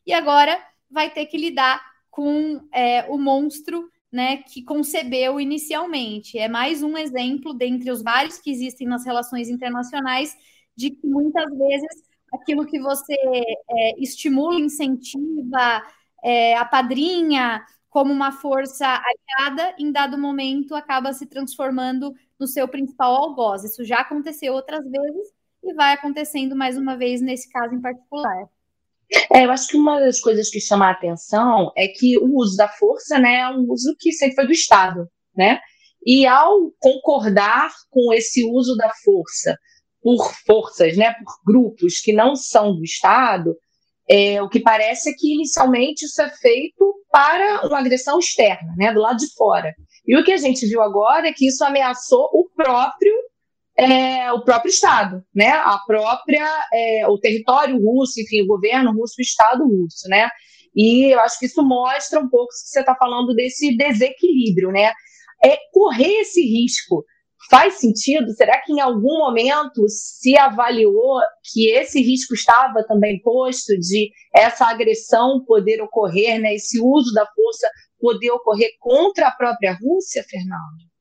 e 0.06 0.12
agora 0.12 0.58
vai 0.90 1.10
ter 1.10 1.26
que 1.26 1.36
lidar 1.36 1.84
com 2.16 2.66
é, 2.72 3.04
o 3.10 3.18
monstro 3.18 3.90
né, 4.10 4.38
que 4.38 4.62
concebeu 4.62 5.38
inicialmente. 5.38 6.38
É 6.38 6.48
mais 6.48 6.82
um 6.82 6.96
exemplo 6.96 7.52
dentre 7.52 7.90
os 7.90 8.02
vários 8.02 8.38
que 8.38 8.50
existem 8.50 8.88
nas 8.88 9.04
relações 9.04 9.50
internacionais 9.50 10.34
de 10.74 10.92
que 10.92 11.06
muitas 11.06 11.44
vezes 11.58 12.04
aquilo 12.32 12.64
que 12.64 12.80
você 12.80 13.14
é, 13.14 14.00
estimula, 14.00 14.58
incentiva, 14.58 15.82
é, 16.24 16.56
apadrinha 16.56 17.62
como 17.90 18.14
uma 18.14 18.32
força 18.32 18.86
aliada, 18.86 19.74
em 19.78 19.92
dado 19.92 20.16
momento 20.16 20.74
acaba 20.74 21.12
se 21.12 21.26
transformando 21.26 22.14
no 22.40 22.46
seu 22.46 22.66
principal 22.66 23.14
algoz. 23.14 23.62
Isso 23.62 23.84
já 23.84 24.00
aconteceu 24.00 24.54
outras 24.54 24.88
vezes 24.90 25.34
e 25.62 25.74
vai 25.74 25.92
acontecendo 25.92 26.56
mais 26.56 26.78
uma 26.78 26.96
vez 26.96 27.20
nesse 27.20 27.50
caso 27.50 27.74
em 27.74 27.80
particular. 27.82 28.48
É, 29.32 29.44
eu 29.44 29.50
acho 29.50 29.68
que 29.68 29.76
uma 29.76 30.00
das 30.00 30.20
coisas 30.20 30.50
que 30.50 30.60
chama 30.60 30.88
a 30.88 30.90
atenção 30.90 31.72
é 31.76 31.88
que 31.88 32.18
o 32.18 32.36
uso 32.36 32.56
da 32.56 32.68
força 32.68 33.18
né, 33.18 33.40
é 33.40 33.48
um 33.50 33.66
uso 33.70 33.94
que 33.98 34.12
sempre 34.12 34.34
foi 34.34 34.46
do 34.46 34.52
Estado. 34.52 35.08
Né? 35.36 35.60
E 36.04 36.26
ao 36.26 36.70
concordar 36.80 37.70
com 37.90 38.12
esse 38.12 38.44
uso 38.44 38.76
da 38.76 38.90
força 39.04 39.56
por 40.02 40.32
forças, 40.46 40.96
né, 40.96 41.12
por 41.14 41.34
grupos 41.44 42.00
que 42.00 42.12
não 42.12 42.36
são 42.36 42.74
do 42.76 42.84
Estado, 42.84 43.56
é, 44.08 44.40
o 44.40 44.48
que 44.48 44.60
parece 44.60 45.10
é 45.10 45.12
que 45.12 45.34
inicialmente 45.34 46.04
isso 46.04 46.22
é 46.22 46.30
feito 46.30 46.94
para 47.10 47.66
uma 47.66 47.80
agressão 47.80 48.18
externa, 48.18 48.72
né, 48.76 48.92
do 48.92 49.00
lado 49.00 49.16
de 49.16 49.26
fora. 49.34 49.74
E 50.06 50.16
o 50.16 50.22
que 50.22 50.32
a 50.32 50.36
gente 50.36 50.64
viu 50.66 50.80
agora 50.80 51.28
é 51.28 51.32
que 51.32 51.48
isso 51.48 51.64
ameaçou 51.64 52.28
o 52.32 52.48
próprio 52.54 53.12
é, 53.78 54.32
o 54.32 54.42
próprio 54.42 54.70
Estado, 54.70 55.22
né? 55.34 55.50
A 55.50 55.78
própria 55.86 56.46
é, 56.72 57.06
o 57.08 57.18
território 57.18 57.78
russo, 57.78 58.20
enfim, 58.20 58.42
o 58.42 58.46
governo 58.46 58.92
russo, 58.92 59.14
o 59.18 59.22
Estado 59.22 59.64
russo, 59.64 60.08
né? 60.08 60.28
E 60.74 61.12
eu 61.14 61.20
acho 61.20 61.38
que 61.38 61.46
isso 61.46 61.62
mostra 61.62 62.20
um 62.20 62.28
pouco 62.28 62.48
que 62.48 62.68
você 62.68 62.80
está 62.80 62.94
falando 62.94 63.34
desse 63.34 63.76
desequilíbrio, 63.76 64.70
né? 64.70 64.92
É 65.44 65.58
correr 65.72 66.20
esse 66.20 66.40
risco 66.42 67.04
faz 67.50 67.74
sentido? 67.74 68.32
Será 68.32 68.60
que 68.60 68.72
em 68.72 68.80
algum 68.80 69.18
momento 69.18 69.88
se 69.88 70.36
avaliou 70.36 71.20
que 71.52 71.70
esse 71.70 72.00
risco 72.00 72.34
estava 72.34 72.84
também 72.84 73.20
posto 73.20 73.78
de 73.78 74.10
essa 74.34 74.66
agressão 74.66 75.44
poder 75.44 75.80
ocorrer, 75.82 76.40
né? 76.40 76.54
Esse 76.54 76.80
uso 76.80 77.12
da 77.12 77.26
força 77.26 77.68
poder 77.98 78.30
ocorrer 78.30 78.70
contra 78.80 79.28
a 79.28 79.32
própria 79.32 79.78
Rússia, 79.80 80.24
Fernando? 80.28 80.95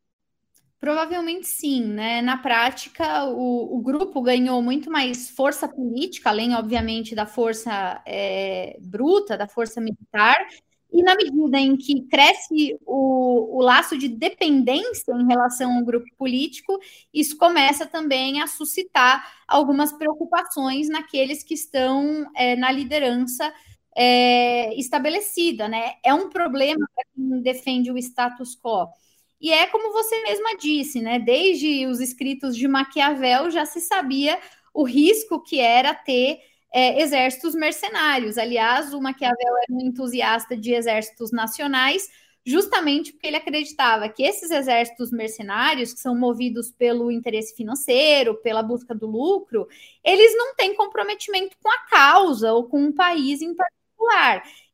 Provavelmente 0.86 1.48
sim, 1.48 1.84
né? 1.84 2.22
Na 2.22 2.38
prática, 2.38 3.26
o, 3.26 3.76
o, 3.76 3.82
grupo 3.82 4.22
ganhou 4.22 4.62
muito 4.62 4.92
mais 4.92 5.32
força 5.32 5.68
política, 5.68 6.30
além, 6.30 6.54
obviamente, 6.54 7.16
da 7.16 7.26
força 7.26 8.04
é, 8.06 8.78
bruta, 8.80 9.36
da 9.36 9.48
força 9.48 9.82
militar, 9.82 10.38
e 10.94 11.02
na 11.02 11.16
medida 11.16 11.58
em 11.58 11.76
que 11.76 12.04
cresce 12.04 12.78
o, 12.86 13.58
o, 13.58 13.62
laço 13.64 13.98
de 13.98 14.08
dependência 14.08 15.12
em 15.14 15.26
relação 15.26 15.76
ao 15.76 15.84
grupo 15.84 16.06
político, 16.20 16.78
isso 17.12 17.36
começa 17.36 17.88
também 17.88 18.40
a 18.40 18.46
suscitar 18.46 19.26
algumas 19.48 19.92
preocupações 19.92 20.88
naqueles 20.88 21.42
que 21.42 21.56
estão 21.56 22.30
é, 22.36 22.56
na 22.56 22.72
liderança 22.72 23.52
é, 23.98 24.72
estabelecida, 24.80 25.68
né? 25.68 25.96
É 26.04 26.14
um 26.14 26.30
problema 26.30 26.88
para 26.94 27.06
quem 27.16 27.42
defende 27.42 27.90
o 27.90 27.98
status 27.98 28.56
quo. 28.56 28.88
E 29.40 29.52
é 29.52 29.68
como 29.68 29.92
você 29.92 30.22
mesma 30.24 30.56
disse, 30.58 31.02
né? 31.02 31.20
Desde 31.20 31.86
os 31.88 32.00
escritos 32.00 32.56
de 32.56 32.68
Maquiavel 32.68 33.52
já 33.52 33.66
se 33.66 33.82
sabia 33.82 34.40
o 34.74 34.84
risco 34.84 35.42
que 35.42 35.60
era 35.60 35.94
ter 35.94 36.40
é, 36.74 37.02
exércitos 37.02 37.56
mercenários. 37.56 38.38
Aliás, 38.38 38.94
o 38.94 39.02
Maquiavel 39.02 39.58
era 39.64 39.74
um 39.74 39.82
entusiasta 39.82 40.58
de 40.58 40.74
exércitos 40.74 41.32
nacionais, 41.32 42.10
justamente 42.46 43.14
porque 43.14 43.28
ele 43.28 43.38
acreditava 43.38 44.10
que 44.10 44.24
esses 44.24 44.52
exércitos 44.52 45.12
mercenários, 45.12 45.94
que 45.94 46.00
são 46.00 46.16
movidos 46.18 46.72
pelo 46.72 47.10
interesse 47.12 47.56
financeiro, 47.56 48.36
pela 48.42 48.62
busca 48.62 48.94
do 48.94 49.08
lucro, 49.08 49.68
eles 50.04 50.36
não 50.38 50.56
têm 50.56 50.76
comprometimento 50.76 51.58
com 51.62 51.70
a 51.70 51.78
causa 51.90 52.52
ou 52.54 52.68
com 52.68 52.80
um 52.80 52.92
país 52.92 53.42
em 53.42 53.56
particular. 53.56 53.75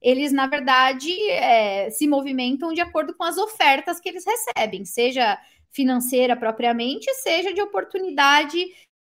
Eles, 0.02 0.32
na 0.32 0.48
verdade, 0.48 1.12
é, 1.30 1.90
se 1.90 2.08
movimentam 2.08 2.74
de 2.74 2.82
acordo 2.82 3.14
com 3.14 3.24
as 3.24 3.38
ofertas 3.38 4.00
que 4.00 4.10
eles 4.10 4.26
recebem, 4.26 4.86
seja 4.86 5.40
financeira 5.72 6.36
propriamente, 6.36 7.14
seja 7.16 7.54
de 7.54 7.62
oportunidade 7.62 8.66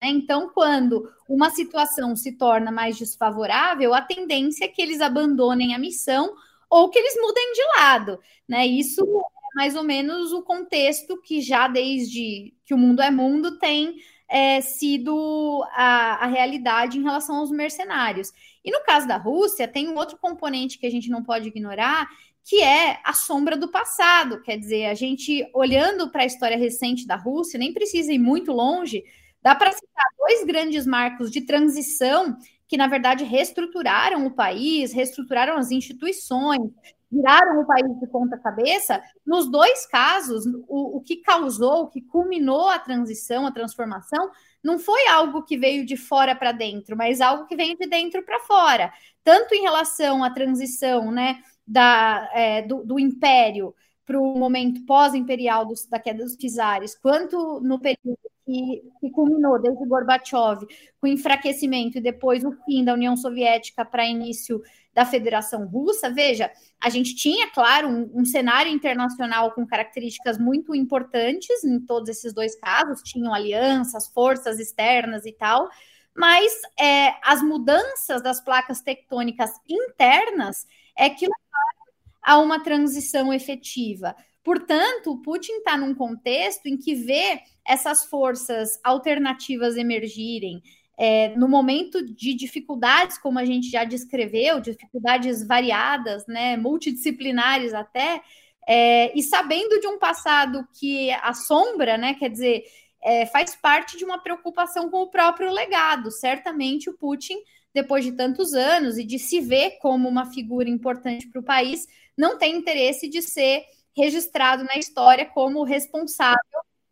né? 0.02 0.08
Então, 0.10 0.48
quando 0.50 1.10
uma 1.28 1.50
situação 1.50 2.14
se 2.16 2.32
torna 2.32 2.70
mais 2.70 2.96
desfavorável, 2.96 3.94
a 3.94 4.00
tendência 4.00 4.64
é 4.64 4.68
que 4.68 4.80
eles 4.80 5.00
abandonem 5.00 5.74
a 5.74 5.78
missão 5.78 6.34
ou 6.70 6.88
que 6.88 6.98
eles 6.98 7.14
mudem 7.20 7.52
de 7.52 7.62
lado. 7.76 8.18
Né? 8.48 8.66
Isso 8.66 9.02
é 9.02 9.56
mais 9.56 9.74
ou 9.74 9.82
menos 9.84 10.32
o 10.32 10.42
contexto 10.42 11.20
que 11.20 11.40
já 11.40 11.68
desde 11.68 12.54
que 12.64 12.74
o 12.74 12.78
mundo 12.78 13.02
é 13.02 13.10
mundo 13.10 13.58
tem 13.58 13.96
é, 14.28 14.60
sido 14.60 15.64
a, 15.72 16.24
a 16.24 16.26
realidade 16.26 16.98
em 16.98 17.02
relação 17.02 17.36
aos 17.36 17.50
mercenários. 17.50 18.32
E 18.68 18.70
no 18.70 18.84
caso 18.84 19.08
da 19.08 19.16
Rússia, 19.16 19.66
tem 19.66 19.88
um 19.88 19.96
outro 19.96 20.18
componente 20.18 20.78
que 20.78 20.86
a 20.86 20.90
gente 20.90 21.08
não 21.08 21.22
pode 21.22 21.48
ignorar, 21.48 22.06
que 22.44 22.62
é 22.62 23.00
a 23.04 23.12
sombra 23.12 23.56
do 23.56 23.70
passado. 23.70 24.42
Quer 24.42 24.58
dizer, 24.58 24.86
a 24.86 24.94
gente 24.94 25.48
olhando 25.54 26.10
para 26.10 26.22
a 26.22 26.26
história 26.26 26.56
recente 26.56 27.06
da 27.06 27.16
Rússia, 27.16 27.58
nem 27.58 27.72
precisa 27.72 28.12
ir 28.12 28.18
muito 28.18 28.52
longe 28.52 29.02
Dá 29.42 29.54
para 29.54 29.72
citar 29.72 30.04
dois 30.18 30.44
grandes 30.44 30.86
marcos 30.86 31.30
de 31.30 31.42
transição 31.42 32.36
que, 32.66 32.76
na 32.76 32.86
verdade, 32.86 33.24
reestruturaram 33.24 34.26
o 34.26 34.30
país, 34.30 34.92
reestruturaram 34.92 35.56
as 35.56 35.70
instituições, 35.70 36.70
viraram 37.10 37.62
o 37.62 37.66
país 37.66 37.98
de 37.98 38.06
ponta 38.08 38.36
cabeça. 38.36 39.02
Nos 39.26 39.50
dois 39.50 39.86
casos, 39.86 40.44
o, 40.68 40.98
o 40.98 41.00
que 41.00 41.16
causou, 41.16 41.84
o 41.84 41.88
que 41.88 42.02
culminou 42.02 42.68
a 42.68 42.78
transição, 42.78 43.46
a 43.46 43.52
transformação, 43.52 44.30
não 44.62 44.78
foi 44.78 45.06
algo 45.08 45.42
que 45.42 45.56
veio 45.56 45.84
de 45.84 45.96
fora 45.96 46.34
para 46.34 46.52
dentro, 46.52 46.96
mas 46.96 47.20
algo 47.20 47.46
que 47.46 47.56
veio 47.56 47.76
de 47.76 47.86
dentro 47.88 48.22
para 48.24 48.40
fora. 48.40 48.92
Tanto 49.22 49.54
em 49.54 49.62
relação 49.62 50.24
à 50.24 50.30
transição 50.30 51.10
né, 51.10 51.40
da, 51.66 52.28
é, 52.32 52.62
do, 52.62 52.84
do 52.84 52.98
império 52.98 53.74
para 54.04 54.18
o 54.18 54.38
momento 54.38 54.84
pós-imperial 54.86 55.66
da 55.90 55.98
queda 55.98 56.24
dos 56.24 56.34
czares, 56.36 56.94
quanto 56.98 57.60
no 57.60 57.78
período 57.78 58.18
que, 58.46 58.82
que 59.00 59.10
culminou 59.10 59.60
desde 59.60 59.86
Gorbachev 59.86 60.66
com 60.98 61.06
o 61.06 61.10
enfraquecimento 61.10 61.98
e 61.98 62.00
depois 62.00 62.42
o 62.42 62.52
fim 62.64 62.82
da 62.82 62.94
União 62.94 63.14
Soviética 63.14 63.84
para 63.84 64.06
início 64.06 64.62
da 64.98 65.06
Federação 65.06 65.64
Russa, 65.64 66.10
veja, 66.10 66.50
a 66.80 66.90
gente 66.90 67.14
tinha, 67.14 67.48
claro, 67.52 67.86
um, 67.86 68.10
um, 68.20 68.24
cenário 68.24 68.72
internacional 68.72 69.52
com 69.52 69.64
características 69.64 70.36
muito 70.36 70.74
importantes 70.74 71.62
em 71.62 71.78
todos 71.78 72.08
esses 72.08 72.34
dois 72.34 72.58
casos, 72.58 73.00
tinham 73.04 73.32
alianças, 73.32 74.08
forças 74.08 74.58
externas 74.58 75.24
e 75.24 75.30
tal, 75.30 75.68
mas 76.16 76.52
é, 76.76 77.14
as 77.22 77.40
mudanças 77.40 78.20
das 78.24 78.40
placas 78.40 78.80
tectônicas 78.80 79.52
internas 79.68 80.66
é 80.96 81.08
que 81.08 81.26
levaram 81.26 81.78
a 82.20 82.38
uma 82.40 82.60
transição 82.60 83.32
efetiva. 83.32 84.16
Portanto, 84.42 85.22
Putin 85.22 85.58
está 85.58 85.76
num 85.76 85.94
contexto 85.94 86.66
em 86.66 86.76
que 86.76 86.96
vê 86.96 87.40
essas 87.64 88.04
forças 88.06 88.80
alternativas 88.82 89.76
emergirem 89.76 90.60
é, 90.98 91.28
no 91.36 91.48
momento 91.48 92.04
de 92.04 92.34
dificuldades, 92.34 93.16
como 93.18 93.38
a 93.38 93.44
gente 93.44 93.70
já 93.70 93.84
descreveu, 93.84 94.60
dificuldades 94.60 95.46
variadas, 95.46 96.26
né, 96.26 96.56
multidisciplinares 96.56 97.72
até, 97.72 98.20
é, 98.66 99.16
e 99.16 99.22
sabendo 99.22 99.80
de 99.80 99.86
um 99.86 99.98
passado 99.98 100.66
que 100.78 101.10
assombra, 101.22 101.96
né, 101.96 102.14
quer 102.14 102.28
dizer, 102.28 102.64
é, 103.00 103.26
faz 103.26 103.54
parte 103.54 103.96
de 103.96 104.04
uma 104.04 104.18
preocupação 104.18 104.90
com 104.90 105.02
o 105.02 105.10
próprio 105.10 105.52
legado. 105.52 106.10
Certamente 106.10 106.90
o 106.90 106.98
Putin, 106.98 107.36
depois 107.72 108.04
de 108.04 108.10
tantos 108.10 108.52
anos 108.52 108.98
e 108.98 109.04
de 109.04 109.20
se 109.20 109.40
ver 109.40 109.78
como 109.78 110.08
uma 110.08 110.26
figura 110.26 110.68
importante 110.68 111.28
para 111.28 111.40
o 111.40 111.44
país, 111.44 111.86
não 112.16 112.36
tem 112.36 112.56
interesse 112.56 113.08
de 113.08 113.22
ser 113.22 113.64
registrado 113.96 114.64
na 114.64 114.76
história 114.76 115.24
como 115.26 115.62
responsável 115.62 116.38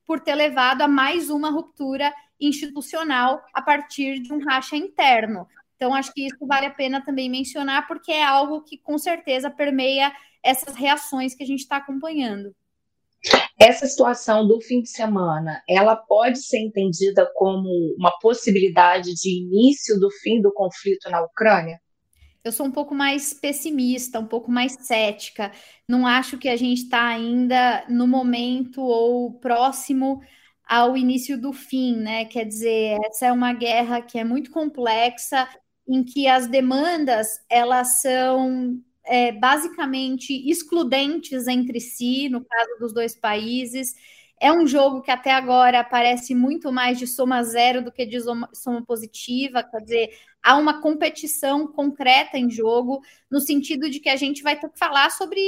por 0.07 0.21
ter 0.21 0.37
levado 0.37 0.83
a 0.83 0.89
mais 0.89 1.29
uma 1.29 1.51
ruptura 1.51 2.13
institucional 2.41 3.43
a 3.53 3.63
partir 3.63 4.21
de 4.21 4.33
um 4.33 4.45
racha 4.45 4.77
interno. 4.77 5.47
Então, 5.77 5.95
acho 5.95 6.13
que 6.13 6.27
isso 6.27 6.47
vale 6.47 6.67
a 6.67 6.71
pena 6.71 7.05
também 7.05 7.31
mencionar, 7.31 7.87
porque 7.87 8.11
é 8.11 8.25
algo 8.25 8.63
que 8.63 8.79
com 8.79 8.99
certeza 8.99 9.51
permeia 9.51 10.13
essas 10.43 10.75
reações 10.75 11.35
que 11.35 11.43
a 11.43 11.47
gente 11.47 11.61
está 11.61 11.77
acompanhando. 11.77 12.55
Essa 13.59 13.87
situação 13.87 14.47
do 14.47 14.61
fim 14.61 14.83
de 14.83 14.91
semana, 14.91 15.63
ela 15.69 15.97
pode 15.97 16.39
ser 16.39 16.59
entendida 16.59 17.29
como 17.35 17.69
uma 17.99 18.13
possibilidade 18.21 19.15
de 19.15 19.43
início 19.43 19.99
do 19.99 20.11
fim 20.23 20.41
do 20.41 20.53
conflito 20.53 21.11
na 21.11 21.23
Ucrânia? 21.23 21.81
eu 22.47 22.53
sou 22.53 22.65
um 22.65 22.71
pouco 22.71 22.95
mais 22.95 23.35
pessimista, 23.35 24.21
um 24.21 24.27
pouco 24.27 24.53
mais 24.53 24.77
cética. 24.79 25.51
Não 25.89 26.07
acho 26.07 26.39
que 26.39 26.49
a 26.49 26.57
gente 26.57 26.83
está 26.85 27.05
ainda 27.05 27.85
no 27.89 28.07
momento 28.07 28.81
ou 28.83 29.33
próximo 29.33 30.21
ao 30.67 30.97
início 30.97 31.41
do 31.41 31.53
fim, 31.53 31.97
né? 31.97 32.25
Quer 32.25 32.45
dizer, 32.45 32.99
essa 33.07 33.27
é 33.27 33.33
uma 33.33 33.53
guerra 33.53 34.03
que 34.03 34.19
é 34.19 34.25
muito 34.25 34.51
complexa, 34.51 35.49
em 35.89 36.03
que 36.03 36.27
as 36.27 36.49
demandas 36.49 37.41
elas 37.49 38.01
são 38.01 38.83
é, 39.05 39.31
basicamente 39.33 40.33
excludentes 40.51 41.47
entre 41.47 41.81
si, 41.81 42.29
no 42.29 42.45
caso 42.45 42.79
dos 42.81 42.93
dois 42.93 43.15
países. 43.15 43.95
É 44.41 44.53
um 44.53 44.67
jogo 44.67 45.01
que 45.01 45.11
até 45.11 45.33
agora 45.33 45.83
parece 45.85 46.35
muito 46.35 46.71
mais 46.73 46.99
de 46.99 47.07
soma 47.07 47.43
zero 47.43 47.83
do 47.83 47.93
que 47.93 48.05
de 48.05 48.19
soma 48.21 48.85
positiva, 48.87 49.63
quer 49.63 49.81
dizer, 49.81 50.11
há 50.47 50.57
uma 50.57 50.81
competição 50.81 51.67
concreta 51.67 52.39
em 52.39 52.49
jogo, 52.49 53.03
no 53.29 53.41
sentido 53.41 53.91
de 53.91 53.99
que 53.99 54.09
a 54.09 54.15
gente 54.15 54.45
vai 54.45 54.55
ter 54.55 54.69
que 54.69 54.79
falar 54.79 55.11
sobre 55.11 55.41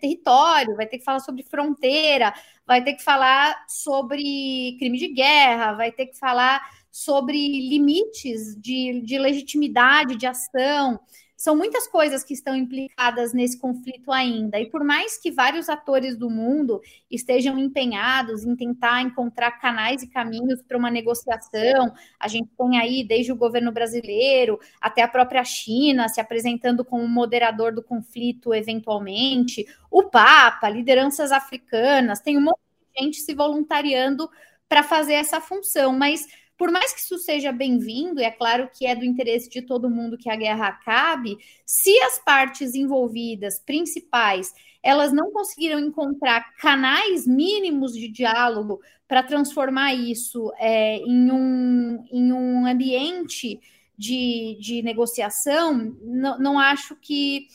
território, 0.00 0.76
vai 0.76 0.86
ter 0.86 0.98
que 0.98 1.04
falar 1.04 1.18
sobre 1.18 1.42
fronteira, 1.42 2.32
vai 2.64 2.84
ter 2.84 2.94
que 2.94 3.02
falar 3.02 3.64
sobre 3.66 4.76
crime 4.78 4.98
de 4.98 5.08
guerra, 5.08 5.72
vai 5.72 5.90
ter 5.90 6.06
que 6.06 6.16
falar 6.16 6.60
sobre 6.92 7.36
limites 7.68 8.54
de, 8.56 9.02
de 9.04 9.18
legitimidade 9.18 10.16
de 10.16 10.26
ação 10.26 11.00
são 11.36 11.54
muitas 11.54 11.86
coisas 11.86 12.24
que 12.24 12.32
estão 12.32 12.56
implicadas 12.56 13.34
nesse 13.34 13.58
conflito 13.58 14.10
ainda. 14.10 14.58
E 14.58 14.70
por 14.70 14.82
mais 14.82 15.18
que 15.18 15.30
vários 15.30 15.68
atores 15.68 16.16
do 16.16 16.30
mundo 16.30 16.80
estejam 17.10 17.58
empenhados 17.58 18.44
em 18.44 18.56
tentar 18.56 19.02
encontrar 19.02 19.52
canais 19.52 20.02
e 20.02 20.08
caminhos 20.08 20.62
para 20.62 20.78
uma 20.78 20.90
negociação, 20.90 21.92
a 22.18 22.26
gente 22.26 22.48
tem 22.56 22.78
aí 22.78 23.04
desde 23.06 23.32
o 23.32 23.36
governo 23.36 23.70
brasileiro 23.70 24.58
até 24.80 25.02
a 25.02 25.08
própria 25.08 25.44
China 25.44 26.08
se 26.08 26.20
apresentando 26.20 26.84
como 26.84 27.06
moderador 27.06 27.74
do 27.74 27.82
conflito 27.82 28.54
eventualmente, 28.54 29.66
o 29.90 30.04
Papa, 30.04 30.70
lideranças 30.70 31.32
africanas, 31.32 32.20
tem 32.20 32.38
um 32.38 32.42
monte 32.42 32.60
de 32.94 33.04
gente 33.04 33.20
se 33.20 33.34
voluntariando 33.34 34.28
para 34.68 34.82
fazer 34.82 35.14
essa 35.14 35.40
função, 35.40 35.92
mas 35.92 36.26
por 36.56 36.70
mais 36.70 36.92
que 36.92 37.00
isso 37.00 37.18
seja 37.18 37.52
bem-vindo, 37.52 38.20
é 38.20 38.30
claro 38.30 38.70
que 38.72 38.86
é 38.86 38.94
do 38.94 39.04
interesse 39.04 39.48
de 39.48 39.62
todo 39.62 39.90
mundo 39.90 40.16
que 40.16 40.30
a 40.30 40.36
guerra 40.36 40.68
acabe, 40.68 41.36
se 41.64 41.96
as 42.00 42.18
partes 42.18 42.74
envolvidas, 42.74 43.58
principais, 43.58 44.54
elas 44.82 45.12
não 45.12 45.30
conseguiram 45.32 45.78
encontrar 45.78 46.54
canais 46.56 47.26
mínimos 47.26 47.92
de 47.92 48.08
diálogo 48.08 48.80
para 49.06 49.22
transformar 49.22 49.94
isso 49.94 50.52
é, 50.58 50.96
em, 50.98 51.30
um, 51.30 52.04
em 52.10 52.32
um 52.32 52.66
ambiente 52.66 53.60
de, 53.96 54.56
de 54.60 54.82
negociação, 54.82 55.96
não, 56.02 56.38
não 56.38 56.58
acho 56.58 56.94
que 56.96 57.48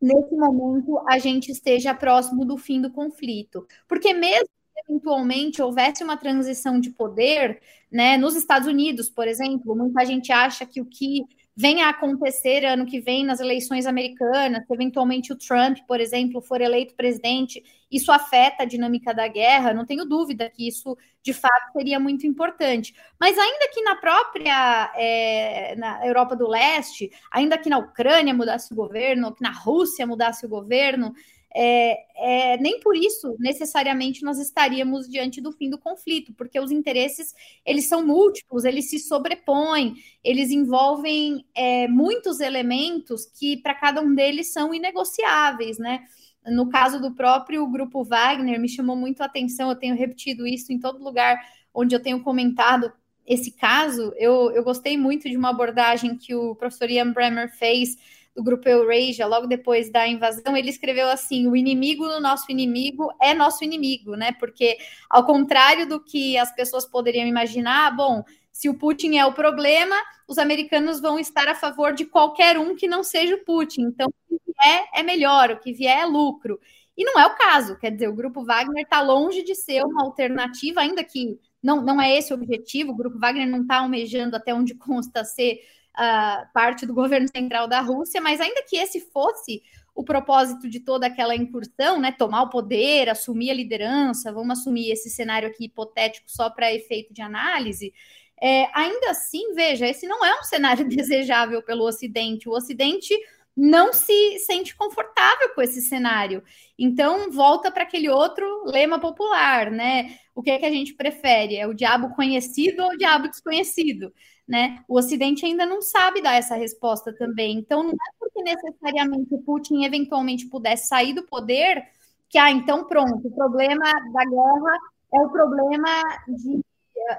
nesse 0.00 0.34
momento 0.34 0.98
a 1.08 1.18
gente 1.18 1.50
esteja 1.50 1.94
próximo 1.94 2.44
do 2.44 2.56
fim 2.56 2.80
do 2.80 2.90
conflito. 2.90 3.66
Porque 3.88 4.12
mesmo 4.12 4.48
eventualmente 4.88 5.62
houvesse 5.62 6.02
uma 6.02 6.16
transição 6.16 6.80
de 6.80 6.90
poder, 6.90 7.60
né, 7.90 8.16
nos 8.16 8.34
Estados 8.36 8.68
Unidos, 8.68 9.08
por 9.08 9.26
exemplo, 9.28 9.74
muita 9.76 10.04
gente 10.04 10.32
acha 10.32 10.64
que 10.66 10.80
o 10.80 10.86
que 10.86 11.24
venha 11.56 11.86
a 11.86 11.90
acontecer 11.90 12.66
ano 12.66 12.84
que 12.84 13.00
vem 13.00 13.24
nas 13.24 13.40
eleições 13.40 13.86
americanas, 13.86 14.66
se 14.66 14.74
eventualmente 14.74 15.32
o 15.32 15.36
Trump, 15.36 15.78
por 15.88 16.00
exemplo, 16.00 16.42
for 16.42 16.60
eleito 16.60 16.94
presidente, 16.94 17.64
isso 17.90 18.12
afeta 18.12 18.64
a 18.64 18.66
dinâmica 18.66 19.14
da 19.14 19.26
guerra, 19.26 19.72
não 19.72 19.86
tenho 19.86 20.04
dúvida 20.04 20.50
que 20.50 20.68
isso 20.68 20.96
de 21.22 21.32
fato 21.32 21.72
seria 21.72 21.98
muito 21.98 22.26
importante. 22.26 22.94
Mas 23.18 23.38
ainda 23.38 23.70
que 23.72 23.80
na 23.80 23.96
própria 23.96 24.92
é, 24.96 25.74
na 25.76 26.06
Europa 26.06 26.36
do 26.36 26.46
Leste, 26.46 27.10
ainda 27.30 27.56
que 27.56 27.70
na 27.70 27.78
Ucrânia 27.78 28.34
mudasse 28.34 28.72
o 28.74 28.76
governo, 28.76 29.34
que 29.34 29.42
na 29.42 29.50
Rússia 29.50 30.06
mudasse 30.06 30.44
o 30.44 30.48
governo, 30.50 31.14
é, 31.54 32.52
é, 32.54 32.56
nem 32.58 32.80
por 32.80 32.94
isso 32.96 33.34
necessariamente 33.38 34.22
nós 34.22 34.38
estaríamos 34.38 35.08
diante 35.08 35.40
do 35.40 35.52
fim 35.52 35.70
do 35.70 35.78
conflito, 35.78 36.32
porque 36.34 36.60
os 36.60 36.70
interesses 36.70 37.34
eles 37.64 37.86
são 37.86 38.06
múltiplos, 38.06 38.64
eles 38.64 38.90
se 38.90 38.98
sobrepõem, 38.98 39.94
eles 40.22 40.50
envolvem 40.50 41.46
é, 41.54 41.88
muitos 41.88 42.40
elementos 42.40 43.26
que 43.26 43.56
para 43.56 43.74
cada 43.74 44.00
um 44.00 44.14
deles 44.14 44.52
são 44.52 44.74
inegociáveis, 44.74 45.78
né? 45.78 46.04
No 46.46 46.68
caso 46.68 47.00
do 47.00 47.14
próprio 47.14 47.66
grupo 47.66 48.04
Wagner, 48.04 48.60
me 48.60 48.68
chamou 48.68 48.94
muito 48.94 49.20
a 49.22 49.26
atenção, 49.26 49.70
eu 49.70 49.76
tenho 49.76 49.96
repetido 49.96 50.46
isso 50.46 50.72
em 50.72 50.78
todo 50.78 51.02
lugar 51.02 51.40
onde 51.74 51.94
eu 51.94 52.00
tenho 52.00 52.22
comentado 52.22 52.92
esse 53.26 53.50
caso, 53.50 54.12
eu, 54.16 54.52
eu 54.52 54.62
gostei 54.62 54.96
muito 54.96 55.28
de 55.28 55.36
uma 55.36 55.50
abordagem 55.50 56.16
que 56.16 56.34
o 56.34 56.54
professor 56.54 56.88
Ian 56.88 57.12
Bremer 57.12 57.52
fez 57.56 57.96
do 58.36 58.42
grupo 58.42 58.68
Eurasia, 58.68 59.26
logo 59.26 59.46
depois 59.46 59.90
da 59.90 60.06
invasão, 60.06 60.54
ele 60.56 60.68
escreveu 60.68 61.08
assim: 61.08 61.48
o 61.48 61.56
inimigo 61.56 62.06
do 62.06 62.20
nosso 62.20 62.52
inimigo 62.52 63.10
é 63.20 63.32
nosso 63.32 63.64
inimigo, 63.64 64.14
né? 64.14 64.32
Porque, 64.32 64.76
ao 65.08 65.24
contrário 65.24 65.88
do 65.88 65.98
que 65.98 66.36
as 66.36 66.54
pessoas 66.54 66.84
poderiam 66.84 67.26
imaginar, 67.26 67.96
bom, 67.96 68.22
se 68.52 68.68
o 68.68 68.74
Putin 68.74 69.16
é 69.16 69.24
o 69.24 69.32
problema, 69.32 69.96
os 70.28 70.36
americanos 70.36 71.00
vão 71.00 71.18
estar 71.18 71.48
a 71.48 71.54
favor 71.54 71.94
de 71.94 72.04
qualquer 72.04 72.58
um 72.58 72.76
que 72.76 72.86
não 72.86 73.02
seja 73.02 73.34
o 73.34 73.44
Putin. 73.44 73.82
Então, 73.82 74.08
o 74.28 74.38
que 74.38 74.52
vier 74.62 74.88
é 74.94 75.02
melhor, 75.02 75.50
o 75.50 75.58
que 75.58 75.72
vier 75.72 76.00
é 76.00 76.04
lucro. 76.04 76.60
E 76.96 77.04
não 77.04 77.18
é 77.20 77.26
o 77.26 77.34
caso, 77.36 77.78
quer 77.78 77.90
dizer, 77.90 78.08
o 78.08 78.14
grupo 78.14 78.44
Wagner 78.44 78.84
está 78.84 79.02
longe 79.02 79.42
de 79.42 79.54
ser 79.54 79.84
uma 79.84 80.02
alternativa, 80.02 80.80
ainda 80.80 81.04
que 81.04 81.38
não, 81.62 81.82
não 81.82 82.00
é 82.00 82.16
esse 82.16 82.32
o 82.32 82.36
objetivo, 82.36 82.92
o 82.92 82.96
grupo 82.96 83.18
Wagner 83.18 83.46
não 83.46 83.62
está 83.62 83.78
almejando 83.78 84.36
até 84.36 84.54
onde 84.54 84.74
consta 84.74 85.22
ser 85.22 85.60
uh, 85.98 86.52
parte 86.52 86.86
do 86.86 86.94
governo 86.94 87.28
central 87.28 87.66
da 87.66 87.80
Rússia, 87.80 88.20
mas 88.20 88.40
ainda 88.40 88.62
que 88.62 88.76
esse 88.76 89.00
fosse 89.00 89.62
o 89.94 90.04
propósito 90.04 90.68
de 90.68 90.80
toda 90.80 91.06
aquela 91.06 91.34
incursão, 91.34 91.98
né, 91.98 92.12
tomar 92.12 92.42
o 92.42 92.50
poder, 92.50 93.08
assumir 93.08 93.50
a 93.50 93.54
liderança, 93.54 94.30
vamos 94.30 94.58
assumir 94.58 94.90
esse 94.90 95.08
cenário 95.08 95.48
aqui 95.48 95.64
hipotético 95.64 96.30
só 96.30 96.50
para 96.50 96.72
efeito 96.72 97.14
de 97.14 97.22
análise, 97.22 97.94
é, 98.40 98.68
ainda 98.74 99.10
assim, 99.10 99.54
veja, 99.54 99.86
esse 99.86 100.06
não 100.06 100.24
é 100.24 100.38
um 100.38 100.42
cenário 100.42 100.86
desejável 100.88 101.62
pelo 101.62 101.84
Ocidente. 101.86 102.48
O 102.48 102.52
Ocidente 102.52 103.14
não 103.56 103.92
se 103.92 104.38
sente 104.40 104.76
confortável 104.76 105.54
com 105.54 105.62
esse 105.62 105.80
cenário. 105.80 106.42
Então, 106.78 107.30
volta 107.30 107.70
para 107.70 107.84
aquele 107.84 108.08
outro 108.08 108.64
lema 108.66 108.98
popular, 109.00 109.70
né? 109.70 110.18
O 110.34 110.42
que 110.42 110.50
é 110.50 110.58
que 110.58 110.66
a 110.66 110.70
gente 110.70 110.92
prefere? 110.94 111.56
É 111.56 111.66
o 111.66 111.72
diabo 111.72 112.14
conhecido 112.14 112.82
ou 112.82 112.90
o 112.90 112.98
diabo 112.98 113.28
desconhecido? 113.28 114.12
Né? 114.46 114.82
O 114.88 114.96
Ocidente 114.96 115.44
ainda 115.44 115.66
não 115.66 115.82
sabe 115.82 116.22
dar 116.22 116.34
essa 116.34 116.54
resposta 116.54 117.12
também. 117.12 117.58
Então, 117.58 117.82
não 117.82 117.90
é 117.90 118.12
porque 118.18 118.42
necessariamente 118.42 119.34
o 119.34 119.42
Putin 119.42 119.84
eventualmente 119.84 120.46
pudesse 120.46 120.88
sair 120.88 121.12
do 121.12 121.24
poder 121.24 121.84
que, 122.28 122.38
ah, 122.38 122.50
então 122.50 122.84
pronto, 122.84 123.26
o 123.26 123.34
problema 123.34 123.84
da 124.12 124.24
guerra 124.24 124.78
é 125.14 125.20
o 125.20 125.30
problema 125.30 126.02
de 126.28 126.60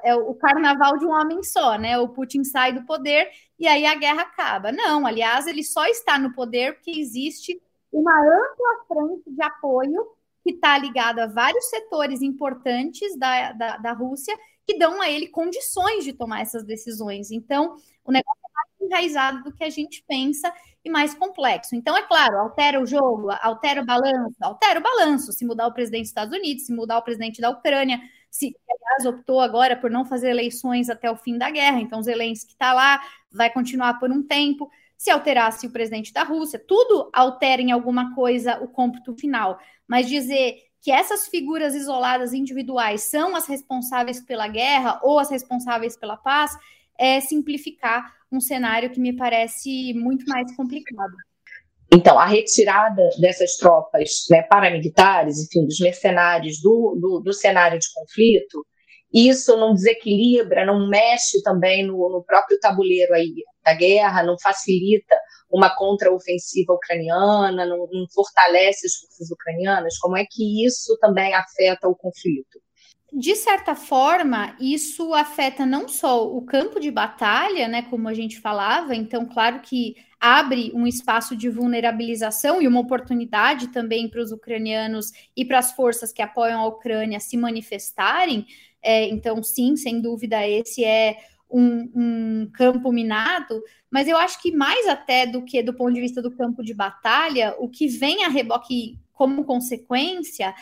é 0.03 0.13
o 0.15 0.33
carnaval 0.33 0.97
de 0.97 1.05
um 1.05 1.11
homem 1.11 1.41
só, 1.43 1.77
né? 1.77 1.97
O 1.97 2.09
Putin 2.09 2.43
sai 2.43 2.73
do 2.73 2.83
poder 2.83 3.29
e 3.57 3.67
aí 3.67 3.85
a 3.85 3.95
guerra 3.95 4.23
acaba. 4.23 4.71
Não, 4.71 5.05
aliás, 5.05 5.47
ele 5.47 5.63
só 5.63 5.85
está 5.85 6.19
no 6.19 6.33
poder 6.33 6.73
porque 6.73 6.91
existe 6.91 7.61
uma 7.91 8.19
ampla 8.19 8.85
frente 8.87 9.31
de 9.31 9.41
apoio 9.41 10.05
que 10.43 10.51
está 10.51 10.77
ligada 10.77 11.23
a 11.23 11.27
vários 11.27 11.69
setores 11.69 12.21
importantes 12.21 13.17
da, 13.17 13.53
da, 13.53 13.77
da 13.77 13.91
Rússia 13.93 14.37
que 14.67 14.77
dão 14.77 15.01
a 15.01 15.09
ele 15.09 15.27
condições 15.27 16.03
de 16.03 16.11
tomar 16.11 16.41
essas 16.41 16.63
decisões. 16.63 17.31
Então, 17.31 17.75
o 18.03 18.11
negócio 18.11 18.41
é 18.43 18.53
mais 18.53 18.81
enraizado 18.81 19.43
do 19.43 19.53
que 19.53 19.63
a 19.63 19.69
gente 19.69 20.03
pensa 20.05 20.53
e 20.83 20.89
mais 20.89 21.13
complexo. 21.13 21.73
Então, 21.73 21.95
é 21.95 22.03
claro, 22.03 22.37
altera 22.37 22.81
o 22.81 22.85
jogo, 22.85 23.29
altera 23.41 23.81
o 23.81 23.85
balanço, 23.85 24.35
altera 24.41 24.79
o 24.79 24.83
balanço. 24.83 25.31
Se 25.31 25.45
mudar 25.45 25.67
o 25.67 25.73
presidente 25.73 26.01
dos 26.01 26.09
Estados 26.09 26.37
Unidos, 26.37 26.65
se 26.65 26.73
mudar 26.73 26.97
o 26.97 27.01
presidente 27.01 27.39
da 27.39 27.49
Ucrânia, 27.49 28.01
se, 28.29 28.53
aliás, 28.69 29.05
optou 29.05 29.39
agora 29.39 29.77
por 29.77 29.89
não 29.89 30.03
fazer 30.03 30.29
eleições 30.29 30.89
até 30.89 31.09
o 31.09 31.15
fim 31.15 31.37
da 31.37 31.49
guerra, 31.49 31.79
então 31.79 32.03
Zelensky 32.03 32.51
está 32.51 32.73
lá, 32.73 33.01
vai 33.31 33.49
continuar 33.49 33.99
por 33.99 34.11
um 34.11 34.21
tempo. 34.21 34.69
Se 34.97 35.09
alterasse 35.09 35.65
o 35.65 35.71
presidente 35.71 36.11
da 36.11 36.23
Rússia, 36.23 36.59
tudo 36.59 37.09
altera 37.13 37.61
em 37.61 37.71
alguma 37.71 38.13
coisa 38.15 38.61
o 38.61 38.67
cômputo 38.67 39.15
final. 39.15 39.59
Mas 39.87 40.09
dizer 40.09 40.66
que 40.87 40.91
essas 40.93 41.27
figuras 41.27 41.75
isoladas 41.75 42.31
individuais 42.31 43.01
são 43.01 43.35
as 43.35 43.45
responsáveis 43.45 44.21
pela 44.21 44.47
guerra 44.47 45.01
ou 45.03 45.19
as 45.19 45.29
responsáveis 45.29 45.97
pela 45.97 46.15
paz, 46.15 46.51
é 46.97 47.19
simplificar 47.19 48.09
um 48.31 48.39
cenário 48.39 48.89
que 48.89 48.97
me 48.97 49.13
parece 49.13 49.93
muito 49.95 50.25
mais 50.29 50.55
complicado. 50.55 51.11
Então, 51.93 52.17
a 52.17 52.25
retirada 52.25 53.01
dessas 53.19 53.57
tropas 53.57 54.27
né, 54.29 54.43
paramilitares, 54.43 55.43
enfim, 55.43 55.65
dos 55.65 55.77
mercenários 55.81 56.61
do, 56.61 56.97
do, 56.97 57.19
do, 57.19 57.33
cenário 57.33 57.77
de 57.77 57.87
conflito, 57.93 58.65
isso 59.13 59.57
não 59.57 59.73
desequilibra, 59.73 60.65
não 60.65 60.87
mexe 60.87 61.43
também 61.43 61.85
no, 61.85 61.97
no 62.09 62.23
próprio 62.23 62.57
tabuleiro 62.61 63.13
aí 63.13 63.33
da 63.67 63.73
guerra, 63.73 64.23
não 64.23 64.37
facilita 64.39 65.15
uma 65.49 65.69
contraofensiva 65.75 66.73
ucraniana, 66.73 67.65
não, 67.65 67.87
não 67.91 68.05
fortalece 68.13 68.87
as 68.87 68.95
forças 68.95 69.29
ucranianas? 69.31 69.97
Como 69.99 70.17
é 70.17 70.25
que 70.29 70.65
isso 70.65 70.97
também 70.99 71.33
afeta 71.33 71.87
o 71.87 71.95
conflito? 71.95 72.59
de 73.13 73.35
certa 73.35 73.73
forma, 73.73 74.55
isso 74.59 75.13
afeta 75.13 75.65
não 75.65 75.87
só 75.87 76.27
o 76.27 76.41
campo 76.41 76.79
de 76.79 76.91
batalha, 76.91 77.67
né, 77.67 77.81
como 77.83 78.07
a 78.09 78.13
gente 78.13 78.39
falava, 78.39 78.93
então, 78.93 79.25
claro 79.25 79.61
que 79.61 79.95
abre 80.19 80.71
um 80.73 80.85
espaço 80.85 81.35
de 81.35 81.49
vulnerabilização 81.49 82.61
e 82.61 82.67
uma 82.67 82.81
oportunidade 82.81 83.69
também 83.69 84.09
para 84.09 84.21
os 84.21 84.31
ucranianos 84.31 85.11
e 85.35 85.45
para 85.45 85.59
as 85.59 85.71
forças 85.71 86.11
que 86.11 86.21
apoiam 86.21 86.61
a 86.61 86.67
Ucrânia 86.67 87.19
se 87.19 87.37
manifestarem. 87.37 88.45
É, 88.81 89.05
então, 89.05 89.41
sim, 89.41 89.75
sem 89.75 90.01
dúvida, 90.01 90.45
esse 90.45 90.83
é 90.83 91.17
um, 91.49 91.91
um, 91.95 92.51
campo 92.53 92.91
minado, 92.91 93.61
mas 93.89 94.07
eu 94.07 94.17
acho 94.17 94.41
que 94.41 94.51
mais 94.51 94.87
até 94.87 95.25
do 95.25 95.43
que 95.43 95.63
do 95.63 95.73
ponto 95.73 95.93
de 95.93 96.01
vista 96.01 96.21
do 96.21 96.31
campo 96.31 96.63
de 96.63 96.73
batalha, 96.73 97.55
o 97.59 97.69
que 97.69 97.87
vem 97.87 98.23
a 98.23 98.29
reboque 98.29 98.99
como 99.13 99.43
consequência 99.43 100.53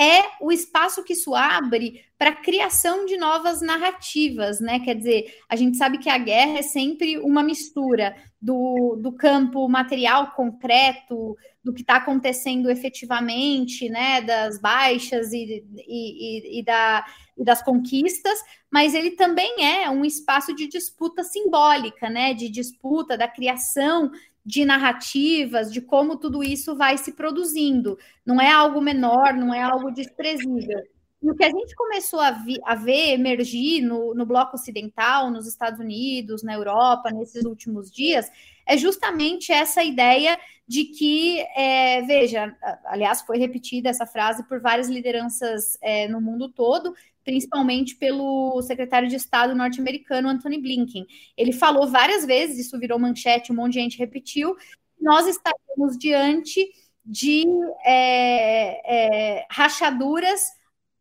é 0.00 0.22
o 0.40 0.50
espaço 0.50 1.04
que 1.04 1.12
isso 1.12 1.34
abre 1.34 2.06
para 2.16 2.30
a 2.30 2.36
criação 2.36 3.04
de 3.04 3.18
novas 3.18 3.60
narrativas, 3.60 4.58
né? 4.58 4.80
Quer 4.80 4.94
dizer, 4.94 5.34
a 5.46 5.54
gente 5.54 5.76
sabe 5.76 5.98
que 5.98 6.08
a 6.08 6.16
guerra 6.16 6.58
é 6.58 6.62
sempre 6.62 7.18
uma 7.18 7.42
mistura 7.42 8.16
do, 8.40 8.96
do 8.96 9.12
campo 9.12 9.68
material 9.68 10.30
concreto, 10.32 11.36
do 11.62 11.74
que 11.74 11.82
está 11.82 11.96
acontecendo 11.96 12.70
efetivamente, 12.70 13.90
né? 13.90 14.22
Das 14.22 14.58
baixas 14.58 15.34
e, 15.34 15.62
e, 15.86 16.60
e, 16.60 16.64
da, 16.64 17.04
e 17.36 17.44
das 17.44 17.62
conquistas, 17.62 18.38
mas 18.72 18.94
ele 18.94 19.10
também 19.10 19.62
é 19.62 19.90
um 19.90 20.02
espaço 20.02 20.54
de 20.54 20.66
disputa 20.66 21.22
simbólica, 21.22 22.08
né? 22.08 22.32
De 22.32 22.48
disputa 22.48 23.18
da 23.18 23.28
criação 23.28 24.10
de 24.44 24.64
narrativas, 24.64 25.72
de 25.72 25.80
como 25.80 26.16
tudo 26.16 26.42
isso 26.42 26.76
vai 26.76 26.96
se 26.96 27.12
produzindo. 27.12 27.98
Não 28.24 28.40
é 28.40 28.50
algo 28.50 28.80
menor, 28.80 29.34
não 29.34 29.52
é 29.52 29.62
algo 29.62 29.90
desprezível. 29.90 30.82
E 31.22 31.30
o 31.30 31.34
que 31.34 31.44
a 31.44 31.50
gente 31.50 31.74
começou 31.74 32.18
a, 32.18 32.30
vi, 32.30 32.58
a 32.64 32.74
ver 32.74 33.12
emergir 33.12 33.82
no, 33.82 34.14
no 34.14 34.24
bloco 34.24 34.56
ocidental, 34.56 35.30
nos 35.30 35.46
Estados 35.46 35.78
Unidos, 35.78 36.42
na 36.42 36.54
Europa, 36.54 37.10
nesses 37.10 37.44
últimos 37.44 37.90
dias, 37.90 38.30
é 38.66 38.76
justamente 38.76 39.52
essa 39.52 39.84
ideia 39.84 40.38
de 40.66 40.84
que, 40.84 41.40
é, 41.54 42.00
veja, 42.02 42.56
aliás, 42.86 43.20
foi 43.22 43.36
repetida 43.36 43.90
essa 43.90 44.06
frase 44.06 44.44
por 44.44 44.60
várias 44.60 44.88
lideranças 44.88 45.76
é, 45.82 46.08
no 46.08 46.20
mundo 46.20 46.48
todo, 46.48 46.94
principalmente 47.24 47.96
pelo 47.96 48.60
secretário 48.62 49.08
de 49.08 49.16
Estado 49.16 49.54
norte-americano 49.54 50.28
Anthony 50.28 50.60
Blinken. 50.60 51.06
Ele 51.36 51.52
falou 51.52 51.86
várias 51.88 52.24
vezes, 52.24 52.66
isso 52.66 52.78
virou 52.78 52.98
manchete, 52.98 53.52
um 53.52 53.56
monte 53.56 53.74
de 53.74 53.80
gente 53.80 53.98
repetiu, 53.98 54.56
nós 55.00 55.26
estaríamos 55.26 55.96
diante 55.98 56.68
de 57.04 57.44
é, 57.84 59.38
é, 59.38 59.46
rachaduras 59.50 60.40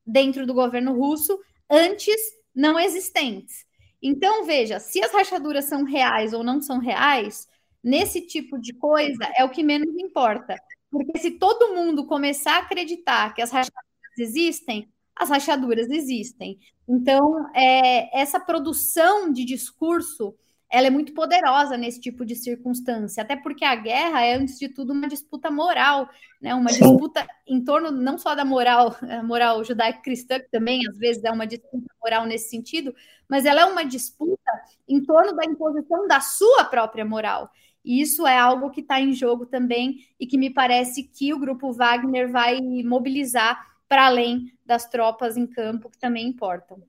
dentro 0.06 0.46
do 0.46 0.54
governo 0.54 0.94
russo 0.94 1.38
antes 1.70 2.20
não 2.56 2.80
existentes. 2.80 3.66
Então, 4.02 4.46
veja, 4.46 4.80
se 4.80 5.04
as 5.04 5.12
rachaduras 5.12 5.66
são 5.66 5.84
reais 5.84 6.34
ou 6.34 6.44
não 6.44 6.62
são 6.62 6.80
reais, 6.80 7.48
nesse 7.84 8.22
tipo 8.22 8.58
de 8.58 8.74
coisa 8.74 9.26
é 9.36 9.44
o 9.44 9.50
que 9.50 9.62
menos 9.62 9.94
importa. 9.98 10.56
Porque 10.90 11.20
se 11.20 11.32
todo 11.32 11.76
mundo 11.76 12.06
começar 12.06 12.56
a 12.56 12.60
acreditar 12.60 13.34
que 13.34 13.42
as 13.42 13.52
rachaduras 13.52 14.18
existem, 14.18 14.90
as 15.20 15.30
rachaduras 15.30 15.90
existem. 15.90 16.58
Então, 16.88 17.46
é, 17.54 18.20
essa 18.20 18.40
produção 18.40 19.32
de 19.32 19.44
discurso 19.44 20.34
ela 20.72 20.86
é 20.86 20.90
muito 20.92 21.14
poderosa 21.14 21.76
nesse 21.76 22.00
tipo 22.00 22.24
de 22.24 22.36
circunstância, 22.36 23.24
até 23.24 23.36
porque 23.36 23.66
a 23.66 23.76
guerra 23.76 24.24
é, 24.24 24.36
antes 24.36 24.60
de 24.60 24.70
tudo, 24.70 24.94
uma 24.94 25.08
disputa 25.08 25.50
moral, 25.50 26.08
né? 26.40 26.54
uma 26.54 26.70
Sim. 26.70 26.82
disputa 26.82 27.28
em 27.48 27.64
torno 27.64 27.90
não 27.90 28.20
só 28.20 28.36
da 28.36 28.46
moral, 28.46 28.96
moral 29.26 29.64
judaico-cristã, 29.64 30.40
que 30.40 30.52
também 30.52 30.88
às 30.88 30.96
vezes 30.96 31.24
é 31.24 31.32
uma 31.32 31.48
disputa 31.48 31.92
moral 32.02 32.26
nesse 32.28 32.50
sentido, 32.50 32.94
mas 33.28 33.46
ela 33.46 33.62
é 33.62 33.66
uma 33.66 33.84
disputa 33.84 34.52
em 34.88 35.04
torno 35.04 35.34
da 35.36 35.44
imposição 35.44 36.08
da 36.08 36.22
sua 36.22 36.64
própria 36.66 37.04
moral. 37.04 37.50
E 37.84 38.02
isso 38.02 38.28
é 38.28 38.38
algo 38.38 38.70
que 38.70 38.82
está 38.82 39.02
em 39.02 39.14
jogo 39.14 39.48
também 39.48 40.06
e 40.20 40.28
que 40.28 40.38
me 40.38 40.52
parece 40.52 41.04
que 41.04 41.34
o 41.34 41.40
grupo 41.40 41.72
Wagner 41.74 42.32
vai 42.32 42.60
mobilizar 42.84 43.60
para 43.90 44.06
além 44.06 44.46
das 44.66 44.88
tropas 44.88 45.36
em 45.36 45.48
campo 45.48 45.90
que 45.90 46.00
também 46.00 46.28
importam. 46.28 46.82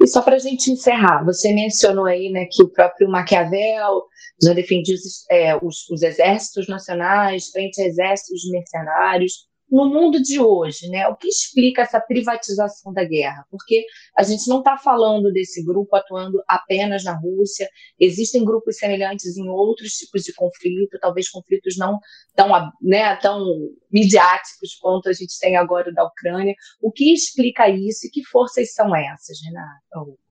E 0.00 0.06
só 0.08 0.20
para 0.20 0.34
a 0.36 0.38
gente 0.40 0.70
encerrar, 0.72 1.24
você 1.24 1.54
mencionou 1.54 2.04
aí 2.04 2.28
né, 2.30 2.46
que 2.50 2.62
o 2.62 2.68
próprio 2.68 3.08
Maquiavel 3.08 4.02
já 4.42 4.52
defendia 4.52 4.96
é, 5.30 5.56
os, 5.56 5.88
os 5.88 6.02
exércitos 6.02 6.66
nacionais 6.66 7.50
frente 7.50 7.80
a 7.80 7.86
exércitos 7.86 8.42
mercenários 8.50 9.46
no 9.72 9.86
mundo 9.86 10.20
de 10.20 10.38
hoje, 10.38 10.86
né? 10.88 11.08
O 11.08 11.16
que 11.16 11.26
explica 11.26 11.80
essa 11.80 11.98
privatização 11.98 12.92
da 12.92 13.02
guerra? 13.02 13.46
Porque 13.50 13.86
a 14.14 14.22
gente 14.22 14.46
não 14.46 14.58
está 14.58 14.76
falando 14.76 15.32
desse 15.32 15.64
grupo 15.64 15.96
atuando 15.96 16.42
apenas 16.46 17.04
na 17.04 17.18
Rússia, 17.18 17.66
existem 17.98 18.44
grupos 18.44 18.76
semelhantes 18.76 19.38
em 19.38 19.48
outros 19.48 19.92
tipos 19.94 20.22
de 20.24 20.34
conflito, 20.34 20.98
talvez 21.00 21.30
conflitos 21.30 21.78
não 21.78 21.98
tão, 22.34 22.50
né, 22.82 23.16
tão 23.16 23.42
midiáticos 23.90 24.74
quanto 24.78 25.08
a 25.08 25.12
gente 25.14 25.38
tem 25.40 25.56
agora 25.56 25.90
da 25.90 26.04
Ucrânia. 26.04 26.54
O 26.82 26.92
que 26.92 27.14
explica 27.14 27.66
isso 27.66 28.06
e 28.06 28.10
que 28.10 28.22
forças 28.24 28.74
são 28.74 28.94
essas, 28.94 29.38
Renata? 29.42 29.80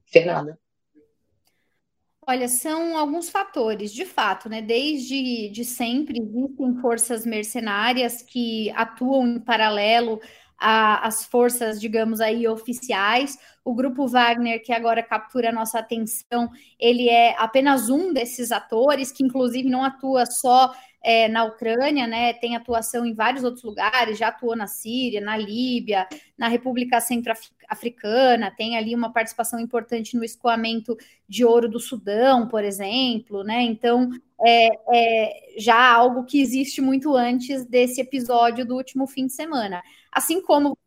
Fernanda? 0.05 0.59
Olha, 2.31 2.47
são 2.47 2.97
alguns 2.97 3.29
fatores, 3.29 3.91
de 3.93 4.05
fato, 4.05 4.47
né? 4.47 4.61
Desde 4.61 5.49
de 5.49 5.65
sempre 5.65 6.17
existem 6.17 6.77
forças 6.79 7.25
mercenárias 7.25 8.21
que 8.21 8.71
atuam 8.71 9.27
em 9.27 9.39
paralelo 9.41 10.17
às 10.57 11.25
forças, 11.25 11.81
digamos 11.81 12.21
aí, 12.21 12.47
oficiais. 12.47 13.37
O 13.65 13.75
grupo 13.75 14.07
Wagner, 14.07 14.63
que 14.63 14.71
agora 14.71 15.03
captura 15.03 15.49
a 15.49 15.51
nossa 15.51 15.79
atenção, 15.79 16.49
ele 16.79 17.09
é 17.09 17.35
apenas 17.37 17.89
um 17.89 18.13
desses 18.13 18.49
atores, 18.53 19.11
que 19.11 19.25
inclusive 19.25 19.69
não 19.69 19.83
atua 19.83 20.25
só 20.25 20.73
é, 21.03 21.27
na 21.27 21.43
Ucrânia, 21.43 22.05
né, 22.05 22.33
tem 22.33 22.55
atuação 22.55 23.05
em 23.05 23.13
vários 23.13 23.43
outros 23.43 23.63
lugares, 23.63 24.17
já 24.17 24.27
atuou 24.27 24.55
na 24.55 24.67
Síria, 24.67 25.19
na 25.19 25.35
Líbia, 25.35 26.07
na 26.37 26.47
República 26.47 27.01
Centro-Africana, 27.01 28.53
tem 28.55 28.77
ali 28.77 28.93
uma 28.93 29.11
participação 29.11 29.59
importante 29.59 30.15
no 30.15 30.23
escoamento 30.23 30.95
de 31.27 31.43
ouro 31.43 31.67
do 31.67 31.79
Sudão, 31.79 32.47
por 32.47 32.63
exemplo, 32.63 33.43
né? 33.43 33.63
Então 33.63 34.09
é, 34.45 34.69
é 34.93 35.53
já 35.57 35.91
algo 35.91 36.25
que 36.25 36.41
existe 36.41 36.81
muito 36.81 37.15
antes 37.15 37.65
desse 37.65 38.01
episódio 38.01 38.65
do 38.65 38.75
último 38.75 39.07
fim 39.07 39.25
de 39.25 39.33
semana. 39.33 39.81
Assim 40.11 40.41
como 40.41 40.77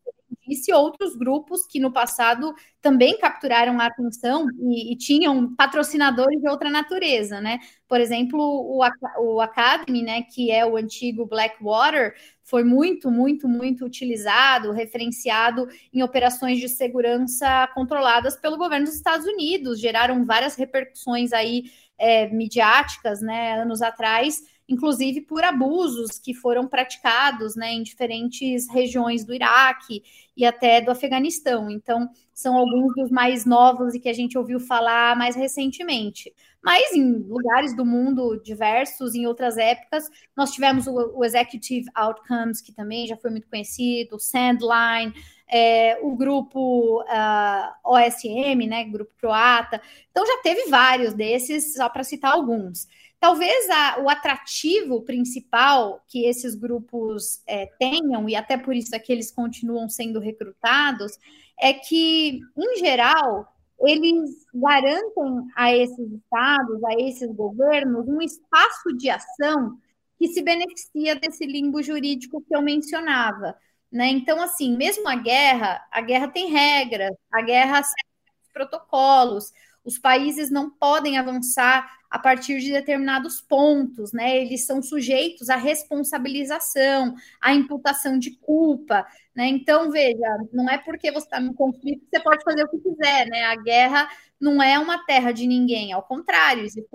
disse, 0.47 0.71
outros 0.73 1.15
grupos 1.15 1.65
que 1.65 1.79
no 1.79 1.91
passado 1.91 2.53
também 2.81 3.17
capturaram 3.17 3.79
a 3.79 3.87
atenção 3.87 4.47
e, 4.59 4.93
e, 4.93 4.97
tinham 4.97 5.55
patrocinadores 5.55 6.39
de 6.39 6.47
outra 6.47 6.69
natureza, 6.69 7.41
né? 7.41 7.59
Por 7.87 7.99
exemplo, 7.99 8.39
o, 8.39 8.81
o 9.19 9.41
Academy, 9.41 10.03
né, 10.03 10.21
que 10.23 10.51
é 10.51 10.65
o 10.65 10.77
antigo 10.77 11.25
Blackwater, 11.25 12.13
foi 12.43 12.63
muito, 12.63 13.09
muito, 13.09 13.47
muito 13.47 13.83
utilizado, 13.83 14.71
referenciado 14.71 15.67
em 15.91 16.03
operações 16.03 16.59
de 16.59 16.69
segurança 16.69 17.67
controladas 17.73 18.35
pelo 18.35 18.57
governo 18.57 18.85
dos 18.85 18.95
Estados 18.95 19.25
Unidos, 19.25 19.79
geraram 19.79 20.23
várias 20.23 20.55
repercussões 20.55 21.33
aí 21.33 21.63
é, 21.97 22.27
midiáticas, 22.29 23.21
né, 23.21 23.59
anos 23.59 23.81
atrás, 23.81 24.43
inclusive 24.67 25.21
por 25.21 25.43
abusos 25.43 26.19
que 26.19 26.33
foram 26.33 26.67
praticados 26.67 27.55
né, 27.55 27.73
em 27.73 27.83
diferentes 27.83 28.69
regiões 28.69 29.23
do 29.23 29.33
Iraque 29.33 30.03
e 30.35 30.45
até 30.45 30.81
do 30.81 30.91
Afeganistão. 30.91 31.69
Então, 31.69 32.09
são 32.33 32.57
alguns 32.57 32.93
dos 32.95 33.09
mais 33.11 33.45
novos 33.45 33.93
e 33.93 33.99
que 33.99 34.09
a 34.09 34.13
gente 34.13 34.37
ouviu 34.37 34.59
falar 34.59 35.15
mais 35.15 35.35
recentemente. 35.35 36.33
Mas 36.63 36.93
em 36.93 37.19
lugares 37.19 37.75
do 37.75 37.85
mundo 37.85 38.41
diversos, 38.43 39.13
em 39.13 39.27
outras 39.27 39.55
épocas, 39.55 40.09
nós 40.35 40.51
tivemos 40.51 40.87
o, 40.87 41.13
o 41.15 41.23
Executive 41.23 41.87
Outcomes, 41.93 42.59
que 42.59 42.73
também 42.73 43.05
já 43.05 43.15
foi 43.15 43.29
muito 43.29 43.47
conhecido, 43.47 44.15
o 44.15 44.19
Sandline, 44.19 45.13
é, 45.47 45.99
o 46.01 46.15
grupo 46.15 47.01
uh, 47.01 47.05
ah, 47.07 47.75
OSM, 47.83 48.67
né, 48.67 48.83
grupo 48.85 49.11
croata. 49.17 49.79
Então 50.09 50.25
já 50.25 50.41
teve 50.41 50.69
vários 50.69 51.13
desses, 51.13 51.75
só 51.75 51.87
para 51.87 52.03
citar 52.03 52.33
alguns. 52.33 52.87
Talvez 53.25 53.67
a, 53.71 54.01
o 54.01 54.07
atrativo 54.07 55.01
principal 55.01 55.99
que 56.07 56.27
esses 56.27 56.53
grupos 56.53 57.41
é, 57.47 57.65
tenham, 57.79 58.29
e 58.29 58.35
até 58.35 58.55
por 58.55 58.75
isso 58.75 58.95
é 58.95 58.99
que 58.99 59.11
eles 59.11 59.31
continuam 59.31 59.89
sendo 59.89 60.19
recrutados, 60.19 61.17
é 61.59 61.73
que, 61.73 62.39
em 62.55 62.77
geral, 62.77 63.51
eles 63.79 64.45
garantem 64.53 65.47
a 65.55 65.75
esses 65.75 66.11
estados, 66.11 66.83
a 66.83 66.93
esses 66.99 67.35
governos, 67.35 68.07
um 68.07 68.21
espaço 68.21 68.95
de 68.95 69.09
ação 69.09 69.75
que 70.19 70.27
se 70.27 70.43
beneficia 70.43 71.15
desse 71.15 71.47
limbo 71.47 71.81
jurídico 71.81 72.43
que 72.47 72.55
eu 72.55 72.61
mencionava. 72.61 73.57
Né? 73.91 74.09
Então, 74.09 74.39
assim, 74.39 74.77
mesmo 74.77 75.09
a 75.09 75.15
guerra, 75.15 75.83
a 75.91 75.99
guerra 75.99 76.27
tem 76.27 76.51
regras, 76.51 77.15
a 77.31 77.41
guerra 77.41 77.81
segue 77.81 78.53
protocolos, 78.53 79.51
os 79.83 79.97
países 79.97 80.51
não 80.51 80.69
podem 80.69 81.17
avançar 81.17 81.89
a 82.15 82.19
partir 82.19 82.61
de 82.61 82.71
determinados 82.71 83.41
pontos, 83.41 84.13
né? 84.13 84.37
Eles 84.37 84.65
são 84.65 84.81
sujeitos 84.81 85.49
à 85.49 85.57
responsabilização, 85.57 87.13
à 87.41 87.53
imputação 87.53 88.17
de 88.17 88.31
culpa, 88.37 89.05
né? 89.35 89.47
Então, 89.47 89.91
veja, 89.91 90.25
não 90.53 90.69
é 90.69 90.77
porque 90.77 91.11
você 91.11 91.25
está 91.25 91.41
num 91.41 91.53
conflito 91.53 92.05
que 92.05 92.07
você 92.17 92.23
pode 92.23 92.41
fazer 92.41 92.63
o 92.63 92.69
que 92.69 92.77
quiser, 92.77 93.27
né? 93.27 93.43
A 93.43 93.57
guerra 93.57 94.07
não 94.39 94.63
é 94.63 94.79
uma 94.79 95.05
terra 95.05 95.33
de 95.33 95.45
ninguém, 95.45 95.91
ao 95.91 96.03
contrário, 96.03 96.63
existem 96.63 96.85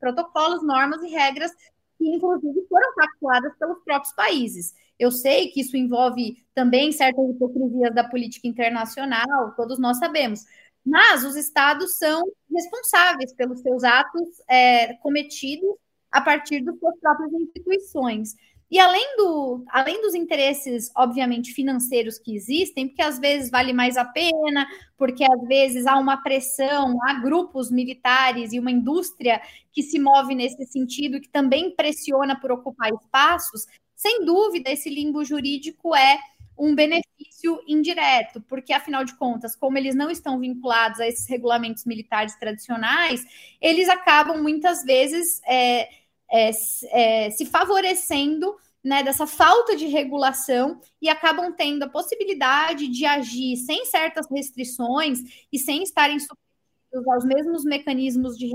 protocolos, 0.00 0.66
normas 0.66 1.02
e 1.02 1.08
regras 1.08 1.52
que, 1.98 2.08
inclusive, 2.08 2.66
foram 2.66 2.94
pactuadas 2.94 3.52
pelos 3.58 3.84
próprios 3.84 4.14
países. 4.14 4.72
Eu 4.98 5.10
sei 5.10 5.48
que 5.48 5.60
isso 5.60 5.76
envolve 5.76 6.42
também 6.54 6.90
certas 6.90 7.28
hipocrisias 7.28 7.94
da 7.94 8.04
política 8.04 8.48
internacional, 8.48 9.54
todos 9.56 9.78
nós 9.78 9.98
sabemos, 9.98 10.40
mas 10.84 11.24
os 11.24 11.36
estados 11.36 11.96
são 11.96 12.22
responsáveis 12.52 13.32
pelos 13.34 13.60
seus 13.60 13.84
atos 13.84 14.28
é, 14.48 14.94
cometidos 14.94 15.70
a 16.10 16.20
partir 16.20 16.60
das 16.64 16.78
suas 16.78 16.98
próprias 16.98 17.32
instituições. 17.32 18.34
E 18.70 18.78
além, 18.78 19.16
do, 19.16 19.64
além 19.68 20.00
dos 20.00 20.14
interesses, 20.14 20.92
obviamente, 20.96 21.52
financeiros 21.52 22.18
que 22.18 22.36
existem, 22.36 22.86
porque 22.86 23.02
às 23.02 23.18
vezes 23.18 23.50
vale 23.50 23.72
mais 23.72 23.96
a 23.96 24.04
pena, 24.04 24.64
porque 24.96 25.24
às 25.24 25.48
vezes 25.48 25.86
há 25.86 25.98
uma 25.98 26.22
pressão, 26.22 26.96
há 27.02 27.14
grupos 27.14 27.68
militares 27.68 28.52
e 28.52 28.60
uma 28.60 28.70
indústria 28.70 29.40
que 29.72 29.82
se 29.82 29.98
move 29.98 30.36
nesse 30.36 30.64
sentido, 30.66 31.20
que 31.20 31.28
também 31.28 31.74
pressiona 31.74 32.38
por 32.40 32.52
ocupar 32.52 32.90
espaços, 32.92 33.66
sem 34.00 34.24
dúvida, 34.24 34.70
esse 34.70 34.88
limbo 34.88 35.22
jurídico 35.22 35.94
é 35.94 36.18
um 36.60 36.74
benefício 36.74 37.58
indireto, 37.66 38.40
porque 38.42 38.72
afinal 38.72 39.02
de 39.02 39.16
contas, 39.16 39.56
como 39.56 39.78
eles 39.78 39.94
não 39.94 40.10
estão 40.10 40.38
vinculados 40.38 41.00
a 41.00 41.08
esses 41.08 41.26
regulamentos 41.26 41.86
militares 41.86 42.36
tradicionais, 42.36 43.24
eles 43.60 43.88
acabam 43.88 44.42
muitas 44.42 44.84
vezes 44.84 45.40
é, 45.46 45.88
é, 46.30 46.50
é, 46.90 47.30
se 47.30 47.46
favorecendo 47.46 48.54
né, 48.84 49.02
dessa 49.02 49.26
falta 49.26 49.74
de 49.74 49.86
regulação 49.86 50.80
e 51.00 51.08
acabam 51.08 51.52
tendo 51.52 51.82
a 51.84 51.88
possibilidade 51.88 52.88
de 52.88 53.06
agir 53.06 53.56
sem 53.56 53.86
certas 53.86 54.26
restrições 54.30 55.18
e 55.50 55.58
sem 55.58 55.82
estarem 55.82 56.18
submetidos 56.18 57.08
aos 57.08 57.24
mesmos 57.24 57.64
mecanismos 57.64 58.36
de 58.36 58.50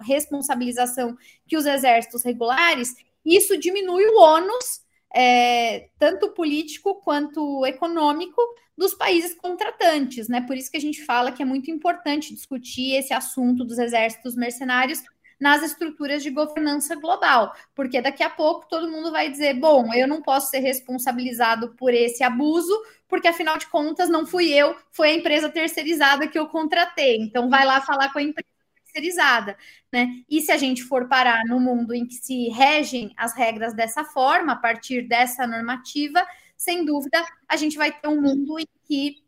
responsabilização 0.00 1.16
que 1.46 1.56
os 1.56 1.66
exércitos 1.66 2.22
regulares, 2.22 2.94
isso 3.24 3.56
diminui 3.58 4.06
o 4.06 4.20
ônus, 4.20 4.83
é, 5.14 5.88
tanto 5.98 6.30
político 6.30 6.96
quanto 6.96 7.64
econômico, 7.64 8.42
dos 8.76 8.92
países 8.94 9.34
contratantes, 9.34 10.28
né? 10.28 10.40
Por 10.40 10.56
isso 10.56 10.70
que 10.70 10.76
a 10.76 10.80
gente 10.80 11.04
fala 11.04 11.30
que 11.30 11.42
é 11.42 11.46
muito 11.46 11.70
importante 11.70 12.34
discutir 12.34 12.96
esse 12.96 13.14
assunto 13.14 13.64
dos 13.64 13.78
exércitos 13.78 14.34
mercenários 14.34 15.00
nas 15.40 15.62
estruturas 15.62 16.22
de 16.22 16.30
governança 16.30 16.94
global, 16.96 17.54
porque 17.74 18.00
daqui 18.00 18.22
a 18.22 18.30
pouco 18.30 18.68
todo 18.68 18.90
mundo 18.90 19.12
vai 19.12 19.30
dizer: 19.30 19.54
bom, 19.54 19.92
eu 19.94 20.08
não 20.08 20.20
posso 20.22 20.50
ser 20.50 20.58
responsabilizado 20.58 21.74
por 21.76 21.92
esse 21.94 22.24
abuso, 22.24 22.74
porque 23.08 23.28
afinal 23.28 23.56
de 23.58 23.66
contas 23.68 24.08
não 24.08 24.26
fui 24.26 24.52
eu, 24.52 24.74
foi 24.90 25.10
a 25.10 25.14
empresa 25.14 25.48
terceirizada 25.48 26.26
que 26.26 26.38
eu 26.38 26.48
contratei. 26.48 27.18
Então 27.18 27.48
vai 27.48 27.64
lá 27.64 27.80
falar 27.80 28.12
com 28.12 28.18
a 28.18 28.22
empresa 28.22 28.53
terceirizada, 28.94 29.56
né? 29.92 30.22
E 30.28 30.40
se 30.40 30.52
a 30.52 30.56
gente 30.56 30.84
for 30.84 31.08
parar 31.08 31.44
no 31.46 31.58
mundo 31.58 31.92
em 31.92 32.06
que 32.06 32.14
se 32.14 32.48
regem 32.48 33.12
as 33.16 33.34
regras 33.34 33.74
dessa 33.74 34.04
forma, 34.04 34.52
a 34.52 34.56
partir 34.56 35.02
dessa 35.02 35.46
normativa, 35.46 36.24
sem 36.56 36.84
dúvida, 36.84 37.24
a 37.48 37.56
gente 37.56 37.76
vai 37.76 37.92
ter 37.92 38.08
um 38.08 38.20
mundo 38.20 38.58
em 38.58 38.66
que 38.86 39.24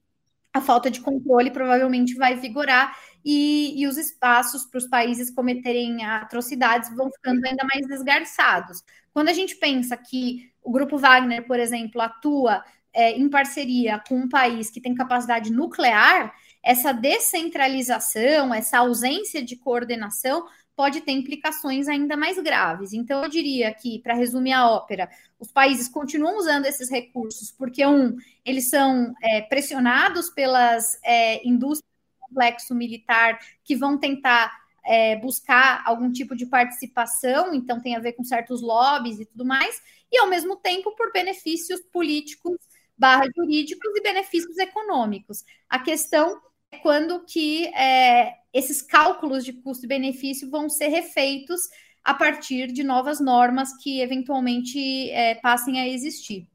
a 0.55 0.61
falta 0.61 0.91
de 0.91 1.01
controle 1.01 1.51
provavelmente 1.51 2.15
vai 2.15 2.37
vigorar 2.37 2.97
e, 3.23 3.75
e 3.77 3.87
os 3.87 3.99
espaços 3.99 4.65
para 4.65 4.79
os 4.79 4.87
países 4.87 5.31
cometerem 5.31 6.03
atrocidades 6.05 6.95
vão 6.97 7.11
ficando 7.11 7.45
ainda 7.45 7.65
mais 7.65 7.87
desgarçados. 7.87 8.83
Quando 9.13 9.29
a 9.29 9.35
gente 9.35 9.57
pensa 9.57 9.97
que 9.97 10.51
o 10.63 10.73
Grupo 10.73 10.97
Wagner, 10.97 11.47
por 11.47 11.59
exemplo, 11.59 12.01
atua 12.01 12.65
é, 12.95 13.13
em 13.13 13.29
parceria 13.29 14.03
com 14.09 14.17
um 14.17 14.29
país 14.29 14.71
que 14.71 14.81
tem 14.81 14.95
capacidade 14.95 15.53
nuclear, 15.53 16.35
essa 16.67 16.93
descentralização, 16.93 18.53
essa 18.53 18.79
ausência 18.79 19.41
de 19.41 19.55
coordenação 19.55 20.45
pode 20.75 21.01
ter 21.01 21.13
implicações 21.13 21.87
ainda 21.87 22.17
mais 22.17 22.43
graves. 22.43 22.93
Então, 22.93 23.23
eu 23.23 23.31
diria 23.31 23.73
que, 23.73 24.01
para 24.01 24.15
resumir 24.15 24.53
a 24.53 24.69
ópera, 24.69 25.09
os 25.39 25.53
países 25.53 25.89
continuam 25.89 26.37
usando 26.37 26.67
esses 26.67 26.91
recursos 26.91 27.53
porque, 27.53 27.87
um, 27.87 28.17
eles 28.45 28.69
são 28.69 29.15
é, 29.23 29.43
pressionados 29.43 30.29
pelas 30.31 30.99
é, 31.05 31.47
indústrias 31.47 31.89
do 31.89 32.27
complexo 32.27 32.75
militar 32.75 33.39
que 33.63 33.77
vão 33.77 33.97
tentar 33.97 34.53
é, 34.85 35.15
buscar 35.17 35.85
algum 35.87 36.11
tipo 36.11 36.35
de 36.35 36.47
participação, 36.47 37.55
então 37.55 37.81
tem 37.81 37.95
a 37.95 38.01
ver 38.01 38.15
com 38.15 38.25
certos 38.25 38.61
lobbies 38.61 39.21
e 39.21 39.25
tudo 39.25 39.45
mais, 39.45 39.81
e 40.11 40.19
ao 40.19 40.27
mesmo 40.27 40.57
tempo 40.57 40.97
por 40.97 41.13
benefícios 41.13 41.81
políticos 41.93 42.57
barra 42.99 43.27
jurídicos 43.37 43.93
e 43.95 44.03
benefícios 44.03 44.59
econômicos. 44.59 45.45
A 45.69 45.79
questão 45.79 46.41
quando 46.83 47.25
que 47.25 47.67
é, 47.75 48.35
esses 48.53 48.83
cálculos 48.83 49.45
de 49.45 49.53
custo 49.53 49.87
benefício 49.87 50.51
vão 50.51 50.69
ser 50.69 50.89
refeitos 50.89 51.61
a 52.05 52.15
partir 52.15 52.69
de 52.69 52.85
novas 52.85 53.21
normas 53.21 53.71
que 53.83 54.01
eventualmente 54.01 55.11
é, 55.11 55.35
passem 55.37 55.81
a 55.81 55.89
existir. 55.89 56.49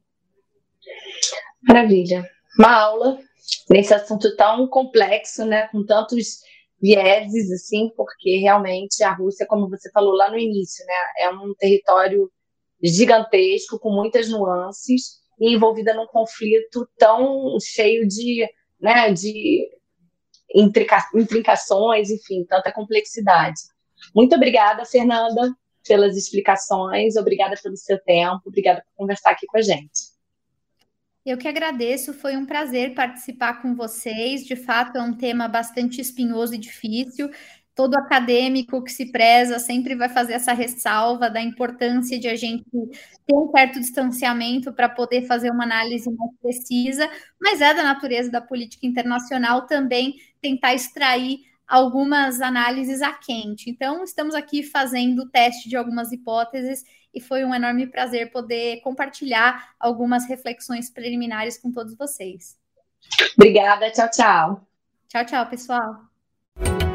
Maravilha. 1.62 2.28
Uma 2.58 2.72
aula 2.74 3.18
nesse 3.68 3.92
assunto 3.92 4.34
tão 4.36 4.66
complexo, 4.68 5.44
né, 5.44 5.68
com 5.68 5.84
tantos 5.84 6.40
vieses, 6.80 7.50
assim, 7.52 7.90
porque 7.96 8.38
realmente 8.38 9.02
a 9.04 9.12
Rússia, 9.12 9.46
como 9.46 9.68
você 9.68 9.90
falou 9.90 10.14
lá 10.14 10.30
no 10.30 10.38
início, 10.38 10.84
né, 10.86 11.26
é 11.26 11.30
um 11.30 11.54
território 11.58 12.30
gigantesco, 12.82 13.78
com 13.78 13.90
muitas 13.90 14.28
nuances, 14.28 15.20
e 15.38 15.54
envolvida 15.54 15.94
num 15.94 16.06
conflito 16.06 16.88
tão 16.98 17.56
cheio 17.60 18.06
de, 18.06 18.46
né, 18.80 19.12
de 19.12 19.68
intrica, 20.54 21.08
intrincações, 21.14 22.10
enfim, 22.10 22.44
tanta 22.44 22.72
complexidade. 22.72 23.60
Muito 24.14 24.34
obrigada, 24.34 24.84
Fernanda, 24.84 25.54
pelas 25.86 26.16
explicações, 26.16 27.16
obrigada 27.16 27.56
pelo 27.62 27.76
seu 27.76 27.98
tempo, 27.98 28.42
obrigada 28.46 28.82
por 28.82 29.02
conversar 29.02 29.30
aqui 29.30 29.46
com 29.46 29.58
a 29.58 29.62
gente. 29.62 30.12
Eu 31.24 31.38
que 31.38 31.46
agradeço, 31.46 32.12
foi 32.12 32.36
um 32.36 32.44
prazer 32.44 32.94
participar 32.94 33.62
com 33.62 33.76
vocês. 33.76 34.44
De 34.44 34.56
fato, 34.56 34.98
é 34.98 35.02
um 35.02 35.16
tema 35.16 35.46
bastante 35.46 36.00
espinhoso 36.00 36.54
e 36.54 36.58
difícil 36.58 37.30
todo 37.74 37.94
acadêmico 37.94 38.82
que 38.82 38.92
se 38.92 39.10
preza 39.10 39.58
sempre 39.58 39.94
vai 39.94 40.08
fazer 40.08 40.34
essa 40.34 40.52
ressalva 40.52 41.30
da 41.30 41.40
importância 41.40 42.18
de 42.18 42.28
a 42.28 42.36
gente 42.36 42.64
ter 42.70 43.34
um 43.34 43.50
certo 43.50 43.80
distanciamento 43.80 44.72
para 44.72 44.88
poder 44.88 45.26
fazer 45.26 45.50
uma 45.50 45.64
análise 45.64 46.10
mais 46.10 46.30
precisa, 46.40 47.08
mas 47.40 47.60
é 47.60 47.72
da 47.72 47.82
natureza 47.82 48.30
da 48.30 48.40
política 48.40 48.86
internacional 48.86 49.66
também 49.66 50.16
tentar 50.40 50.74
extrair 50.74 51.38
algumas 51.66 52.40
análises 52.42 53.00
a 53.00 53.12
quente. 53.12 53.70
Então, 53.70 54.04
estamos 54.04 54.34
aqui 54.34 54.62
fazendo 54.62 55.22
o 55.22 55.28
teste 55.30 55.68
de 55.68 55.76
algumas 55.76 56.12
hipóteses 56.12 56.84
e 57.14 57.20
foi 57.20 57.44
um 57.44 57.54
enorme 57.54 57.86
prazer 57.86 58.30
poder 58.30 58.80
compartilhar 58.82 59.74
algumas 59.80 60.28
reflexões 60.28 60.90
preliminares 60.90 61.56
com 61.58 61.72
todos 61.72 61.96
vocês. 61.96 62.58
Obrigada, 63.36 63.90
tchau, 63.90 64.10
tchau. 64.10 64.68
Tchau, 65.08 65.24
tchau, 65.24 65.46
pessoal. 65.46 66.91